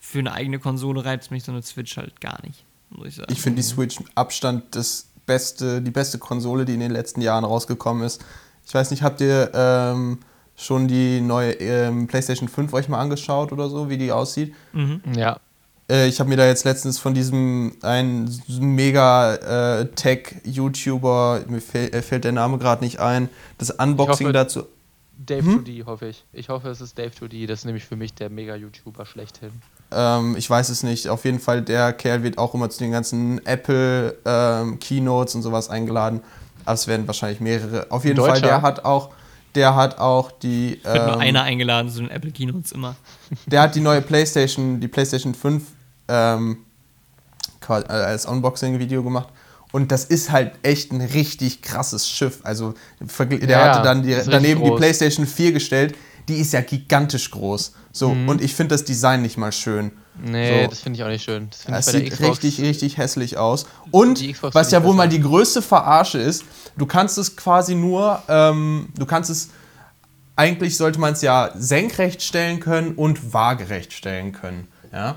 für 0.00 0.18
eine 0.18 0.32
eigene 0.32 0.58
Konsole 0.58 1.04
reizt 1.04 1.30
mich 1.30 1.44
so 1.44 1.52
eine 1.52 1.62
Switch 1.62 1.96
halt 1.96 2.20
gar 2.20 2.38
nicht, 2.44 2.64
muss 2.90 3.08
ich 3.08 3.14
sagen. 3.16 3.32
Ich 3.32 3.40
finde 3.40 3.56
die 3.56 3.66
Switch 3.66 3.98
Abstand 4.14 4.76
das 4.76 5.08
beste, 5.26 5.80
die 5.80 5.90
beste 5.90 6.18
Konsole, 6.18 6.64
die 6.64 6.74
in 6.74 6.80
den 6.80 6.92
letzten 6.92 7.20
Jahren 7.20 7.44
rausgekommen 7.44 8.04
ist. 8.04 8.24
Ich 8.66 8.74
weiß 8.74 8.90
nicht, 8.90 9.02
habt 9.02 9.20
ihr 9.20 9.50
ähm, 9.54 10.20
schon 10.56 10.88
die 10.88 11.20
neue 11.20 11.52
ähm, 11.54 12.06
PlayStation 12.06 12.48
5 12.48 12.72
euch 12.74 12.88
mal 12.88 13.00
angeschaut 13.00 13.52
oder 13.52 13.68
so, 13.68 13.88
wie 13.88 13.98
die 13.98 14.12
aussieht? 14.12 14.54
Ja, 15.16 15.40
Äh, 15.90 16.08
ich 16.08 16.18
habe 16.20 16.28
mir 16.30 16.36
da 16.36 16.46
jetzt 16.46 16.64
letztens 16.64 16.98
von 16.98 17.12
diesem 17.14 17.76
einen 17.82 18.30
mega 18.60 19.34
äh, 19.80 19.86
Tech-YouTuber, 19.94 21.42
mir 21.48 21.60
fäll, 21.60 21.88
äh, 21.94 22.02
fällt 22.02 22.24
der 22.24 22.32
Name 22.32 22.58
gerade 22.58 22.82
nicht 22.84 23.00
ein, 23.00 23.28
das 23.58 23.70
Unboxing 23.70 24.26
hoffe- 24.26 24.32
dazu. 24.32 24.62
Dave 25.16 25.46
Hm? 25.46 25.64
2D, 25.64 25.86
hoffe 25.86 26.08
ich. 26.08 26.24
Ich 26.32 26.48
hoffe, 26.48 26.68
es 26.68 26.80
ist 26.80 26.98
Dave 26.98 27.10
2D. 27.10 27.46
Das 27.46 27.60
ist 27.60 27.64
nämlich 27.66 27.84
für 27.84 27.94
mich 27.96 28.14
der 28.14 28.30
Mega-YouTuber 28.30 29.06
schlechthin. 29.06 29.50
Ähm, 29.92 30.34
ich 30.36 30.50
weiß 30.50 30.68
es 30.70 30.82
nicht. 30.82 31.08
Auf 31.08 31.24
jeden 31.24 31.38
Fall, 31.38 31.62
der 31.62 31.92
Kerl 31.92 32.24
wird 32.24 32.36
auch 32.36 32.52
immer 32.52 32.68
zu 32.68 32.80
den 32.80 32.90
ganzen 32.90 33.44
Apple 33.46 34.18
ähm, 34.24 34.80
Keynotes 34.80 35.36
und 35.36 35.42
sowas 35.42 35.70
eingeladen. 35.70 36.20
Aber 36.64 36.74
es 36.74 36.88
werden 36.88 37.06
wahrscheinlich 37.06 37.40
mehrere. 37.40 37.86
Auf 37.92 38.04
jeden 38.04 38.18
Fall, 38.20 38.40
der 38.40 38.60
hat 38.60 38.84
auch, 38.84 39.10
der 39.54 39.76
hat 39.76 39.98
auch 39.98 40.32
die. 40.32 40.80
Wird 40.82 41.06
nur 41.06 41.14
ähm, 41.14 41.20
einer 41.20 41.42
eingeladen 41.44 41.88
zu 41.90 42.00
den 42.00 42.10
Apple 42.10 42.32
Keynotes 42.32 42.72
immer. 42.72 42.96
Der 43.46 43.62
hat 43.62 43.76
die 43.76 43.80
neue 43.80 44.02
PlayStation, 44.02 44.80
die 44.80 44.88
PlayStation 44.88 45.32
5 45.34 45.62
ähm, 46.08 46.58
als 47.68 48.26
Unboxing-Video 48.26 49.02
gemacht. 49.02 49.28
Und 49.72 49.90
das 49.90 50.04
ist 50.04 50.30
halt 50.30 50.52
echt 50.62 50.92
ein 50.92 51.00
richtig 51.00 51.60
krasses 51.62 52.08
Schiff. 52.08 52.40
Also 52.44 52.74
der 53.00 53.48
Ja, 53.48 53.64
hatte 53.74 53.82
dann 53.82 54.02
die, 54.02 54.16
daneben 54.26 54.62
die. 54.62 54.70
PlayStation 54.70 55.26
4 55.26 55.52
gestellt. 55.52 55.96
Die 56.28 56.36
ist 56.36 56.52
ja 56.52 56.60
gigantisch 56.60 57.30
groß. 57.30 57.74
So, 57.92 58.08
und 58.10 58.40
ich 58.40 58.54
finde 58.54 58.74
das 58.74 58.84
Design 58.84 59.22
nicht 59.22 59.36
mal 59.36 59.52
schön. 59.52 59.92
Nee, 60.22 60.62
So. 60.64 60.70
das 60.70 60.80
finde 60.80 60.98
ich 60.98 61.04
auch 61.04 61.08
nicht 61.08 61.24
schön. 61.24 61.48
Das 61.66 61.86
der 61.86 62.00
sieht 62.00 62.12
Xbox. 62.12 62.30
richtig, 62.44 62.60
richtig 62.60 62.98
hässlich 62.98 63.36
aus. 63.36 63.66
Und 63.90 64.22
was 64.54 64.70
ja 64.70 64.82
wohl 64.84 64.94
mal 64.94 65.08
die 65.08 65.20
größte 65.20 65.60
Verarsche 65.60 66.18
ist, 66.18 66.44
du 66.76 66.86
kannst 66.86 67.18
es 67.18 67.36
quasi 67.36 67.74
nur, 67.74 68.22
ähm, 68.28 68.88
du 68.96 69.06
kannst 69.06 69.28
es, 69.28 69.48
eigentlich 70.36 70.76
sollte 70.76 70.98
man 71.00 71.14
es 71.14 71.22
ja 71.22 71.50
senkrecht 71.56 72.22
stellen 72.22 72.60
können 72.60 72.92
und 72.94 73.32
waagerecht 73.32 73.92
stellen 73.92 74.32
können. 74.32 74.68
Ja? 74.92 75.16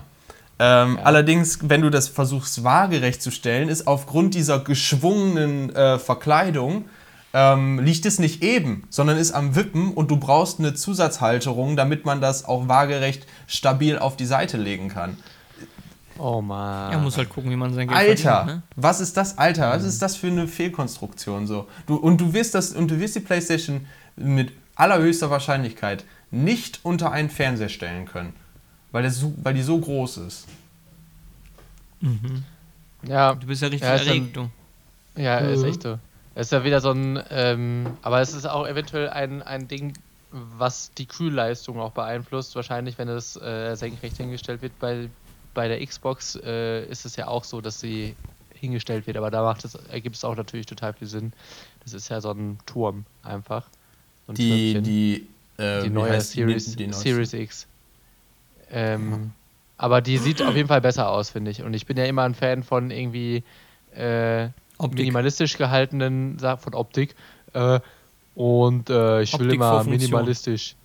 Ähm, 0.60 0.99
Allerdings, 1.03 1.60
wenn 1.64 1.82
du 1.82 1.89
das 1.89 2.08
versuchst 2.08 2.64
waagerecht 2.64 3.22
zu 3.22 3.32
stellen, 3.32 3.70
ist 3.70 3.88
aufgrund 3.88 4.34
dieser 4.34 4.60
geschwungenen 4.60 5.76
äh, 5.76 5.99
Verkleidung 5.99 6.86
ähm, 7.34 7.80
liegt 7.80 8.05
es 8.05 8.20
nicht 8.20 8.41
eben, 8.41 8.88
sondern 8.89 9.18
ist 9.18 9.34
am 9.34 9.55
Wippen 9.55 9.93
und 9.93 10.10
du 10.10 10.18
brauchst 10.18 10.60
eine 10.60 10.74
Zusatzhalterung, 10.74 11.76
damit 11.76 12.05
man 12.05 12.22
das 12.22 12.45
auch 12.45 12.68
waagerecht 12.68 13.28
stabil 13.45 13.99
auf 13.99 14.16
die 14.18 14.26
Seite 14.26 14.58
legen 14.58 14.89
kann. 14.89 15.18
Oh 16.18 16.41
man. 16.41 16.91
Ja, 16.91 16.97
muss 16.97 17.18
halt 17.18 17.30
gucken, 17.30 17.51
wie 17.51 17.55
man 17.55 17.74
sein 17.74 17.88
Geld 17.88 17.99
Alter, 17.99 18.16
verdient, 18.16 18.58
ne? 18.58 18.64
was 18.76 18.99
ist 19.01 19.18
das, 19.18 19.38
Alter? 19.38 19.70
Was 19.70 19.84
ist 19.84 20.01
das 20.01 20.16
für 20.16 20.28
eine 20.28 20.47
Fehlkonstruktion 20.47 21.45
so? 21.45 21.68
Du, 21.86 21.95
und 21.95 22.20
du 22.20 22.34
wirst 22.34 22.55
das 22.55 22.72
und 22.74 22.89
du 22.89 22.99
wirst 22.99 23.16
die 23.16 23.20
PlayStation 23.20 23.86
mit 24.16 24.51
allerhöchster 24.76 25.30
Wahrscheinlichkeit 25.30 26.05
nicht 26.32 26.80
unter 26.84 27.12
einen 27.12 27.30
Fernseher 27.30 27.70
stellen 27.70 28.05
können, 28.05 28.34
weil, 28.91 29.01
der 29.03 29.11
so, 29.11 29.33
weil 29.43 29.53
die 29.53 29.61
so 29.61 29.77
groß 29.79 30.17
ist. 30.17 30.47
Ja, 33.07 33.35
Du 33.35 33.47
bist 33.47 33.61
ja 33.61 33.67
richtig 33.67 33.88
Ja, 33.88 33.95
ist 33.95 34.07
erregt, 34.07 34.35
du. 34.35 34.49
ja, 35.15 35.39
ist 35.39 35.61
Mhm. 35.61 35.65
echt 35.65 35.83
so. 35.83 35.99
Es 36.35 36.47
ist 36.47 36.51
ja 36.51 36.63
wieder 36.63 36.81
so 36.81 36.91
ein, 36.91 37.19
ähm, 37.31 37.88
aber 38.03 38.21
es 38.21 38.33
ist 38.33 38.45
auch 38.45 38.67
eventuell 38.67 39.09
ein, 39.09 39.41
ein 39.41 39.67
Ding, 39.67 39.93
was 40.31 40.91
die 40.93 41.07
Kühlleistung 41.07 41.79
auch 41.79 41.91
beeinflusst. 41.91 42.55
Wahrscheinlich, 42.55 42.97
wenn 42.97 43.07
es 43.07 43.35
äh, 43.38 43.75
senkrecht 43.75 44.17
hingestellt 44.17 44.61
wird. 44.61 44.77
Bei, 44.79 45.09
bei 45.55 45.67
der 45.67 45.83
Xbox 45.85 46.35
äh, 46.35 46.85
ist 46.85 47.05
es 47.05 47.15
ja 47.15 47.27
auch 47.27 47.43
so, 47.43 47.61
dass 47.61 47.79
sie 47.79 48.15
hingestellt 48.53 49.05
wird, 49.07 49.17
aber 49.17 49.29
da 49.31 49.43
macht 49.43 49.65
es, 49.65 49.75
ergibt 49.75 50.15
es 50.15 50.23
auch 50.23 50.35
natürlich 50.35 50.65
total 50.65 50.93
viel 50.93 51.07
Sinn. 51.07 51.31
Das 51.83 51.93
ist 51.93 52.09
ja 52.09 52.21
so 52.21 52.31
ein 52.31 52.57
Turm 52.65 53.05
einfach. 53.23 53.65
So 54.25 54.33
ein 54.33 54.35
Die, 54.35 54.73
Türmchen. 54.73 54.83
die, 54.83 55.27
äh, 55.57 55.83
die 55.83 55.89
neue 55.89 56.13
die? 56.17 56.21
Series, 56.21 56.75
Die 56.75 56.88
neueste. 56.88 57.03
Series 57.03 57.33
X. 57.33 57.67
Ähm, 58.72 59.32
aber 59.78 60.01
die 60.01 60.18
sieht 60.18 60.41
auf 60.41 60.55
jeden 60.55 60.68
Fall 60.68 60.82
besser 60.82 61.09
aus, 61.09 61.30
finde 61.30 61.51
ich. 61.51 61.61
Und 61.61 61.74
ich 61.74 61.86
bin 61.86 61.97
ja 61.97 62.05
immer 62.05 62.24
ein 62.24 62.34
Fan 62.34 62.63
von 62.63 62.91
irgendwie 62.91 63.43
äh, 63.95 64.49
minimalistisch 64.80 65.57
gehaltenen 65.57 66.39
Sachen 66.39 66.61
von 66.61 66.74
Optik. 66.74 67.15
Äh, 67.53 67.80
und 68.36 68.89
äh, 68.89 69.22
ich 69.22 69.34
will 69.34 69.47
Optik 69.47 69.55
immer 69.55 69.70
vor 69.70 69.84
Funktion. 69.84 69.99
minimalistisch. 69.99 70.76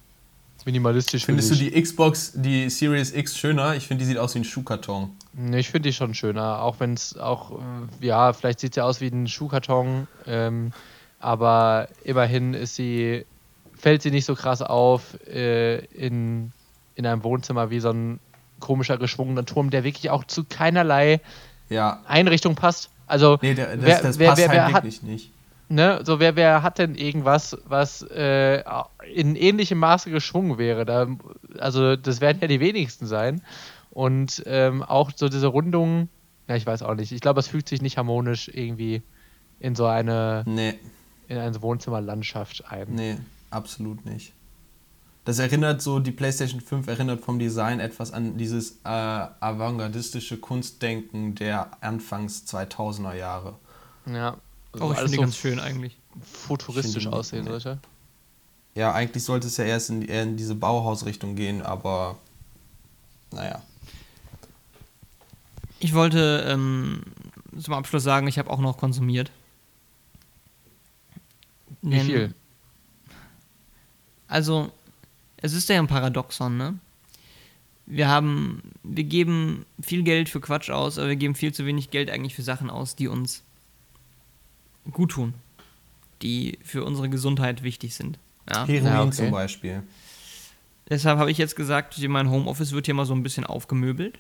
Minimalistisch 0.65 1.25
Findest 1.25 1.51
du 1.51 1.59
will 1.59 1.71
die 1.71 1.83
Xbox, 1.83 2.33
die 2.37 2.71
Series 2.71 3.13
X 3.13 3.37
schöner? 3.37 3.75
Ich 3.75 3.89
finde, 3.89 4.05
die 4.05 4.09
sieht 4.09 4.19
aus 4.19 4.35
wie 4.35 4.41
ein 4.41 4.45
Schuhkarton. 4.45 5.11
Nee, 5.33 5.59
ich 5.59 5.71
finde 5.71 5.89
die 5.89 5.93
schon 5.93 6.15
schöner, 6.15 6.63
auch 6.63 6.79
wenn 6.79 6.95
es 6.95 7.17
auch, 7.17 7.53
äh, 7.53 8.07
ja, 8.07 8.33
vielleicht 8.33 8.61
sieht 8.61 8.75
sie 8.75 8.85
aus 8.85 9.01
wie 9.01 9.09
ein 9.09 9.27
Schuhkarton, 9.27 10.07
ähm, 10.27 10.73
aber 11.19 11.89
immerhin 12.05 12.55
ist 12.55 12.77
sie, 12.77 13.25
fällt 13.77 14.03
sie 14.03 14.11
nicht 14.11 14.25
so 14.25 14.35
krass 14.35 14.63
auf 14.63 15.19
äh, 15.27 15.79
in, 15.87 16.53
in 16.95 17.07
einem 17.07 17.25
Wohnzimmer 17.25 17.71
wie 17.71 17.81
so 17.81 17.91
ein 17.91 18.21
komischer 18.61 18.97
geschwungener 18.99 19.45
Turm, 19.45 19.71
der 19.71 19.85
wirklich 19.85 20.11
auch 20.11 20.25
zu 20.25 20.45
keinerlei 20.45 21.21
Ja. 21.69 22.01
Einrichtung 22.07 22.55
passt. 22.55 22.91
Also, 23.07 23.39
Nee, 23.43 23.55
das, 23.55 23.69
wer, 23.79 24.03
das 24.03 24.19
wer, 24.19 24.29
passt 24.29 24.39
wer, 24.41 24.49
halt 24.49 24.57
wer 24.59 24.67
hat, 24.67 24.75
wirklich 24.85 25.03
nicht. 25.03 25.31
ne, 25.69 26.01
so 26.05 26.21
wer, 26.21 26.37
wer 26.37 26.63
hat 26.63 26.79
denn 26.79 26.95
irgendwas, 26.95 27.57
was 27.67 28.03
äh, 28.03 28.63
in 29.13 29.37
ähnlichem 29.37 29.79
Maße 29.79 30.11
geschwungen 30.11 30.59
wäre? 30.59 30.85
Da, 30.85 31.07
also 31.59 31.97
das 31.97 32.21
werden 32.21 32.39
ja 32.41 32.47
die 32.49 32.61
wenigsten 32.61 33.07
sein. 33.07 33.43
Und 33.91 34.43
ähm, 34.47 34.83
auch 34.83 35.11
so 35.15 35.29
diese 35.29 35.49
Rundungen, 35.49 36.09
ja, 36.49 36.57
ich 36.57 36.67
weiß 36.67 36.83
auch 36.83 36.95
nicht. 36.95 37.13
Ich 37.13 37.21
glaube, 37.21 37.41
es 37.41 37.49
fügt 37.49 37.69
sich 37.69 37.83
nicht 37.83 37.99
harmonisch 37.99 38.49
irgendwie 38.49 39.03
in 39.61 39.75
so 39.75 39.87
eine, 39.87 40.45
Nee, 40.47 40.75
in 41.29 41.37
eine 41.39 41.61
Wohnzimmerlandschaft 41.61 42.65
ein. 42.71 42.87
nee, 42.95 43.17
absolut 43.51 44.05
nicht. 44.07 44.33
Das 45.25 45.39
erinnert 45.39 45.81
so, 45.83 46.01
die 46.01 46.11
PlayStation 46.11 46.61
5 46.61 46.89
erinnert 46.89 47.21
vom 47.21 47.39
Design 47.39 47.79
etwas 47.79 48.13
an 48.13 48.37
dieses 48.39 48.79
äh, 48.85 48.89
avantgardistische 48.89 50.39
Kunstdenken 50.39 51.35
der 51.37 51.71
Anfangs 51.83 52.45
2000er 52.47 53.15
Jahre. 53.15 53.55
Ja. 54.07 54.37
Also 54.73 54.87
Oh, 54.87 54.93
ich 54.93 54.99
alles 54.99 54.99
finde 54.99 55.09
die 55.11 55.15
so 55.17 55.21
ganz 55.23 55.37
schön 55.37 55.61
eigentlich. 55.61 55.97
futuristisch 56.23 57.07
aussehen 57.07 57.45
nee. 57.45 57.51
sollte. 57.51 57.79
Ja, 58.75 58.93
eigentlich 58.95 59.23
sollte 59.23 59.47
es 59.47 59.59
ja 59.59 59.65
erst 59.65 59.91
in, 59.91 60.03
eher 60.03 60.23
in 60.25 60.37
diese 60.37 60.55
Bauhausrichtung 60.55 61.37
gehen, 61.37 61.63
aber 61.63 62.17
naja. 63.31 63.63
Ich 65.79 65.95
wollte 65.95 66.45
ähm, 66.49 67.03
zum 67.61 67.75
Abschluss 67.75 68.03
sagen, 68.03 68.27
ich 68.29 68.39
habe 68.39 68.51
auch 68.51 68.61
noch 68.61 68.77
konsumiert. 68.79 69.31
Wie 71.83 71.91
Denn- 71.91 72.07
viel? 72.07 72.35
Also, 74.27 74.73
es 75.43 75.53
ist 75.53 75.69
ja 75.69 75.79
ein 75.79 75.87
Paradoxon, 75.89 76.57
ne? 76.57 76.79
Wir 77.85 78.09
haben, 78.09 78.63
wir 78.85 79.05
geben 79.05 79.67
viel 79.83 80.05
Geld 80.05 80.29
für 80.29 80.41
Quatsch 80.41 80.71
aus, 80.71 80.99
aber 80.99 81.09
wir 81.09 81.17
geben 81.17 81.35
viel 81.35 81.53
zu 81.53 81.67
wenig 81.67 81.91
Geld 81.91 82.11
eigentlich 82.11 82.35
für 82.35 82.43
Sachen 82.43 82.71
aus, 82.71 82.95
die 82.97 83.09
uns 83.09 83.43
gut 84.93 85.11
tun. 85.11 85.35
Die 86.23 86.59
für 86.63 86.85
unsere 86.85 87.09
Gesundheit 87.09 87.65
wichtig 87.65 87.95
sind. 87.95 88.19
Ja? 88.49 88.67
Heroin 88.67 88.85
Ja, 88.85 89.03
okay. 89.03 89.11
zum 89.11 89.31
Beispiel. 89.33 89.83
Deshalb 90.89 91.19
habe 91.19 91.31
ich 91.31 91.39
jetzt 91.39 91.57
gesagt, 91.57 91.99
mein 92.09 92.31
Homeoffice 92.31 92.73
wird 92.73 92.87
hier 92.87 92.95
mal 92.95 93.07
so 93.07 93.15
ein 93.15 93.23
bisschen 93.25 93.45
aufgemöbelt. 93.45 94.19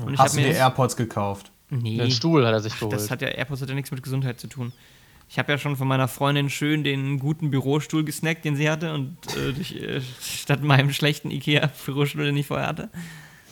Und 0.00 0.14
ich 0.14 0.18
Hast 0.18 0.32
habe 0.32 0.42
du 0.42 0.48
mir 0.48 0.52
dir 0.52 0.58
AirPods 0.58 0.96
gekauft? 0.96 1.52
Nee. 1.70 1.98
Den 1.98 2.10
Stuhl 2.10 2.44
hat 2.46 2.52
er 2.52 2.60
sich 2.60 2.72
Ach, 2.74 2.80
geholt. 2.80 2.94
das 2.94 3.10
hat 3.10 3.22
ja 3.22 3.28
AirPods 3.28 3.62
hat 3.62 3.68
ja 3.68 3.74
nichts 3.74 3.90
mit 3.90 4.02
Gesundheit 4.02 4.40
zu 4.40 4.48
tun. 4.48 4.72
Ich 5.28 5.38
habe 5.38 5.50
ja 5.52 5.58
schon 5.58 5.76
von 5.76 5.88
meiner 5.88 6.06
Freundin 6.08 6.48
schön 6.50 6.84
den 6.84 7.18
guten 7.18 7.50
Bürostuhl 7.50 8.04
gesnackt, 8.04 8.44
den 8.44 8.54
sie 8.56 8.70
hatte, 8.70 8.94
und 8.94 9.16
äh, 9.36 9.52
durch, 9.52 9.72
äh, 9.74 10.00
statt 10.22 10.62
meinem 10.62 10.92
schlechten 10.92 11.30
IKEA-Bürostuhl, 11.30 12.24
den 12.24 12.36
ich 12.36 12.46
vorher 12.46 12.68
hatte. 12.68 12.88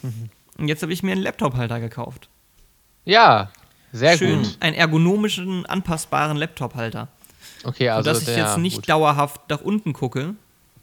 Mhm. 0.01 0.29
Und 0.57 0.67
jetzt 0.69 0.81
habe 0.83 0.93
ich 0.93 1.03
mir 1.03 1.11
einen 1.11 1.21
Laptop-Halter 1.21 1.79
gekauft. 1.79 2.29
ja, 3.03 3.49
sehr 3.91 4.17
schön 4.17 4.43
gut. 4.43 4.57
einen 4.59 4.75
ergonomischen, 4.75 5.65
anpassbaren 5.65 6.35
Laptop-Halter. 6.37 7.07
Okay, 7.63 7.87
also 7.89 8.09
sodass 8.09 8.27
ich 8.27 8.35
jetzt 8.35 8.57
nicht 8.57 8.75
gut. 8.77 8.89
dauerhaft 8.89 9.49
nach 9.49 9.61
unten 9.61 9.93
gucke, 9.93 10.35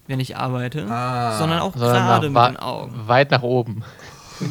wenn 0.07 0.19
ich 0.19 0.37
arbeite, 0.37 0.87
Ah. 0.91 1.37
sondern 1.39 1.59
auch 1.61 1.75
gerade 1.75 2.29
mit 2.31 2.37
den 2.43 2.57
Augen. 2.57 3.09
weit 3.09 3.31
nach 3.31 3.43
oben. 3.43 3.83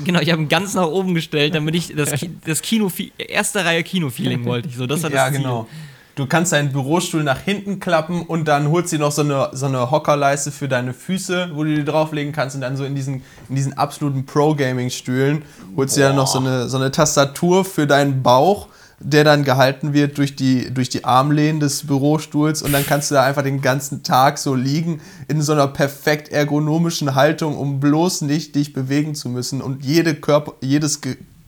Genau, 0.05 0.19
ich 0.19 0.31
habe 0.31 0.41
ihn 0.43 0.47
ganz 0.47 0.73
nach 0.75 0.85
oben 0.87 1.15
gestellt, 1.15 1.55
damit 1.55 1.73
ich 1.75 1.95
das, 1.95 2.11
Ki 2.19 2.29
das 2.45 2.61
Kino, 2.61 2.91
erste 3.17 3.65
Reihe 3.65 3.83
Kino-Feeling 3.83 4.45
wollte 4.45 4.69
ich 4.69 4.75
so. 4.77 4.85
Das 4.87 5.03
hat 5.03 5.11
Ja, 5.11 5.25
das 5.25 5.33
Ziel. 5.33 5.41
genau. 5.41 5.67
Du 6.15 6.25
kannst 6.25 6.51
deinen 6.51 6.73
Bürostuhl 6.73 7.23
nach 7.23 7.39
hinten 7.39 7.79
klappen 7.79 8.23
und 8.23 8.45
dann 8.47 8.69
holst 8.69 8.91
du 8.91 8.97
dir 8.97 9.03
noch 9.03 9.13
so 9.13 9.21
eine, 9.21 9.49
so 9.53 9.67
eine 9.67 9.91
Hockerleiste 9.91 10.51
für 10.51 10.67
deine 10.67 10.93
Füße, 10.93 11.51
wo 11.53 11.63
du 11.63 11.73
die 11.73 11.85
drauflegen 11.85 12.33
kannst 12.33 12.55
und 12.55 12.61
dann 12.61 12.75
so 12.75 12.83
in 12.83 12.95
diesen, 12.95 13.23
in 13.47 13.55
diesen 13.55 13.77
absoluten 13.77 14.25
Pro-Gaming-Stühlen 14.25 15.43
holst 15.77 15.95
du 15.95 16.01
dir 16.01 16.07
dann 16.07 16.17
noch 16.17 16.27
so 16.27 16.39
eine, 16.39 16.67
so 16.67 16.77
eine 16.77 16.91
Tastatur 16.91 17.63
für 17.63 17.87
deinen 17.87 18.23
Bauch, 18.23 18.67
der 18.99 19.23
dann 19.23 19.45
gehalten 19.45 19.93
wird 19.93 20.17
durch 20.17 20.35
die, 20.35 20.73
durch 20.73 20.89
die 20.89 21.05
Armlehnen 21.05 21.61
des 21.61 21.87
Bürostuhls 21.87 22.61
und 22.61 22.73
dann 22.73 22.85
kannst 22.85 23.09
du 23.09 23.15
da 23.15 23.23
einfach 23.23 23.43
den 23.43 23.61
ganzen 23.61 24.03
Tag 24.03 24.37
so 24.37 24.53
liegen 24.53 24.99
in 25.29 25.41
so 25.41 25.53
einer 25.53 25.67
perfekt 25.67 26.29
ergonomischen 26.29 27.15
Haltung, 27.15 27.57
um 27.57 27.79
bloß 27.79 28.21
nicht 28.21 28.55
dich 28.55 28.73
bewegen 28.73 29.15
zu 29.15 29.29
müssen 29.29 29.61
und 29.61 29.85
jede 29.85 30.13
Körper, 30.13 30.53
jedes, 30.59 30.99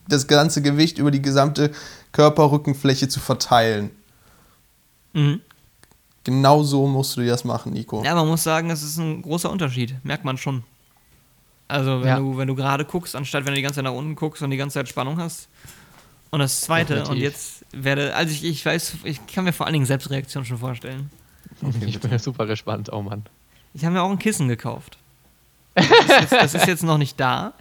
das 0.07 0.27
ganze 0.27 0.61
Gewicht 0.61 0.99
über 0.99 1.11
die 1.11 1.21
gesamte 1.21 1.71
Körperrückenfläche 2.13 3.09
zu 3.09 3.19
verteilen. 3.19 3.91
Mhm. 5.13 5.41
Genau 6.23 6.63
so 6.63 6.87
musst 6.87 7.17
du 7.17 7.21
dir 7.21 7.31
das 7.31 7.43
machen, 7.43 7.73
Nico. 7.73 8.03
Ja, 8.03 8.15
man 8.15 8.27
muss 8.27 8.43
sagen, 8.43 8.69
es 8.69 8.81
ist 8.81 8.97
ein 8.97 9.21
großer 9.21 9.49
Unterschied. 9.51 9.95
Merkt 10.03 10.23
man 10.23 10.37
schon. 10.37 10.63
Also, 11.67 12.01
wenn 12.01 12.07
Ja. 12.07 12.17
du, 12.19 12.37
wenn 12.37 12.47
du 12.47 12.55
gerade 12.55 12.85
guckst, 12.85 13.15
anstatt 13.15 13.45
wenn 13.45 13.51
du 13.53 13.55
die 13.57 13.61
ganze 13.61 13.77
Zeit 13.77 13.83
nach 13.85 13.91
unten 13.93 14.15
guckst 14.15 14.41
und 14.41 14.51
die 14.51 14.57
ganze 14.57 14.75
Zeit 14.75 14.87
Spannung 14.89 15.17
hast. 15.19 15.47
Und 16.29 16.39
das 16.39 16.61
zweite, 16.61 16.93
und 16.95 16.99
Definitiv. 17.15 17.23
jetzt 17.23 17.65
werde, 17.73 18.15
also 18.15 18.31
ich, 18.31 18.43
ich 18.43 18.65
weiß, 18.65 18.95
ich 19.03 19.25
kann 19.27 19.43
mir 19.43 19.53
vor 19.53 19.65
allen 19.65 19.73
Dingen 19.73 19.85
Selbstreaktion 19.85 20.45
schon 20.45 20.57
vorstellen. 20.57 21.09
Ich 21.85 21.99
bin 21.99 22.17
super 22.19 22.45
gespannt, 22.45 22.91
oh 22.91 23.01
Mann. 23.01 23.23
Ich 23.73 23.83
habe 23.85 23.93
mir 23.93 24.01
auch 24.01 24.09
ein 24.09 24.19
Kissen 24.19 24.47
gekauft. 24.47 24.97
Das 25.75 25.85
ist 25.89 26.09
jetzt, 26.21 26.31
das 26.31 26.53
ist 26.55 26.67
jetzt 26.67 26.83
noch 26.83 26.97
nicht 26.97 27.19
da. 27.19 27.53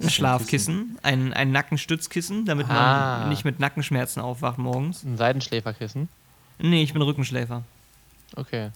Ein 0.00 0.10
Schlafkissen, 0.10 0.98
ein, 1.02 1.32
ein 1.32 1.52
Nackenstützkissen, 1.52 2.44
damit 2.44 2.68
man 2.68 2.76
Ah. 2.76 3.26
nicht 3.28 3.44
mit 3.44 3.60
Nackenschmerzen 3.60 4.20
aufwacht 4.20 4.58
morgens. 4.58 5.02
Ein 5.04 5.16
Seidenschläferkissen. 5.16 6.08
Nee, 6.58 6.82
ich 6.82 6.92
bin 6.92 7.02
Rückenschläfer. 7.02 7.62
Okay. 8.34 8.70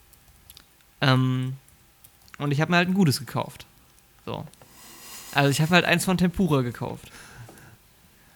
Ähm, 1.01 1.57
und 2.39 2.53
ich 2.53 2.61
habe 2.61 2.71
mir 2.71 2.77
halt 2.79 2.89
ein 2.89 2.95
gutes 2.95 3.19
gekauft. 3.19 3.67
So. 4.27 4.47
Also 5.33 5.51
ich 5.51 5.61
habe 5.61 5.75
halt 5.75 5.85
eins 5.85 6.05
von 6.05 6.19
Tempura 6.19 6.63
gekauft. 6.63 7.11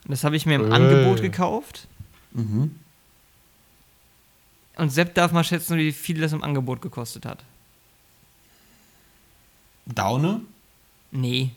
Und 0.04 0.10
das 0.10 0.24
habe 0.24 0.36
ich 0.36 0.46
mir 0.46 0.54
im 0.56 0.70
Äh. 0.70 0.74
Angebot 0.74 1.20
gekauft. 1.22 1.86
Mhm. 2.32 2.78
Und 4.76 4.90
Sepp 4.90 5.14
darf 5.14 5.32
mal 5.32 5.44
schätzen, 5.44 5.76
wie 5.78 5.92
viel 5.92 6.20
das 6.20 6.32
im 6.32 6.42
Angebot 6.42 6.82
gekostet 6.82 7.26
hat. 7.26 7.44
Daune? 9.86 10.40
Nee. 11.10 11.50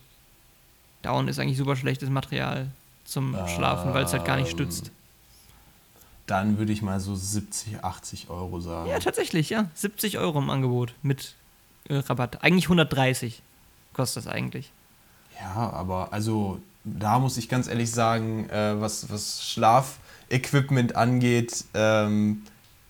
Down 1.02 1.28
ist 1.28 1.40
eigentlich 1.40 1.58
super 1.58 1.76
schlechtes 1.76 2.10
Material 2.10 2.68
zum 3.06 3.36
Schlafen, 3.48 3.94
weil 3.94 4.04
es 4.06 4.14
halt 4.14 4.26
gar 4.26 4.36
nicht 4.38 4.52
stützt. 4.52 4.92
Dann 6.28 6.58
würde 6.58 6.74
ich 6.74 6.82
mal 6.82 7.00
so 7.00 7.16
70, 7.16 7.84
80 7.84 8.30
Euro 8.30 8.60
sagen. 8.60 8.90
Ja, 8.90 9.00
tatsächlich, 9.00 9.50
ja. 9.50 9.70
70 9.74 10.18
Euro 10.20 10.40
im 10.40 10.50
Angebot 10.50 10.94
mit 11.02 11.36
äh, 11.90 11.96
Rabatt. 11.96 12.44
Eigentlich 12.44 12.66
130 12.66 13.42
kostet 13.94 14.26
das 14.26 14.32
eigentlich. 14.32 14.72
Ja, 15.40 15.70
aber 15.72 16.12
also 16.12 16.60
da 16.84 17.20
muss 17.20 17.38
ich 17.38 17.50
ganz 17.50 17.68
ehrlich 17.68 17.92
sagen, 17.92 18.50
äh, 18.50 18.80
was, 18.80 19.10
was 19.10 19.44
Schlafequipment 19.50 20.96
angeht, 20.96 21.66
ähm, 21.74 22.44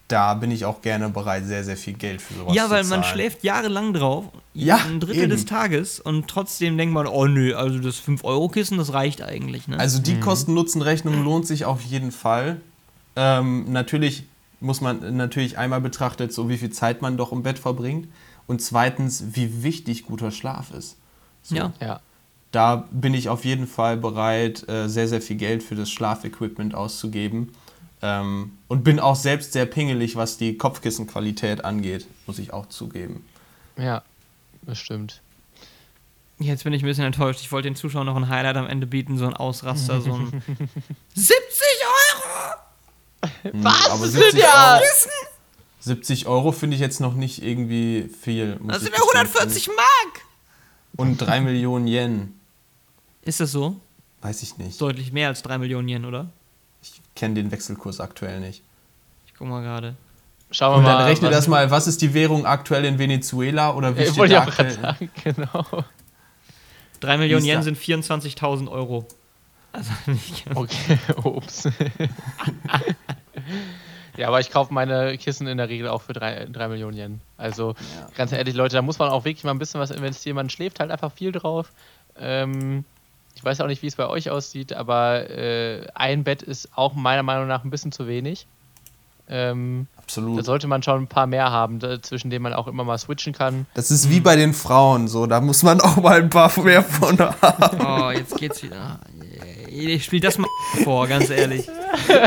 da 0.07 0.33
bin 0.35 0.51
ich 0.51 0.63
auch 0.65 0.81
gerne 0.81 1.09
bereit, 1.09 1.45
sehr, 1.45 1.63
sehr 1.63 1.75
viel 1.75 1.93
Geld 1.93 2.21
für 2.21 2.33
sowas 2.33 2.55
Ja, 2.55 2.69
weil 2.69 2.83
zu 2.83 2.89
man 2.91 3.03
schläft 3.03 3.43
jahrelang 3.43 3.93
drauf, 3.93 4.25
Ja, 4.53 4.77
ein 4.77 4.99
Drittel 4.99 5.23
eben. 5.23 5.31
des 5.31 5.45
Tages 5.45 5.99
und 5.99 6.27
trotzdem 6.27 6.77
denkt 6.77 6.93
man, 6.93 7.07
oh 7.07 7.25
nö, 7.25 7.55
also 7.55 7.79
das 7.79 7.97
5-Euro-Kissen, 7.99 8.77
das 8.77 8.93
reicht 8.93 9.21
eigentlich, 9.21 9.67
ne? 9.67 9.77
Also 9.77 9.99
die 9.99 10.19
Kosten-Nutzen-Rechnung 10.19 11.23
lohnt 11.23 11.45
sich 11.45 11.65
auf 11.65 11.81
jeden 11.81 12.11
Fall. 12.11 12.61
Ähm, 13.17 13.71
natürlich 13.71 14.23
muss 14.59 14.79
man 14.79 15.17
natürlich 15.17 15.57
einmal 15.57 15.81
betrachtet, 15.81 16.31
so 16.31 16.49
wie 16.49 16.57
viel 16.57 16.69
Zeit 16.69 17.01
man 17.01 17.17
doch 17.17 17.31
im 17.31 17.43
Bett 17.43 17.59
verbringt 17.59 18.07
und 18.45 18.61
zweitens, 18.61 19.25
wie 19.33 19.63
wichtig 19.63 20.05
guter 20.05 20.31
Schlaf 20.31 20.71
ist. 20.71 20.97
So. 21.41 21.55
ja. 21.55 21.73
Ja. 21.81 21.99
Da 22.51 22.87
bin 22.91 23.13
ich 23.13 23.27
auf 23.27 23.43
jeden 23.43 23.67
Fall 23.67 23.97
bereit, 23.97 24.67
äh, 24.69 24.87
sehr, 24.87 25.07
sehr 25.07 25.21
viel 25.21 25.35
Geld 25.35 25.63
für 25.63 25.75
das 25.75 25.89
Schlafequipment 25.89 26.75
auszugeben. 26.75 27.51
Ähm, 28.01 28.51
und 28.67 28.83
bin 28.83 28.99
auch 28.99 29.15
selbst 29.15 29.53
sehr 29.53 29.65
pingelig, 29.65 30.15
was 30.15 30.37
die 30.37 30.57
Kopfkissenqualität 30.57 31.65
angeht, 31.65 32.07
muss 32.25 32.39
ich 32.39 32.53
auch 32.53 32.67
zugeben. 32.67 33.25
Ja, 33.75 34.03
das 34.61 34.77
stimmt. 34.77 35.21
Jetzt 36.39 36.63
bin 36.63 36.73
ich 36.73 36.83
ein 36.83 36.85
bisschen 36.85 37.05
enttäuscht. 37.05 37.41
Ich 37.41 37.51
wollte 37.51 37.67
den 37.67 37.75
Zuschauern 37.75 38.05
noch 38.05 38.15
ein 38.15 38.29
Highlight 38.29 38.57
am 38.57 38.67
Ende 38.67 38.85
bieten, 38.85 39.17
so 39.17 39.25
ein 39.25 39.33
Ausraster, 39.33 40.01
so 40.01 40.13
ein 40.13 40.29
70 41.15 41.33
Euro! 41.76 41.76
Was? 43.53 43.89
aber 43.89 44.05
Das 44.05 44.11
70 44.13 44.31
sind 44.31 44.39
ja- 44.41 44.73
Euro, 44.75 44.83
70 45.79 46.27
Euro 46.27 46.51
finde 46.51 46.75
ich 46.75 46.81
jetzt 46.81 46.99
noch 46.99 47.13
nicht 47.13 47.41
irgendwie 47.43 48.09
viel. 48.21 48.59
Das 48.63 48.81
sind 48.81 48.93
ja 48.93 48.99
gestehen. 48.99 49.27
140 49.27 49.67
Mark! 49.67 50.21
Und 50.97 51.17
3 51.17 51.41
Millionen 51.41 51.87
Yen. 51.87 52.33
Ist 53.21 53.39
das 53.39 53.51
so? 53.51 53.75
Weiß 54.21 54.41
ich 54.43 54.57
nicht. 54.57 54.81
Deutlich 54.81 55.11
mehr 55.13 55.27
als 55.29 55.43
3 55.43 55.57
Millionen 55.59 55.87
Yen, 55.87 56.05
oder? 56.05 56.27
Ich 56.81 56.99
kenne 57.15 57.35
den 57.35 57.51
Wechselkurs 57.51 57.99
aktuell 57.99 58.39
nicht. 58.39 58.63
Ich 59.27 59.33
guck 59.37 59.47
mal 59.47 59.61
gerade. 59.61 59.95
Schauen 60.49 60.73
wir 60.73 60.77
Und 60.77 60.83
mal. 60.83 60.97
dann 60.97 61.03
rechne 61.07 61.27
was- 61.29 61.35
das 61.35 61.47
mal, 61.47 61.69
was 61.71 61.87
ist 61.87 62.01
die 62.01 62.13
Währung 62.13 62.45
aktuell 62.45 62.85
in 62.85 62.97
Venezuela 62.97 63.73
oder 63.75 63.95
wie 63.95 64.01
Äh, 64.01 64.05
steht 64.05 64.17
wollte 64.17 64.33
ich 64.33 64.39
auch 64.39 64.45
gerade 64.55 64.71
sagen, 64.71 65.09
genau. 65.23 65.83
3 67.01 67.17
Millionen 67.17 67.45
Yen 67.45 67.61
sind 67.61 67.77
24.000 67.77 68.69
Euro. 68.71 69.05
Also 69.77 69.91
nicht 70.11 70.45
ganz. 70.45 70.57
Okay, 70.57 70.97
ups. 71.23 71.69
ja, 74.17 74.27
aber 74.27 74.39
ich 74.39 74.49
kaufe 74.49 74.73
meine 74.73 75.17
Kissen 75.17 75.45
in 75.47 75.57
der 75.57 75.69
Regel 75.69 75.87
auch 75.87 76.01
für 76.01 76.13
3, 76.13 76.67
Millionen 76.67 76.97
Yen. 76.97 77.21
Also 77.37 77.75
ganz 78.15 78.31
ehrlich, 78.31 78.55
Leute, 78.55 78.75
da 78.75 78.81
muss 78.81 78.97
man 78.97 79.09
auch 79.09 79.23
wirklich 79.23 79.43
mal 79.43 79.51
ein 79.51 79.59
bisschen 79.59 79.79
was 79.79 79.91
investieren. 79.91 80.35
Man 80.35 80.49
schläft 80.49 80.79
halt 80.79 80.89
einfach 80.89 81.11
viel 81.11 81.31
drauf. 81.31 81.71
Ähm, 82.19 82.85
ich 83.35 83.43
weiß 83.43 83.61
auch 83.61 83.67
nicht, 83.67 83.83
wie 83.83 83.87
es 83.87 83.95
bei 83.95 84.07
euch 84.07 84.31
aussieht, 84.31 84.73
aber 84.73 85.29
äh, 85.29 85.85
ein 85.93 86.23
Bett 86.23 86.41
ist 86.41 86.75
auch 86.75 86.95
meiner 86.95 87.21
Meinung 87.21 87.47
nach 87.47 87.63
ein 87.63 87.69
bisschen 87.69 87.91
zu 87.91 88.07
wenig. 88.07 88.47
Ähm, 89.29 89.87
da 89.93 90.01
Absolut. 90.03 90.45
sollte 90.45 90.67
man 90.67 90.81
schon 90.83 91.03
ein 91.03 91.07
paar 91.07 91.27
mehr 91.27 91.51
haben, 91.51 91.79
da, 91.79 92.01
zwischen 92.01 92.29
denen 92.29 92.43
man 92.43 92.53
auch 92.53 92.67
immer 92.67 92.85
mal 92.85 92.97
switchen 92.97 93.33
kann. 93.33 93.65
Das 93.73 93.91
ist 93.91 94.09
wie 94.09 94.21
bei 94.21 94.37
den 94.37 94.53
Frauen 94.53 95.07
so, 95.09 95.25
da 95.25 95.41
muss 95.41 95.63
man 95.63 95.81
auch 95.81 95.97
mal 95.97 96.21
ein 96.21 96.29
paar 96.29 96.57
mehr 96.61 96.81
von 96.81 97.19
haben. 97.19 97.81
Oh, 97.81 98.11
jetzt 98.11 98.37
geht's 98.37 98.63
wieder. 98.63 98.99
Ich 99.69 100.05
spiel 100.05 100.21
das 100.21 100.37
mal 100.37 100.47
vor, 100.83 101.07
ganz 101.07 101.29
ehrlich. 101.29 101.67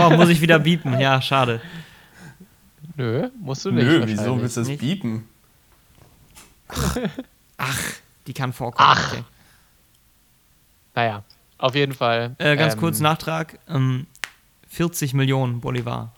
Oh, 0.00 0.10
muss 0.10 0.28
ich 0.28 0.40
wieder 0.40 0.58
biepen. 0.58 1.00
Ja, 1.00 1.22
schade. 1.22 1.60
Nö, 2.96 3.30
musst 3.40 3.64
du 3.64 3.70
nicht. 3.70 3.84
Nö, 3.84 4.02
wieso 4.04 4.40
willst 4.40 4.58
du 4.58 4.60
das 4.60 4.76
biepen? 4.76 5.26
Die 8.26 8.34
kann 8.34 8.52
vorkommen. 8.52 8.88
Ach. 8.92 9.12
Okay. 9.12 9.24
Naja, 10.94 11.24
auf 11.56 11.74
jeden 11.74 11.94
Fall. 11.94 12.36
Äh, 12.38 12.56
ganz 12.56 12.74
ähm, 12.74 12.80
kurz 12.80 13.00
Nachtrag. 13.00 13.58
Ähm, 13.68 14.06
40 14.68 15.14
Millionen 15.14 15.60
Bolivar 15.60 16.12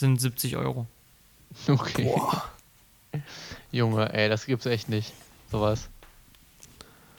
sind 0.00 0.20
70 0.20 0.56
Euro. 0.56 0.86
Okay. 1.68 2.14
Junge, 3.72 4.12
ey, 4.12 4.28
das 4.28 4.46
gibt's 4.46 4.66
echt 4.66 4.88
nicht. 4.88 5.12
Sowas. 5.50 5.88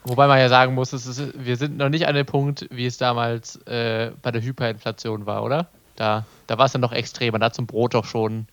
Wobei 0.04 0.26
man 0.26 0.38
ja 0.38 0.48
sagen 0.48 0.74
muss, 0.74 0.92
es 0.92 1.06
ist, 1.06 1.32
wir 1.34 1.56
sind 1.56 1.76
noch 1.76 1.88
nicht 1.88 2.06
an 2.06 2.14
dem 2.14 2.26
Punkt, 2.26 2.66
wie 2.70 2.86
es 2.86 2.98
damals 2.98 3.56
äh, 3.66 4.10
bei 4.20 4.32
der 4.32 4.42
Hyperinflation 4.42 5.26
war, 5.26 5.42
oder? 5.44 5.68
Da, 5.96 6.24
da 6.46 6.58
war 6.58 6.66
es 6.66 6.72
dann 6.72 6.80
noch 6.80 6.92
extremer. 6.92 7.38
Da 7.38 7.46
hat 7.46 7.54
zum 7.54 7.66
Brot 7.66 7.94
doch 7.94 8.04
schon, 8.04 8.46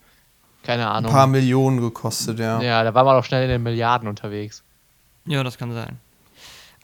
keine 0.63 0.87
Ein 0.89 0.97
Ahnung. 0.97 1.11
paar 1.11 1.27
Millionen 1.27 1.81
gekostet, 1.81 2.39
ja. 2.39 2.61
ja, 2.61 2.83
da 2.83 2.93
war 2.93 3.03
man 3.03 3.15
doch 3.15 3.25
schnell 3.25 3.43
in 3.43 3.49
den 3.49 3.63
Milliarden 3.63 4.07
unterwegs. 4.07 4.63
Ja, 5.25 5.43
das 5.43 5.57
kann 5.57 5.73
sein. 5.73 5.97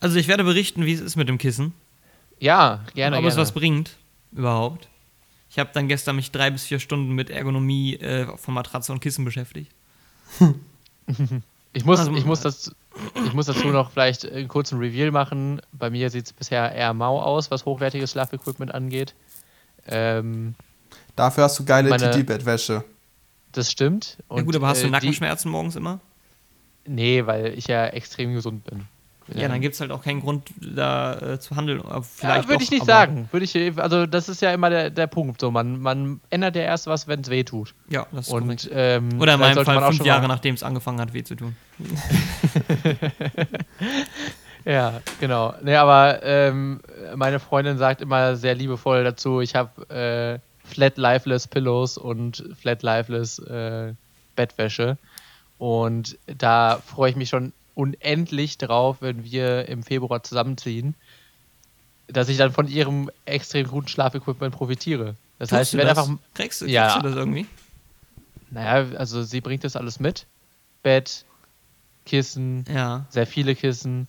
Also 0.00 0.16
ich 0.18 0.28
werde 0.28 0.44
berichten, 0.44 0.84
wie 0.84 0.92
es 0.92 1.00
ist 1.00 1.16
mit 1.16 1.28
dem 1.28 1.38
Kissen. 1.38 1.72
Ja, 2.38 2.80
gerne. 2.94 3.16
ob 3.16 3.22
gerne. 3.22 3.28
es 3.28 3.36
was 3.36 3.52
bringt. 3.52 3.96
Überhaupt. 4.32 4.88
Ich 5.56 5.58
habe 5.58 5.70
dann 5.72 5.88
gestern 5.88 6.16
mich 6.16 6.30
drei 6.32 6.50
bis 6.50 6.64
vier 6.66 6.78
Stunden 6.78 7.14
mit 7.14 7.30
Ergonomie 7.30 7.94
äh, 7.96 8.26
von 8.36 8.52
Matratze 8.52 8.92
und 8.92 9.00
Kissen 9.00 9.24
beschäftigt. 9.24 9.72
Ich 11.72 11.86
muss, 11.86 11.98
Also- 11.98 12.14
ich, 12.14 12.26
muss 12.26 12.40
das, 12.42 12.72
ich 13.24 13.32
muss 13.32 13.46
dazu 13.46 13.68
noch 13.68 13.90
vielleicht 13.90 14.30
einen 14.30 14.48
kurzen 14.48 14.78
Reveal 14.78 15.10
machen. 15.12 15.62
Bei 15.72 15.88
mir 15.88 16.10
sieht 16.10 16.26
es 16.26 16.34
bisher 16.34 16.72
eher 16.72 16.92
mau 16.92 17.22
aus, 17.22 17.50
was 17.50 17.64
hochwertiges 17.64 18.10
Schlafequipment 18.12 18.74
angeht. 18.74 19.14
Ähm, 19.86 20.54
Dafür 21.14 21.44
hast 21.44 21.58
du 21.58 21.64
geile 21.64 21.88
TT-Bettwäsche. 21.96 22.84
das 23.52 23.72
stimmt. 23.72 24.18
ja 24.30 24.42
gut, 24.42 24.56
aber 24.56 24.66
hast 24.66 24.82
du 24.82 24.84
äh, 24.84 24.88
die- 24.88 24.92
Nackenschmerzen 24.92 25.50
morgens 25.50 25.74
immer? 25.76 26.00
Nee, 26.86 27.24
weil 27.24 27.54
ich 27.56 27.66
ja 27.66 27.86
extrem 27.86 28.34
gesund 28.34 28.62
bin. 28.64 28.86
Ja, 29.34 29.48
dann 29.48 29.60
gibt 29.60 29.74
es 29.74 29.80
halt 29.80 29.90
auch 29.90 30.02
keinen 30.02 30.20
Grund, 30.20 30.50
da 30.60 31.14
äh, 31.14 31.40
zu 31.40 31.56
handeln. 31.56 31.80
Aber 31.80 31.96
Ja, 31.96 32.02
Vielleicht 32.02 32.48
würde 32.48 32.62
ich 32.62 32.70
nicht 32.70 32.84
sagen. 32.86 33.28
Würde 33.32 33.44
ich, 33.44 33.78
also 33.78 34.06
das 34.06 34.28
ist 34.28 34.40
ja 34.40 34.52
immer 34.52 34.70
der, 34.70 34.90
der 34.90 35.08
Punkt. 35.08 35.40
So, 35.40 35.50
man, 35.50 35.80
man 35.80 36.20
ändert 36.30 36.54
ja 36.54 36.62
erst 36.62 36.86
was, 36.86 37.08
wenn 37.08 37.20
es 37.20 37.30
weh 37.30 37.42
tut. 37.42 37.74
Ja, 37.88 38.06
das 38.12 38.28
ist. 38.28 38.32
Und, 38.32 38.70
ähm, 38.72 39.20
Oder 39.20 39.34
in 39.34 39.38
vielleicht 39.40 39.56
meinem 39.56 39.64
Fall 39.64 39.78
auch 39.78 39.86
fünf 39.88 39.96
schon 39.96 40.06
Jahre 40.06 40.28
nachdem 40.28 40.54
es 40.54 40.62
angefangen 40.62 41.00
hat, 41.00 41.12
weh 41.12 41.24
zu 41.24 41.34
tun. 41.34 41.56
Ja, 44.66 45.00
genau. 45.20 45.54
Nee, 45.62 45.76
aber 45.76 46.24
ähm, 46.24 46.80
meine 47.14 47.38
Freundin 47.38 47.78
sagt 47.78 48.00
immer 48.00 48.34
sehr 48.34 48.56
liebevoll 48.56 49.04
dazu, 49.04 49.40
ich 49.40 49.54
habe 49.54 49.88
äh, 49.94 50.40
Flat 50.66 50.98
Lifeless 50.98 51.46
Pillows 51.46 51.96
und 51.96 52.44
Flat 52.60 52.82
Lifeless 52.82 53.38
äh, 53.38 53.94
Bettwäsche. 54.34 54.98
Und 55.58 56.18
da 56.26 56.80
freue 56.84 57.10
ich 57.10 57.16
mich 57.16 57.28
schon 57.28 57.52
unendlich 57.76 58.58
drauf, 58.58 58.96
wenn 59.00 59.22
wir 59.22 59.68
im 59.68 59.82
Februar 59.82 60.22
zusammenziehen, 60.22 60.94
dass 62.08 62.28
ich 62.28 62.38
dann 62.38 62.50
von 62.50 62.66
ihrem 62.68 63.10
extrem 63.26 63.68
guten 63.68 63.86
Schlafequipment 63.88 64.54
profitiere. 64.54 65.14
Das 65.38 65.52
heißt, 65.52 65.62
ich 65.62 65.66
Tust 65.70 65.74
du 65.74 65.78
werde 65.78 65.90
einfach 65.90 66.18
Kriegst 66.34 66.60
du, 66.62 66.66
Ja. 66.66 66.88
kriegst 66.88 67.04
du 67.04 67.08
das 67.08 67.16
irgendwie? 67.16 67.46
Naja, 68.50 68.96
also 68.96 69.22
sie 69.22 69.40
bringt 69.40 69.62
das 69.64 69.76
alles 69.76 70.00
mit. 70.00 70.26
Bett, 70.82 71.24
Kissen, 72.06 72.64
Ja. 72.72 73.04
sehr 73.10 73.26
viele 73.26 73.54
Kissen. 73.54 74.08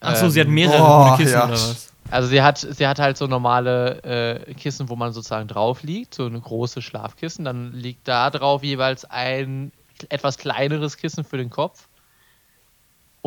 Achso, 0.00 0.28
sie 0.28 0.40
hat 0.40 0.46
Ähm, 0.46 0.54
mehrere 0.54 1.12
oh, 1.12 1.16
Kissen 1.16 1.32
ja. 1.32 1.44
oder 1.46 1.54
was? 1.54 1.92
Also 2.10 2.28
sie 2.28 2.40
hat, 2.40 2.58
sie 2.58 2.86
hat 2.86 3.00
halt 3.00 3.16
so 3.16 3.26
normale 3.26 4.02
äh, 4.46 4.54
Kissen, 4.54 4.88
wo 4.88 4.96
man 4.96 5.12
sozusagen 5.12 5.48
drauf 5.48 5.82
liegt, 5.82 6.14
so 6.14 6.26
eine 6.26 6.40
große 6.40 6.80
Schlafkissen. 6.82 7.44
Dann 7.44 7.72
liegt 7.72 8.06
da 8.06 8.30
drauf 8.30 8.62
jeweils 8.62 9.04
ein 9.04 9.72
etwas 10.08 10.38
kleineres 10.38 10.96
Kissen 10.96 11.24
für 11.24 11.36
den 11.36 11.50
Kopf. 11.50 11.87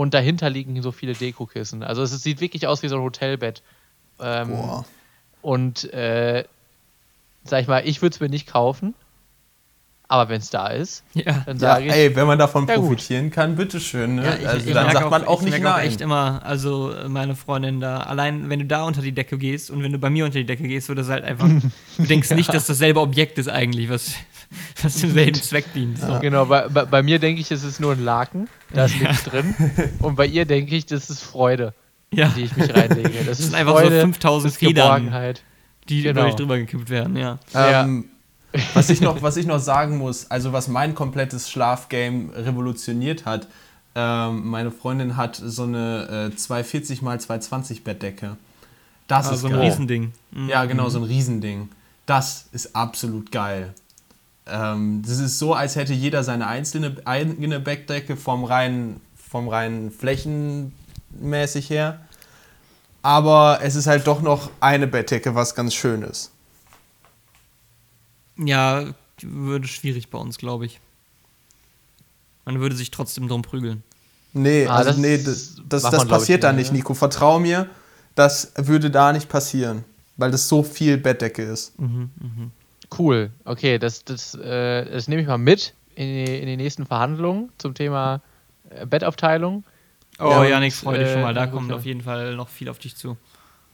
Und 0.01 0.15
dahinter 0.15 0.49
liegen 0.49 0.81
so 0.81 0.91
viele 0.91 1.13
Dekokissen. 1.13 1.83
Also 1.83 2.01
es 2.01 2.23
sieht 2.23 2.41
wirklich 2.41 2.65
aus 2.65 2.81
wie 2.81 2.87
so 2.87 2.95
ein 2.95 3.03
Hotelbett. 3.03 3.61
Ähm, 4.19 4.47
Boah. 4.47 4.83
und 5.43 5.93
äh, 5.93 6.43
sag 7.43 7.61
ich 7.61 7.67
mal, 7.67 7.87
ich 7.87 8.01
würde 8.01 8.15
es 8.15 8.19
mir 8.19 8.27
nicht 8.27 8.47
kaufen. 8.47 8.95
Aber 10.11 10.27
wenn 10.27 10.41
es 10.41 10.49
da 10.49 10.67
ist, 10.67 11.03
Ja. 11.13 11.43
dann 11.45 11.55
Ja, 11.55 11.75
sage 11.75 11.85
ich, 11.85 11.91
ey, 11.93 12.13
wenn 12.17 12.27
man 12.27 12.37
davon 12.37 12.67
Ja, 12.67 12.75
gut. 12.75 12.83
profitieren 12.87 13.31
kann, 13.31 13.55
bitteschön. 13.55 14.15
Ne? 14.15 14.25
Ja, 14.25 14.33
ich, 14.41 14.47
also 14.47 14.67
ich 14.67 14.73
dann 14.73 14.91
sagt 14.91 15.09
man 15.09 15.23
auch 15.23 15.39
ich 15.39 15.45
nicht 15.45 15.61
merk 15.61 15.77
nein. 15.77 15.87
echt 15.87 16.01
immer, 16.01 16.41
also 16.43 16.93
meine 17.07 17.33
Freundin 17.33 17.79
da, 17.79 17.99
allein 18.01 18.49
wenn 18.49 18.59
du 18.59 18.65
da 18.65 18.83
unter 18.83 19.01
die 19.01 19.13
Decke 19.13 19.37
gehst 19.37 19.71
und 19.71 19.83
wenn 19.83 19.93
du 19.93 19.99
bei 19.99 20.09
mir 20.09 20.25
unter 20.25 20.37
die 20.37 20.45
Decke 20.45 20.63
gehst, 20.67 20.89
wird 20.89 20.99
das 20.99 21.07
halt 21.07 21.23
einfach, 21.23 21.47
du 21.97 22.03
denkst 22.03 22.29
nicht, 22.31 22.53
dass 22.53 22.67
dasselbe 22.67 22.99
Objekt 22.99 23.37
ist 23.37 23.47
eigentlich, 23.47 23.89
was, 23.89 24.11
was 24.83 24.95
demselben 24.99 25.33
Zweck 25.41 25.71
dient. 25.73 25.97
So. 25.97 26.19
Genau, 26.19 26.45
bei, 26.45 26.67
bei, 26.67 26.83
bei 26.83 27.01
mir 27.03 27.17
denke 27.17 27.39
ich, 27.39 27.49
es 27.49 27.63
ist 27.63 27.79
nur 27.79 27.93
ein 27.93 28.03
Laken, 28.03 28.49
da 28.73 28.83
ist 28.85 28.99
nichts 28.99 29.23
drin. 29.23 29.55
Und 29.99 30.17
bei 30.17 30.25
ihr 30.25 30.43
denke 30.43 30.75
ich, 30.75 30.85
das 30.87 31.09
ist 31.09 31.23
Freude, 31.23 31.73
Ja, 32.13 32.25
in 32.27 32.33
die 32.35 32.41
ich 32.41 32.57
mich 32.57 32.75
reinlege. 32.75 33.11
Das, 33.25 33.39
ist 33.39 33.45
sind 33.45 33.55
einfach 33.55 33.75
so 33.77 33.79
Freude, 33.79 34.01
5000 34.01 34.45
das 34.45 34.51
ist 34.51 34.59
Federn. 34.59 34.73
Geborgenheit. 35.05 35.41
die 35.87 36.01
genau. 36.03 36.19
über 36.19 36.27
dich 36.27 36.35
drüber 36.35 36.57
gekippt 36.57 36.89
werden, 36.89 37.15
ja. 37.15 37.39
Ähm, 37.55 38.05
was, 38.73 38.89
ich 38.89 39.01
noch, 39.01 39.21
was 39.21 39.37
ich 39.37 39.45
noch 39.45 39.59
sagen 39.59 39.97
muss, 39.97 40.29
also 40.29 40.53
was 40.53 40.67
mein 40.67 40.95
komplettes 40.95 41.49
Schlafgame 41.49 42.35
revolutioniert 42.35 43.25
hat, 43.25 43.47
ähm, 43.95 44.47
meine 44.47 44.71
Freundin 44.71 45.17
hat 45.17 45.35
so 45.43 45.63
eine 45.63 46.31
äh, 46.33 46.35
240 46.35 47.01
x 47.01 47.25
220 47.25 47.83
Bettdecke. 47.83 48.37
Das 49.07 49.25
Also 49.27 49.35
ist 49.35 49.41
so 49.41 49.47
ein 49.47 49.53
geil. 49.53 49.61
Riesending. 49.63 50.13
Mhm. 50.31 50.49
Ja, 50.49 50.65
genau, 50.65 50.89
so 50.89 50.99
ein 50.99 51.03
Riesending. 51.03 51.69
Das 52.05 52.47
ist 52.51 52.75
absolut 52.75 53.31
geil. 53.31 53.73
Ähm, 54.47 55.01
das 55.05 55.19
ist 55.19 55.37
so, 55.39 55.53
als 55.53 55.75
hätte 55.75 55.93
jeder 55.93 56.23
seine 56.23 56.47
einzelne 56.47 56.95
eigene 57.05 57.59
Bettdecke 57.59 58.15
vom 58.17 58.43
reinen, 58.45 59.01
vom 59.29 59.47
reinen 59.49 59.91
flächenmäßig 59.91 61.69
her. 61.69 61.99
aber 63.03 63.59
es 63.63 63.75
ist 63.75 63.87
halt 63.87 64.07
doch 64.07 64.21
noch 64.21 64.49
eine 64.59 64.87
Bettdecke, 64.87 65.35
was 65.35 65.55
ganz 65.55 65.73
schön 65.73 66.01
ist. 66.03 66.31
Ja, 68.37 68.85
würde 69.21 69.67
schwierig 69.67 70.09
bei 70.09 70.17
uns, 70.17 70.37
glaube 70.37 70.65
ich. 70.65 70.79
Man 72.45 72.59
würde 72.59 72.75
sich 72.75 72.91
trotzdem 72.91 73.27
drum 73.27 73.41
prügeln. 73.41 73.83
Nee, 74.33 74.65
Ah, 74.65 74.75
also 74.77 74.89
das 74.91 74.97
nee, 74.97 75.17
das, 75.17 75.61
das, 75.67 75.83
das 75.83 75.83
man, 75.83 75.91
glaub 75.91 76.03
ich, 76.03 76.09
passiert 76.09 76.43
da 76.43 76.51
nicht, 76.53 76.71
nicht? 76.71 76.83
Nico. 76.83 76.93
Vertrau 76.93 77.39
mir, 77.39 77.69
das 78.15 78.53
würde 78.55 78.89
da 78.89 79.11
nicht 79.13 79.29
passieren, 79.29 79.83
weil 80.17 80.31
das 80.31 80.47
so 80.47 80.63
viel 80.63 80.97
Bettdecke 80.97 81.43
ist. 81.43 81.73
Cool. 82.97 83.31
Okay, 83.45 83.77
das, 83.77 84.03
das, 84.03 84.35
äh, 84.35 84.89
das 84.89 85.07
nehme 85.07 85.21
ich 85.21 85.27
mal 85.27 85.37
mit 85.37 85.73
in 85.95 86.25
die, 86.25 86.39
in 86.39 86.47
die 86.47 86.57
nächsten 86.57 86.85
Verhandlungen 86.85 87.51
zum 87.57 87.73
Thema 87.73 88.21
äh, 88.69 88.85
Bettaufteilung. 88.85 89.63
Oh, 90.19 90.29
Ja, 90.29 90.43
Janik, 90.45 90.73
und, 90.73 90.79
freu 90.79 90.97
dich 90.97 91.11
schon 91.11 91.21
mal. 91.21 91.33
Da 91.33 91.45
äh, 91.45 91.49
kommt 91.49 91.71
auf 91.71 91.85
jeden 91.85 92.01
Fall 92.01 92.35
noch 92.35 92.49
viel 92.49 92.69
auf 92.69 92.79
dich 92.79 92.95
zu. 92.95 93.17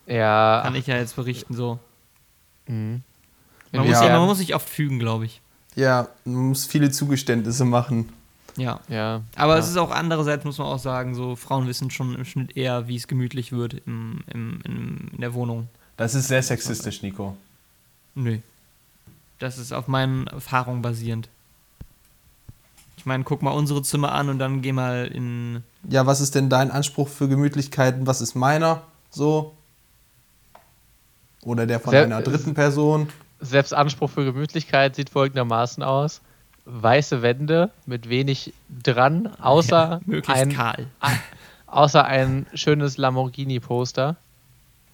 Ja. 0.08 0.62
Kann 0.64 0.76
ich 0.76 0.88
ja 0.88 0.98
jetzt 0.98 1.16
berichten 1.16 1.54
so. 1.54 1.80
Mhm. 2.68 3.04
Man, 3.72 3.82
muss, 3.88 3.92
Ja. 3.92 4.06
ja, 4.08 4.18
man 4.20 4.28
muss 4.28 4.38
sich 4.40 4.56
oft 4.56 4.68
fügen, 4.70 5.00
glaube 5.00 5.26
ich. 5.26 5.42
Ja, 5.76 6.08
man 6.26 6.50
muss 6.50 6.66
viele 6.66 6.90
Zugeständnisse 6.92 7.66
machen. 7.66 8.10
Ja. 8.56 8.80
Ja. 8.88 9.22
Aber 9.36 9.54
ja. 9.54 9.60
es 9.60 9.70
ist 9.70 9.78
auch 9.78 9.92
andererseits, 9.92 10.44
muss 10.44 10.58
man 10.58 10.68
auch 10.68 10.80
sagen, 10.80 11.14
so 11.14 11.36
Frauen 11.36 11.68
wissen 11.68 11.92
schon 11.92 12.16
im 12.16 12.26
Schnitt 12.26 12.58
eher, 12.58 12.88
wie 12.88 12.96
es 12.96 13.08
gemütlich 13.08 13.52
wird 13.52 13.76
im, 13.86 14.22
im, 14.34 14.60
im, 14.64 15.10
in 15.14 15.22
der 15.22 15.34
Wohnung. 15.34 15.68
Das 15.98 16.16
ist 16.16 16.28
sehr 16.28 16.42
sexistisch, 16.42 17.02
Nico. 17.04 17.38
Nö. 18.16 18.40
Das 19.40 19.58
ist 19.60 19.72
auf 19.72 19.88
meinen 19.88 20.26
Erfahrungen 20.28 20.82
basierend. 20.82 21.30
Ich 22.98 23.06
meine, 23.06 23.24
guck 23.24 23.44
mal 23.44 23.52
unsere 23.52 23.84
Zimmer 23.84 24.12
an 24.14 24.30
und 24.30 24.40
dann 24.40 24.62
geh 24.64 24.72
mal 24.72 25.06
in. 25.06 25.64
Ja, 25.88 26.06
was 26.08 26.20
ist 26.20 26.34
denn 26.34 26.50
dein 26.50 26.72
Anspruch 26.72 27.08
für 27.08 27.28
Gemütlichkeiten? 27.28 28.08
Was 28.08 28.22
ist 28.22 28.34
meiner? 28.34 28.82
So? 29.12 29.54
Oder 31.44 31.68
der 31.68 31.80
von 31.80 31.92
Sehr- 31.92 32.04
einer 32.04 32.22
dritten 32.24 32.56
Person? 32.56 33.10
Selbst 33.40 33.74
Anspruch 33.74 34.10
für 34.10 34.26
Gemütlichkeit 34.26 34.96
sieht 34.96 35.10
folgendermaßen 35.10 35.84
aus. 35.84 36.22
Weiße 36.66 37.22
Wände 37.22 37.72
mit 37.86 38.10
wenig 38.10 38.54
dran, 38.84 39.28
außer, 39.40 40.02
Möglichst 40.06 40.42
ein, 40.44 40.52
kahl. 40.54 40.88
außer 41.68 42.04
ein 42.04 42.46
schönes 42.54 42.98
Lamborghini-Poster. 42.98 44.16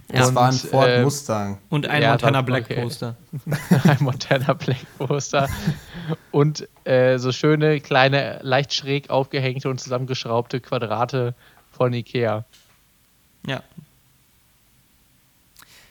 Das 0.09 0.29
Und, 0.29 0.35
war 0.35 0.47
ein 0.49 0.53
Ford 0.53 0.89
äh, 0.89 1.01
Mustang. 1.01 1.57
Und 1.69 1.87
ein 1.87 2.01
Ja, 2.03 2.09
Montana 2.11 2.31
dann- 2.39 2.45
Black 2.45 2.65
okay. 2.65 2.81
Poster. 2.81 3.15
ein 3.85 3.97
Montana 4.01 4.53
Black 4.53 4.77
Poster 4.97 5.47
und 6.31 6.67
äh, 6.83 7.17
so 7.17 7.31
schöne, 7.31 7.79
kleine, 7.79 8.39
leicht 8.43 8.73
schräg 8.73 9.09
aufgehängte 9.09 9.69
und 9.69 9.79
zusammengeschraubte 9.79 10.59
Quadrate 10.59 11.33
von 11.71 11.93
Ikea 11.93 12.43
Ja. 13.47 13.63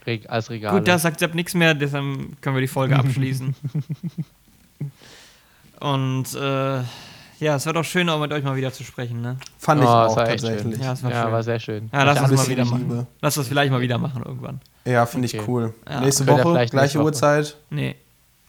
Reg 0.07 0.29
als 0.29 0.51
Regale. 0.51 0.79
Gut, 0.79 0.89
da 0.89 0.99
sagt 0.99 1.21
Sepp 1.21 1.35
nichts 1.35 1.55
mehr, 1.55 1.75
deshalb 1.75 2.05
können 2.41 2.57
wir 2.57 2.61
die 2.61 2.69
Folge 2.69 2.97
abschließen. 2.99 3.55
Und 5.81 6.35
äh, 6.35 6.77
ja, 7.41 7.57
es 7.57 7.67
war 7.67 7.73
doch 7.73 7.85
schön, 7.85 8.09
auch 8.09 8.21
mit 8.21 8.33
euch 8.33 8.45
mal 8.45 8.55
wieder 8.57 8.73
zu 8.73 8.85
sprechen, 8.85 9.21
ne? 9.21 9.37
Fand 9.59 9.81
Oh, 9.81 9.85
ich 9.85 9.91
das 9.91 10.13
auch 10.13 10.17
war 10.17 10.29
echt 10.29 10.45
tatsächlich. 10.45 10.79
Ja, 10.79 10.85
Ja, 10.85 10.93
es 10.93 11.03
war 11.03 11.11
ja, 11.11 11.23
schön. 11.25 11.33
war 11.33 11.43
sehr 11.43 11.61
schön. 11.61 11.91
Ja, 11.93 12.03
lass 12.05 12.17
Ja, 12.17 12.23
uns 12.23 12.31
ein 12.33 12.37
mal 12.37 12.49
wieder 12.49 12.65
machen. 12.65 12.89
Liebe. 12.89 13.07
Lass 13.21 13.35
das 13.35 13.49
vielleicht 13.49 13.73
mal 13.73 13.81
wieder 13.81 13.99
machen 13.99 14.23
irgendwann. 14.25 14.61
finde 15.07 15.27
ich 15.27 15.35
Okay. 15.39 15.45
cool. 15.49 15.75
Ja. 15.89 16.01
Nächste 16.01 16.27
Woche, 16.27 16.43
vielleicht 16.43 16.71
gleiche 16.73 16.85
nächste 16.85 16.99
Woche. 17.01 17.07
Uhrzeit, 17.07 17.57
Nee, 17.71 17.97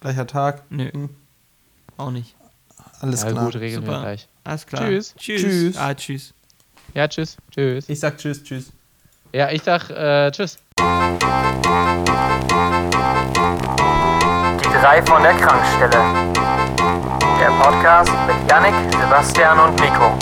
gleicher 0.01 0.28
Tag. 0.28 0.64
nö. 0.70 0.91
Hm. 0.91 1.10
Auch 1.97 2.12
nicht. 2.12 2.36
Alles 2.99 3.24
Ja, 3.24 3.32
klar. 3.32 3.45
gut, 3.45 3.56
regeln 3.56 3.84
wir 3.84 3.88
Super. 3.91 4.01
gleich. 4.01 4.28
Alles 4.43 4.66
klar. 4.68 4.82
Tschüss. 4.84 5.16
Tschüss. 5.18 5.41
Tschüss. 5.41 5.78
Ah, 5.78 5.93
tschüss. 5.93 6.34
Ja, 6.93 7.08
tschüss. 7.08 7.38
Tschüss. 7.51 7.89
Ich 7.89 7.99
sag 7.99 8.18
Tschüss, 8.18 8.43
Tschüss. 8.43 8.72
Ja, 9.36 9.49
ich 9.49 9.63
sag 9.63 9.89
äh, 9.89 10.29
tschüss. 10.29 10.59
Die 14.59 14.79
drei 14.79 15.01
von 15.01 15.23
der 15.23 15.34
Krankstelle. 15.34 16.03
Der 17.39 17.49
Podcast 17.59 18.11
mit 18.27 18.36
Yannick, 18.51 18.75
Sebastian 18.91 19.59
und 19.59 19.79
Nico. 19.81 20.13